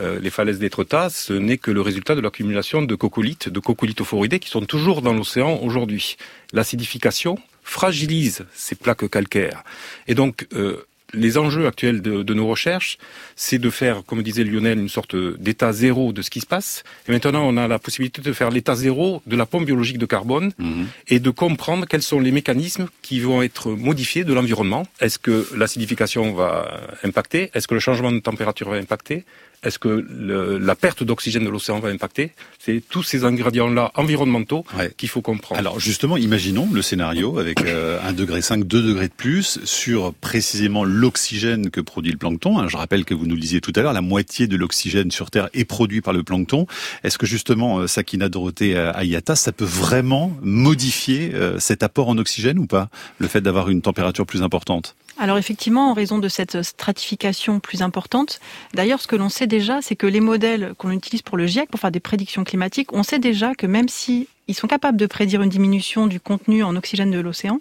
Euh, 0.00 0.18
les 0.20 0.30
falaises 0.30 0.58
d'Étretat, 0.58 1.10
ce 1.10 1.32
n'est 1.32 1.58
que 1.58 1.70
le 1.70 1.80
résultat 1.80 2.14
de 2.14 2.20
l'accumulation 2.20 2.82
de 2.82 2.94
coccolithes, 2.94 3.48
de 3.48 3.60
coccolithophoridés 3.60 4.38
qui 4.38 4.48
sont 4.48 4.64
toujours 4.64 5.02
dans 5.02 5.12
l'océan 5.12 5.58
aujourd'hui. 5.62 6.16
L'acidification 6.52 7.38
fragilise 7.70 8.46
ces 8.52 8.74
plaques 8.74 9.08
calcaires. 9.08 9.62
Et 10.08 10.14
donc, 10.14 10.48
euh, 10.54 10.84
les 11.14 11.38
enjeux 11.38 11.66
actuels 11.66 12.02
de, 12.02 12.34
nos 12.34 12.46
recherches, 12.46 12.98
c'est 13.36 13.58
de 13.58 13.70
faire, 13.70 14.04
comme 14.04 14.22
disait 14.22 14.44
Lionel, 14.44 14.78
une 14.78 14.88
sorte 14.88 15.16
d'état 15.16 15.72
zéro 15.72 16.12
de 16.12 16.22
ce 16.22 16.30
qui 16.30 16.40
se 16.40 16.46
passe. 16.46 16.84
Et 17.08 17.12
maintenant, 17.12 17.42
on 17.44 17.56
a 17.56 17.66
la 17.68 17.78
possibilité 17.78 18.22
de 18.22 18.32
faire 18.32 18.50
l'état 18.50 18.74
zéro 18.74 19.22
de 19.26 19.36
la 19.36 19.46
pompe 19.46 19.66
biologique 19.66 19.98
de 19.98 20.06
carbone 20.06 20.52
mhm. 20.58 20.86
et 21.08 21.18
de 21.20 21.30
comprendre 21.30 21.86
quels 21.86 22.02
sont 22.02 22.20
les 22.20 22.32
mécanismes 22.32 22.88
qui 23.02 23.20
vont 23.20 23.42
être 23.42 23.70
modifiés 23.70 24.24
de 24.24 24.32
l'environnement. 24.32 24.86
Est-ce 25.00 25.18
que 25.18 25.46
l'acidification 25.56 26.32
va 26.32 26.80
impacter? 27.02 27.50
Est-ce 27.54 27.66
que 27.66 27.74
le 27.74 27.80
changement 27.80 28.12
de 28.12 28.20
température 28.20 28.68
va 28.68 28.76
impacter? 28.76 29.24
Est-ce 29.62 29.78
que 29.78 29.88
le, 29.88 30.56
la 30.58 30.74
perte 30.74 31.02
d'oxygène 31.02 31.44
de 31.44 31.50
l'océan 31.50 31.80
va 31.80 31.90
impacter? 31.90 32.32
C'est 32.58 32.82
tous 32.88 33.02
ces 33.02 33.24
ingrédients-là 33.24 33.92
environnementaux 33.94 34.64
qu'il 34.96 35.08
faut 35.08 35.20
comprendre. 35.20 35.58
Alors 35.58 35.78
justement, 35.78 36.16
imaginons 36.16 36.68
le 36.72 36.80
scénario 36.80 37.38
avec 37.38 37.60
euh, 37.62 38.00
1 38.02 38.12
degré 38.14 38.40
5, 38.40 38.64
2 38.64 38.82
degrés 38.82 39.08
de 39.08 39.12
plus 39.12 39.60
sur 39.64 40.14
précisément 40.14 40.84
l'oxygène 40.84 41.70
que 41.70 41.82
produit 41.82 42.12
le 42.12 42.18
plancton. 42.18 42.58
Hein, 42.58 42.68
je 42.68 42.76
rappelle 42.78 43.04
que 43.04 43.12
vous 43.12 43.26
nous 43.26 43.34
le 43.34 43.40
disiez 43.40 43.60
tout 43.60 43.72
à 43.76 43.82
l'heure, 43.82 43.92
la 43.92 44.00
moitié 44.00 44.46
de 44.46 44.56
l'oxygène 44.56 45.10
sur 45.10 45.30
Terre 45.30 45.50
est 45.52 45.66
produit 45.66 46.00
par 46.00 46.14
le 46.14 46.22
plancton. 46.22 46.66
Est-ce 47.04 47.18
que 47.18 47.26
justement, 47.26 47.80
euh, 47.80 47.86
Sakina 47.86 48.30
Dorothée 48.30 48.76
euh, 48.76 48.92
Ayata, 48.94 49.36
ça 49.36 49.52
peut 49.52 49.64
vraiment 49.64 50.32
modifier 50.42 51.32
cet 51.58 51.82
apport 51.82 52.08
en 52.08 52.18
oxygène 52.18 52.58
ou 52.58 52.66
pas 52.66 52.88
Le 53.18 53.28
fait 53.28 53.40
d'avoir 53.40 53.68
une 53.68 53.82
température 53.82 54.26
plus 54.26 54.42
importante? 54.42 54.96
Alors 55.20 55.36
effectivement, 55.36 55.90
en 55.90 55.92
raison 55.92 56.18
de 56.18 56.28
cette 56.28 56.62
stratification 56.62 57.60
plus 57.60 57.82
importante, 57.82 58.40
d'ailleurs 58.72 59.02
ce 59.02 59.06
que 59.06 59.16
l'on 59.16 59.28
sait 59.28 59.46
déjà, 59.46 59.82
c'est 59.82 59.94
que 59.94 60.06
les 60.06 60.20
modèles 60.20 60.72
qu'on 60.78 60.90
utilise 60.90 61.20
pour 61.20 61.36
le 61.36 61.46
GIEC, 61.46 61.68
pour 61.68 61.78
faire 61.78 61.90
des 61.90 62.00
prédictions 62.00 62.42
climatiques, 62.42 62.94
on 62.94 63.02
sait 63.02 63.18
déjà 63.18 63.54
que 63.54 63.66
même 63.66 63.90
si 63.90 64.28
ils 64.48 64.54
sont 64.54 64.66
capables 64.66 64.96
de 64.96 65.04
prédire 65.04 65.42
une 65.42 65.50
diminution 65.50 66.06
du 66.06 66.20
contenu 66.20 66.64
en 66.64 66.74
oxygène 66.74 67.10
de 67.10 67.20
l'océan, 67.20 67.60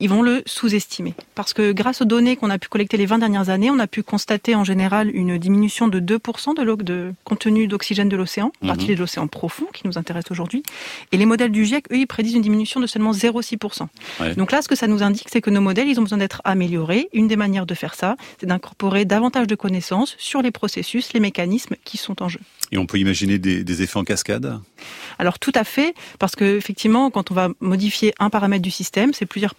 ils 0.00 0.08
vont 0.08 0.22
le 0.22 0.42
sous-estimer. 0.46 1.14
Parce 1.34 1.52
que 1.52 1.72
grâce 1.72 2.00
aux 2.00 2.04
données 2.04 2.36
qu'on 2.36 2.50
a 2.50 2.58
pu 2.58 2.68
collecter 2.68 2.96
les 2.96 3.06
20 3.06 3.18
dernières 3.18 3.50
années, 3.50 3.70
on 3.70 3.78
a 3.78 3.86
pu 3.86 4.02
constater 4.02 4.54
en 4.54 4.64
général 4.64 5.14
une 5.14 5.38
diminution 5.38 5.88
de 5.88 6.00
2% 6.00 6.56
de, 6.56 6.82
de 6.82 7.12
contenu 7.24 7.66
d'oxygène 7.66 8.08
de 8.08 8.16
l'océan, 8.16 8.52
en 8.62 8.68
particulier 8.68 8.94
de 8.94 9.00
l'océan 9.00 9.26
profond 9.28 9.66
qui 9.72 9.86
nous 9.86 9.98
intéresse 9.98 10.30
aujourd'hui. 10.30 10.62
Et 11.12 11.16
les 11.16 11.26
modèles 11.26 11.52
du 11.52 11.64
GIEC, 11.64 11.92
eux, 11.92 11.96
ils 11.96 12.06
prédisent 12.06 12.34
une 12.34 12.42
diminution 12.42 12.80
de 12.80 12.86
seulement 12.86 13.12
0,6%. 13.12 13.86
Ouais. 14.20 14.34
Donc 14.34 14.52
là, 14.52 14.62
ce 14.62 14.68
que 14.68 14.76
ça 14.76 14.86
nous 14.86 15.02
indique, 15.02 15.28
c'est 15.30 15.40
que 15.40 15.50
nos 15.50 15.60
modèles, 15.60 15.88
ils 15.88 15.98
ont 15.98 16.02
besoin 16.02 16.18
d'être 16.18 16.40
améliorés. 16.44 17.08
Une 17.12 17.28
des 17.28 17.36
manières 17.36 17.66
de 17.66 17.74
faire 17.74 17.94
ça, 17.94 18.16
c'est 18.38 18.46
d'incorporer 18.46 19.04
davantage 19.04 19.46
de 19.46 19.54
connaissances 19.54 20.14
sur 20.18 20.42
les 20.42 20.50
processus, 20.50 21.12
les 21.12 21.20
mécanismes 21.20 21.76
qui 21.84 21.96
sont 21.98 22.22
en 22.22 22.28
jeu. 22.28 22.40
Et 22.72 22.78
on 22.78 22.86
peut 22.86 22.98
imaginer 22.98 23.38
des, 23.38 23.64
des 23.64 23.82
effets 23.82 23.98
en 23.98 24.04
cascade? 24.04 24.60
Alors 25.18 25.38
tout 25.38 25.52
à 25.54 25.64
fait, 25.64 25.94
parce 26.18 26.36
que 26.36 26.56
effectivement, 26.56 27.10
quand 27.10 27.30
on 27.30 27.34
va 27.34 27.48
modifier 27.60 28.14
un 28.18 28.30
paramètre 28.30 28.62
du 28.62 28.70
système, 28.70 29.12
c'est 29.12 29.26
plusieurs 29.26 29.54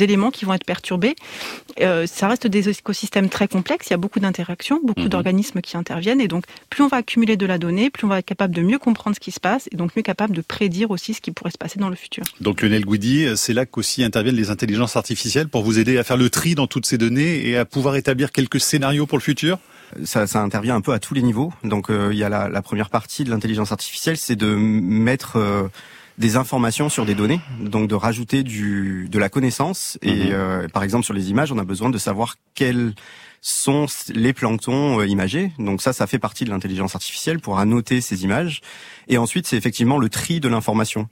éléments 0.00 0.30
qui 0.30 0.44
vont 0.44 0.54
être 0.54 0.64
perturbés. 0.64 1.14
Euh, 1.80 2.06
ça 2.06 2.28
reste 2.28 2.46
des 2.46 2.68
écosystèmes 2.68 3.28
très 3.28 3.48
complexes. 3.48 3.88
Il 3.88 3.92
y 3.92 3.94
a 3.94 3.98
beaucoup 3.98 4.20
d'interactions, 4.20 4.80
beaucoup 4.82 5.02
Mhm. 5.02 5.08
d'organismes 5.08 5.60
qui 5.60 5.76
interviennent, 5.76 6.20
et 6.20 6.28
donc 6.28 6.44
plus 6.70 6.82
on 6.82 6.88
va 6.88 6.98
accumuler 6.98 7.36
de 7.36 7.46
la 7.46 7.58
donnée, 7.58 7.90
plus 7.90 8.04
on 8.04 8.08
va 8.08 8.18
être 8.18 8.26
capable 8.26 8.54
de 8.54 8.62
mieux 8.62 8.78
comprendre 8.78 9.14
ce 9.14 9.20
qui 9.20 9.30
se 9.32 9.40
passe, 9.40 9.68
et 9.72 9.76
donc 9.76 9.94
mieux 9.96 10.02
capable 10.02 10.34
de 10.34 10.40
prédire 10.40 10.90
aussi 10.90 11.14
ce 11.14 11.20
qui 11.20 11.30
pourrait 11.30 11.50
se 11.52 11.58
passer 11.58 11.78
dans 11.78 11.88
le 11.88 11.96
futur. 11.96 12.24
Donc 12.40 12.62
Lionel 12.62 12.84
Gouidi, 12.84 13.26
c'est 13.36 13.52
là 13.52 13.66
qu'aussi 13.66 14.02
interviennent 14.02 14.36
les 14.36 14.50
intelligences 14.50 14.96
artificielles 14.96 15.48
pour 15.48 15.62
vous 15.62 15.78
aider 15.78 15.98
à 15.98 16.04
faire 16.04 16.16
le 16.16 16.30
tri 16.30 16.54
dans 16.54 16.66
toutes 16.66 16.86
ces 16.86 16.98
données 16.98 17.46
et 17.48 17.56
à 17.56 17.64
pouvoir 17.64 17.96
établir 17.96 18.32
quelques 18.32 18.60
scénarios 18.60 19.06
pour 19.06 19.18
le 19.18 19.22
futur? 19.22 19.58
Ça, 20.04 20.26
ça 20.26 20.42
intervient 20.42 20.76
un 20.76 20.82
peu 20.82 20.92
à 20.92 20.98
tous 20.98 21.14
les 21.14 21.22
niveaux. 21.22 21.50
Donc 21.64 21.88
euh, 21.90 22.10
il 22.12 22.18
y 22.18 22.24
a 22.24 22.28
la, 22.28 22.48
la 22.48 22.60
première 22.62 22.90
partie 22.90 23.24
de 23.24 23.30
l'intelligence 23.30 23.72
artificielle, 23.72 24.18
c'est 24.18 24.36
de 24.36 24.54
mettre 24.54 25.36
euh, 25.36 25.62
des 26.18 26.36
informations 26.36 26.88
sur 26.88 27.06
des 27.06 27.14
données, 27.14 27.40
donc 27.60 27.88
de 27.88 27.94
rajouter 27.94 28.42
du, 28.42 29.08
de 29.10 29.18
la 29.18 29.28
connaissance. 29.28 29.98
Et 30.02 30.10
Mhm. 30.12 30.30
euh, 30.32 30.68
par 30.68 30.82
exemple 30.82 31.04
sur 31.04 31.14
les 31.14 31.30
images, 31.30 31.52
on 31.52 31.58
a 31.58 31.64
besoin 31.64 31.90
de 31.90 31.98
savoir 31.98 32.36
quels 32.54 32.94
sont 33.40 33.86
les 34.12 34.32
planctons 34.32 34.98
euh, 35.00 35.06
imagés. 35.06 35.52
Donc 35.58 35.80
ça, 35.80 35.92
ça 35.92 36.06
fait 36.08 36.18
partie 36.18 36.44
de 36.44 36.50
l'intelligence 36.50 36.96
artificielle 36.96 37.38
pour 37.38 37.60
annoter 37.60 38.00
ces 38.00 38.24
images. 38.24 38.60
Et 39.06 39.16
ensuite, 39.16 39.46
c'est 39.46 39.56
effectivement 39.56 39.96
le 39.98 40.08
tri 40.08 40.40
de 40.40 40.48
l'information. 40.48 41.08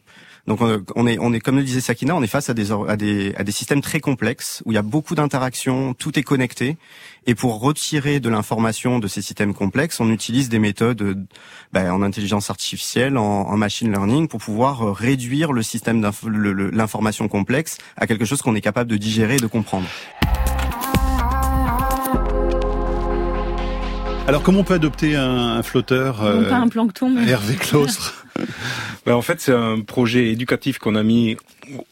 Donc 0.46 0.61
on 0.94 1.06
est, 1.06 1.18
on 1.18 1.32
est 1.32 1.40
comme 1.40 1.56
le 1.56 1.64
disait 1.64 1.80
Sakina, 1.80 2.14
on 2.14 2.22
est 2.22 2.28
face 2.28 2.48
à 2.48 2.54
des, 2.54 2.70
à 2.70 2.96
des, 2.96 3.35
à 3.37 3.42
des 3.42 3.52
systèmes 3.52 3.80
très 3.80 3.98
complexes 3.98 4.62
où 4.64 4.72
il 4.72 4.76
y 4.76 4.78
a 4.78 4.82
beaucoup 4.82 5.14
d'interactions, 5.16 5.92
tout 5.94 6.18
est 6.18 6.22
connecté. 6.22 6.76
Et 7.26 7.35
pour 7.35 7.61
retirer 7.61 8.20
de 8.20 8.28
l'information 8.28 9.00
de 9.00 9.09
ces 9.09 9.20
systèmes 9.22 9.54
complexes, 9.54 9.98
on 9.98 10.11
utilise 10.11 10.48
des 10.48 10.61
méthodes 10.61 11.26
ben, 11.72 11.90
en 11.90 12.02
intelligence 12.02 12.50
artificielle, 12.50 13.18
en, 13.18 13.56
machine 13.56 13.90
learning, 13.90 14.28
pour 14.28 14.40
pouvoir 14.40 14.82
euh, 14.82 14.92
réduire 14.92 15.52
le 15.52 15.62
système 15.62 16.00
l'information 16.72 17.26
complexe 17.26 17.78
à 17.96 18.06
quelque 18.06 18.24
chose 18.24 18.42
qu'on 18.42 18.54
est 18.54 18.61
capable 18.61 18.88
de 18.88 18.96
digérer 18.96 19.37
et 19.37 19.40
de 19.40 19.48
comprendre. 19.48 19.88
Alors 24.28 24.42
comment 24.42 24.60
on 24.60 24.64
peut 24.64 24.74
adopter 24.74 25.14
un, 25.16 25.56
un 25.56 25.62
flotteur 25.62 26.22
Non 26.22 26.44
pas 26.48 26.56
un 26.56 26.68
plancton, 26.68 27.10
mais... 27.10 27.28
Hervé 27.28 27.54
Claustre 27.54 28.26
Ben, 29.06 29.14
en 29.14 29.22
fait, 29.22 29.40
c'est 29.40 29.54
un 29.54 29.80
projet 29.80 30.30
éducatif 30.30 30.78
qu'on 30.78 30.94
a 30.94 31.02
mis 31.02 31.36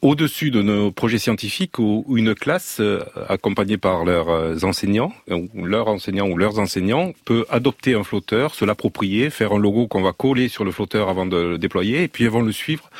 au-dessus 0.02 0.50
de 0.50 0.62
nos 0.62 0.90
projets 0.90 1.18
scientifiques 1.18 1.78
où 1.78 2.04
une 2.16 2.34
classe 2.34 2.78
euh, 2.80 3.00
accompagnée 3.28 3.76
par 3.76 4.04
leurs 4.04 4.28
euh, 4.28 4.56
enseignants, 4.62 5.12
euh, 5.30 5.46
ou 5.54 5.64
leurs 5.64 5.88
enseignants 5.88 6.28
ou 6.28 6.36
leurs 6.36 6.58
enseignants, 6.58 7.12
peut 7.24 7.44
adopter 7.50 7.94
un 7.94 8.04
flotteur, 8.04 8.54
se 8.54 8.64
l'approprier, 8.64 9.30
faire 9.30 9.52
un 9.52 9.58
logo 9.58 9.86
qu'on 9.86 10.02
va 10.02 10.12
coller 10.12 10.48
sur 10.48 10.64
le 10.64 10.70
flotteur 10.70 11.08
avant 11.08 11.26
de 11.26 11.36
le 11.36 11.58
déployer, 11.58 12.02
et 12.02 12.08
puis 12.08 12.24
ils 12.24 12.30
vont 12.30 12.42
le 12.42 12.52
suivre 12.52 12.90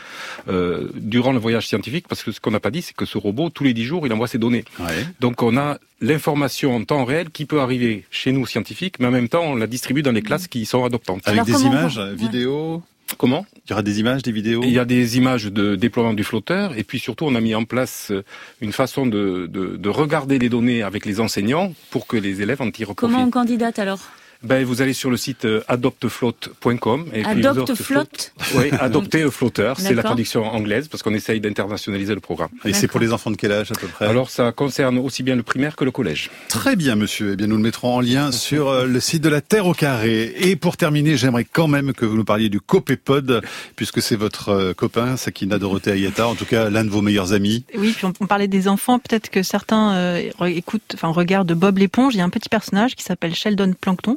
euh, 0.49 0.89
durant 0.95 1.33
le 1.33 1.39
voyage 1.39 1.67
scientifique, 1.69 2.07
parce 2.09 2.23
que 2.23 2.33
ce 2.33 2.41
qu'on 2.41 2.51
n'a 2.51 2.61
pas 2.61 2.71
dit, 2.71 2.83
c'est 2.83 2.97
que 2.97 3.07
ce 3.07 3.19
robot, 3.19 3.51
tous 3.51 3.65
les 3.65 3.75
dix 3.75 3.85
jours, 3.85 4.07
il 4.07 4.13
envoie 4.13 4.29
ses 4.29 4.39
données. 4.39 4.65
Ouais. 4.81 5.07
Donc 5.21 5.43
on 5.43 5.57
a 5.57 5.79
l'information 6.01 6.75
en 6.75 6.85
temps 6.85 7.05
réel 7.05 7.31
qui 7.31 7.45
peut 7.47 7.61
arriver 7.61 8.05
chez 8.11 8.33
nous 8.33 8.47
scientifiques, 8.47 8.99
mais 8.99 9.07
en 9.07 9.11
même 9.11 9.29
temps 9.29 9.45
on 9.45 9.57
la 9.57 9.67
distribue 9.67 10.03
dans 10.03 10.13
les 10.13 10.23
classes 10.23 10.49
qui 10.49 10.67
sont 10.67 10.85
adoptantes. 10.85 11.23
Avec 11.25 11.41
Alors, 11.41 11.47
des 11.47 11.67
images, 11.67 11.99
vidéos 11.99 12.83
Comment 13.19 13.47
Il 13.67 13.71
y 13.71 13.73
aura 13.73 13.83
des 13.83 14.01
images, 14.01 14.23
des 14.23 14.33
vidéos 14.33 14.62
Il 14.64 14.71
y 14.71 14.79
a 14.79 14.85
des 14.85 15.17
images 15.19 15.45
de 15.47 15.77
déploiement 15.77 16.14
du 16.14 16.25
flotteur 16.25 16.77
et 16.77 16.85
puis 16.85 16.99
surtout 16.99 17.27
on 17.27 17.35
a 17.35 17.40
mis 17.40 17.55
en 17.55 17.64
place 17.64 18.09
euh, 18.11 18.25
une 18.61 18.73
façon 18.73 19.07
de, 19.07 19.47
de, 19.47 19.77
de 19.77 19.88
regarder 19.88 20.38
les 20.38 20.49
données 20.49 20.83
avec 20.83 21.05
les 21.07 21.21
enseignants 21.21 21.73
pour 21.90 22.07
que 22.07 22.17
les 22.17 22.43
élèves 22.43 22.61
en 22.62 22.71
tirent 22.71 22.95
profit. 22.95 23.01
Comment 23.01 23.25
on 23.25 23.31
candidate 23.31 23.79
alors? 23.79 24.01
Ben, 24.45 24.65
vous 24.65 24.83
allez 24.83 24.93
sur 24.93 25.11
le 25.11 25.17
site 25.17 25.45
euh, 25.47 25.63
adopteflotte.com 25.69 27.07
et 27.13 27.23
puis 27.23 27.33
vous 27.43 27.47
Adopte 27.49 27.71
aurez- 27.71 27.83
flotte 27.83 28.33
Oui, 28.55 28.71
adopter 28.79 29.31
flotteur, 29.31 29.79
c'est 29.81 29.95
la 29.95 30.03
traduction 30.03 30.45
anglaise 30.45 30.89
parce 30.89 31.03
qu'on 31.03 31.15
essaye 31.15 31.41
d'internationaliser 31.41 32.15
le 32.15 32.21
programme. 32.21 32.51
Et 32.65 32.73
c'est 32.73 32.89
pour 32.89 33.01
les 33.01 33.13
enfants 33.13 33.31
de 33.31 33.37
quel 33.37 33.53
âge 33.53 33.73
à 33.73 33.75
peu 33.75 33.87
près? 33.87 34.07
Alors 34.07 34.31
ça 34.31 34.53
concerne 34.53 34.99
aussi 34.99 35.23
bien 35.23 35.37
le 35.37 35.43
primaire 35.43 35.77
que 35.77 35.85
le 35.85 35.91
collège. 35.91 36.31
Très 36.49 36.77
bien, 36.77 36.95
monsieur. 36.95 37.33
Eh 37.33 37.37
bien, 37.37 37.47
nous 37.47 37.57
le 37.57 37.63
mettrons 37.63 37.95
en 37.97 38.01
lien 38.01 38.33
sur 38.33 38.69
euh, 38.69 38.87
le 38.87 39.01
site 39.01 39.23
de 39.23 39.29
la 39.29 39.41
Terre 39.41 39.67
au 39.67 39.73
carré. 39.75 40.35
Et 40.39 40.57
pour 40.57 40.77
terminer, 40.77 41.17
j'aimerais 41.17 41.45
quand 41.51 41.69
même 41.69 41.93
que 41.93 42.05
vous 42.05 42.17
nous 42.17 42.25
parliez 42.25 42.49
du 42.49 42.61
Copépod, 42.61 43.43
puisque 43.77 44.03
c'est 44.03 44.17
votre 44.17 44.51
euh, 44.51 44.75
copain, 44.75 45.17
Sakina 45.17 45.59
Dorothée 45.59 45.93
Ayata, 45.93 46.27
en 46.29 46.35
tout 46.35 46.45
cas 46.47 46.71
l'un 46.71 46.85
de 46.85 46.91
vos 46.91 47.03
meilleurs 47.03 47.33
amis. 47.33 47.65
Oui, 47.77 47.93
puis 47.97 48.05
on, 48.07 48.13
on 48.21 48.27
parlait 48.27 48.49
des 48.49 48.69
enfants. 48.69 48.99
Peut-être 48.99 49.31
que 49.31 49.43
certains 49.43 49.95
euh, 49.95 50.31
écoutent, 50.47 50.93
enfin 50.95 51.09
regardent 51.09 51.53
Bob 51.55 51.79
l'éponge. 51.79 52.15
Il 52.15 52.19
y 52.19 52.21
a 52.21 52.25
un 52.25 52.31
petit 52.31 52.49
personnage 52.49 52.95
qui 52.95 53.05
s'appelle 53.05 53.35
Sheldon 53.35 53.73
Plankton. 53.81 54.17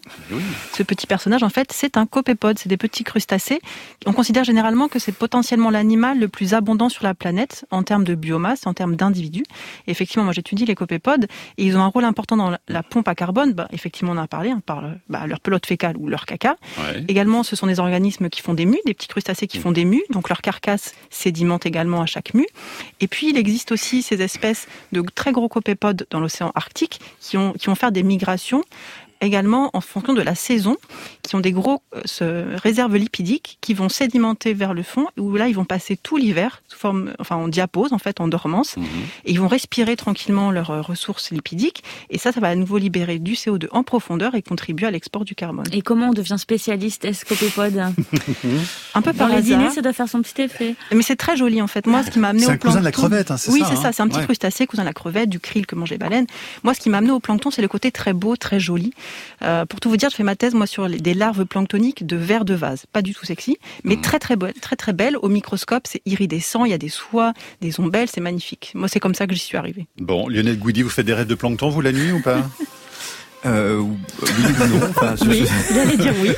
Ce 0.74 0.84
petit 0.84 1.08
personnage, 1.08 1.44
en 1.44 1.50
fait, 1.50 1.72
c'est 1.72 1.98
un 1.98 2.06
copépode. 2.06 2.60
C'est 2.60 2.70
des 2.70 2.78
petits 2.78 3.04
crustacés. 3.04 3.60
On 4.06 4.14
considère 4.14 4.44
généralement 4.44 4.88
que 4.88 5.00
c'est 5.00 5.12
potentiellement 5.12 5.70
l'animal 5.70 6.20
le 6.20 6.28
plus 6.28 6.54
abondant 6.54 6.90
sur 6.90 7.04
la 7.04 7.14
planète 7.14 7.66
en 7.72 7.84
termes 7.84 8.04
de 8.04 8.16
biomasse, 8.16 8.68
en 8.68 8.74
termes 8.74 8.96
d'individus. 8.96 9.46
Effectivement, 9.88 10.24
moi 10.24 10.34
j'étudie 10.34 10.66
les 10.66 10.76
copépodes 10.76 11.28
et 11.58 11.66
ils 11.66 11.78
ont 11.78 11.82
un 11.82 11.88
rôle 11.88 12.06
important 12.06 12.38
dans 12.38 12.50
la, 12.50 12.60
la 12.68 12.84
pompe 12.84 13.08
à 13.08 13.16
carbone. 13.16 13.54
Bah, 13.54 13.68
effectivement, 13.72 14.12
on 14.12 14.18
en 14.18 14.24
a 14.24 14.28
parlé 14.28 14.52
hein, 14.52 14.62
par 14.66 14.84
bah, 15.10 15.28
leur 15.28 15.40
pelote 15.40 15.66
fécale 15.66 15.98
ou 15.98 16.08
leur 16.08 16.26
caca. 16.26 16.56
Ouais. 16.78 17.04
Également, 17.08 17.44
ce 17.44 17.56
sont 17.56 17.68
des 17.68 17.80
organismes 17.80 18.30
qui 18.30 18.42
font 18.42 18.54
des 18.54 18.66
mues, 18.66 18.80
des 18.86 18.94
petits 18.94 19.08
crustacés 19.08 19.48
qui 19.48 19.60
font 19.60 19.72
des 19.72 19.86
mues, 19.86 20.04
donc 20.10 20.30
leur 20.30 20.42
carcasse 20.42 20.94
sédimente 21.10 21.66
également 21.66 22.02
à 22.02 22.06
chaque 22.06 22.34
mue. 22.34 22.48
Et 23.00 23.08
puis, 23.08 23.30
il 23.30 23.38
existe 23.38 23.72
aussi 23.72 24.02
ces 24.02 24.22
espèces 24.22 24.68
de 24.92 25.02
très 25.16 25.32
gros 25.32 25.50
copépodes 25.50 26.06
dans 26.10 26.20
l'océan 26.20 26.52
Arctique 26.56 27.00
qui, 27.20 27.38
ont, 27.38 27.54
qui 27.54 27.68
vont 27.68 27.76
faire 27.76 27.92
des 27.92 28.04
migrations 28.04 28.64
également 29.22 29.70
en 29.74 29.82
fonction 29.82 30.14
de 30.14 30.22
la 30.22 30.36
saison, 30.36 30.78
qui 31.24 31.36
ont 31.36 31.40
des 31.40 31.52
gros 31.52 31.82
euh, 32.22 32.56
réserves 32.64 32.96
lipidiques 32.96 33.58
qui 33.62 33.74
vont 33.74 33.90
sédimenter 33.90 34.54
vers 34.54 34.74
le 34.74 34.84
fond, 34.84 35.08
où 35.18 35.36
là 35.36 35.48
ils 35.48 35.56
vont 35.56 35.66
passer 35.66 35.98
tout 35.98 36.18
l'hiver 36.18 36.62
sous 36.68 36.78
forme, 36.78 37.14
enfin 37.20 37.36
en 37.36 37.48
diapause 37.48 37.94
en 37.94 37.98
fait, 37.98 38.22
en 38.22 38.28
dormance, 38.28 38.78
Mhm. 38.78 38.84
et 39.26 39.32
ils 39.32 39.40
vont 39.40 39.48
respirer 39.48 39.96
tranquillement 39.96 40.52
leurs 40.52 40.72
euh, 40.72 40.82
ressources 40.82 41.32
lipidiques, 41.32 41.84
et 42.10 42.18
ça, 42.18 42.32
ça 42.32 42.40
va 42.40 42.50
à 42.50 42.56
nouveau 42.56 42.78
libérer 42.78 43.20
du 43.20 43.34
CO2 43.34 43.68
en 43.72 43.84
profondeur 43.84 44.36
et 44.36 44.42
contribuer 44.42 44.88
à 44.88 44.92
l'export 44.92 45.26
du 45.26 45.36
carbone. 45.36 45.66
Et 45.72 45.82
comment 45.82 46.10
on 46.10 46.14
devient 46.14 46.38
spécialiste 46.38 47.06
escopépode 47.06 47.78
Un 48.94 49.02
peu 49.02 49.12
Dans 49.14 49.18
par 49.18 49.28
les 49.30 49.36
hasard. 49.36 49.58
dîners, 49.60 49.70
ça 49.72 49.82
doit 49.82 49.94
faire 49.94 50.08
son 50.10 50.22
petit 50.22 50.42
effet. 50.42 50.76
Mais 50.94 51.02
c'est 51.02 51.16
très 51.16 51.36
joli 51.38 51.62
en 51.62 51.68
fait. 51.68 51.86
Moi, 51.88 52.04
ce 52.04 52.12
qui 52.12 52.20
m'a 52.20 52.30
amené 52.30 52.44
C'est 52.46 52.52
au 52.52 52.54
un 52.54 52.58
cousin 52.58 52.80
de 52.80 52.86
la 52.86 52.92
plancton- 52.92 53.08
crevette, 53.10 53.32
hein, 53.32 53.38
c'est 53.38 53.52
Oui, 53.52 53.60
ça, 53.62 53.68
c'est 53.68 53.74
hein 53.74 53.82
ça. 53.82 53.92
C'est 53.94 54.02
un 54.04 54.08
petit 54.08 54.18
Ouais. 54.20 54.26
crustacé, 54.26 54.68
cousin 54.68 54.84
de 54.84 54.88
la 54.88 54.94
crevette, 54.94 55.30
du 55.30 55.40
krill 55.40 55.66
que 55.66 55.76
mangent 55.76 55.90
les 55.92 55.98
baleines. 55.98 56.28
Moi, 56.64 56.74
ce 56.74 56.80
qui 56.80 56.90
m'a 56.90 56.98
amené 57.00 57.12
au 57.12 57.20
plancton, 57.20 57.52
c'est 57.52 57.62
le 57.62 57.68
côté 57.68 57.92
très 57.92 58.14
beau, 58.14 58.36
très 58.36 58.60
joli. 58.60 58.94
Euh, 59.44 59.66
pour 59.66 59.80
tout 59.80 59.90
vous 59.90 59.98
dire, 59.98 60.10
je 60.10 60.16
fais 60.16 60.24
ma 60.24 60.36
thèse 60.36 60.54
moi 60.54 60.68
sur 60.68 60.88
les- 60.88 61.00
des 61.00 61.14
larves 61.14 61.46
planctoniques 61.46 62.06
de 62.06 62.16
vers 62.18 62.46
de 62.46 62.54
vase. 62.54 62.86
Pas 62.92 63.02
du 63.02 63.14
tout 63.14 63.26
sexy, 63.26 63.58
mais 63.84 63.96
Mmh. 63.96 64.02
très 64.02 64.20
très 64.20 64.36
belle, 64.36 64.54
très 64.62 64.76
très 64.76 64.94
belle. 64.94 65.18
Au 65.22 65.30
microscope, 65.30 65.84
c'est 65.88 66.02
iridescent. 66.06 66.66
Il 66.66 66.72
y 66.72 66.74
a 66.74 66.78
des 66.78 66.90
soies, 66.90 67.34
des 67.62 67.80
ombelles, 67.80 68.10
c'est 68.12 68.22
magnifique. 68.22 68.72
Moi, 68.76 68.88
c'est 68.88 69.00
comme 69.00 69.16
ça 69.16 69.28
que 69.28 69.34
j'y 69.34 69.40
suis 69.40 69.58
arrivée. 69.58 69.88
Bon, 70.00 70.28
Lionel 70.28 70.58
Gouidi, 70.58 70.82
vous 70.82 70.90
faites 70.90 71.06
des 71.06 71.14
rêves 71.14 71.28
de 71.28 71.36
plancton, 71.36 71.70
vous, 71.70 71.82
la 71.82 71.92
nuit 71.92 72.12
ou 72.12 72.22
pas? 72.22 72.40
Euh, 73.46 73.78
oui 73.80 73.90
ou 74.28 74.68
non 74.80 74.88
enfin, 74.90 75.16
je- 75.16 75.30
Oui, 75.30 75.46
je- 75.70 75.74
j'allais 75.74 75.96
dire 75.98 76.14
oui. 76.22 76.32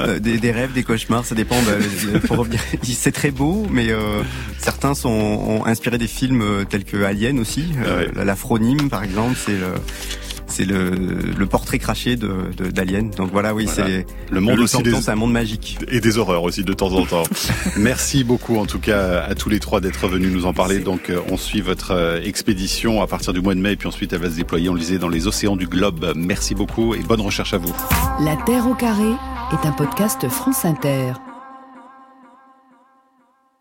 Euh, 0.00 0.18
des, 0.18 0.36
des 0.38 0.50
rêves, 0.50 0.72
des 0.72 0.82
cauchemars, 0.82 1.24
ça 1.24 1.34
dépend. 1.36 1.54
bah, 1.62 2.18
pour 2.26 2.38
revenir, 2.38 2.60
c'est 2.82 3.12
très 3.12 3.30
beau, 3.30 3.66
mais 3.70 3.90
euh, 3.90 4.22
certains 4.58 4.94
sont 4.94 5.08
ont 5.10 5.64
inspiré 5.64 5.96
des 5.96 6.08
films 6.08 6.42
euh, 6.42 6.64
tels 6.64 6.84
que 6.84 7.02
Alien 7.04 7.38
aussi. 7.38 7.66
Euh, 7.86 7.98
Ouais. 8.06 8.10
la, 8.16 8.24
la 8.24 8.36
Phronime, 8.36 8.90
par 8.90 9.04
exemple, 9.04 9.36
c'est 9.42 9.52
le. 9.56 9.68
C'est 10.50 10.64
le, 10.64 10.90
le 10.90 11.46
portrait 11.46 11.78
craché 11.78 12.16
de 12.16 12.50
d'Alien. 12.70 13.10
Donc 13.10 13.30
voilà, 13.32 13.54
oui, 13.54 13.66
c'est 13.68 14.06
le 14.30 14.40
monde 14.40 14.56
le 14.56 14.62
aussi 14.64 14.82
des- 14.82 14.92
c'est 15.00 15.10
un 15.10 15.14
monde 15.16 15.32
magique. 15.32 15.78
Et 15.88 16.00
des 16.00 16.18
horreurs 16.18 16.42
aussi 16.42 16.62
de 16.64 16.72
temps 16.72 16.92
en 16.92 17.04
temps. 17.06 17.22
Merci 17.76 18.24
beaucoup 18.24 18.56
en 18.58 18.66
tout 18.66 18.78
cas 18.80 19.20
à 19.22 19.34
tous 19.34 19.48
les 19.48 19.60
trois 19.60 19.80
d'être 19.80 20.08
venus 20.08 20.32
nous 20.32 20.46
en 20.46 20.52
parler. 20.52 20.78
Donc 20.80 21.10
euh, 21.10 21.20
on 21.30 21.36
suit 21.36 21.60
votre 21.60 21.92
euh, 21.92 22.20
expédition 22.22 23.00
à 23.02 23.06
partir 23.06 23.32
du 23.32 23.40
mois 23.40 23.54
de 23.54 23.60
mai 23.60 23.72
et 23.72 23.76
puis 23.76 23.88
ensuite 23.88 24.12
elle 24.12 24.20
va 24.20 24.30
se 24.30 24.36
déployer, 24.36 24.68
on 24.68 24.74
le 24.74 24.80
disait, 24.80 24.98
dans 24.98 25.08
les 25.08 25.26
océans 25.26 25.56
du 25.56 25.66
globe. 25.66 26.12
Merci 26.16 26.54
beaucoup 26.54 26.94
et 26.94 26.98
bonne 27.00 27.20
recherche 27.20 27.54
à 27.54 27.58
vous. 27.58 27.74
La 28.20 28.36
Terre 28.36 28.66
au 28.68 28.74
carré 28.74 29.10
est 29.52 29.66
un 29.66 29.72
podcast 29.72 30.28
France 30.28 30.64
Inter. 30.64 31.12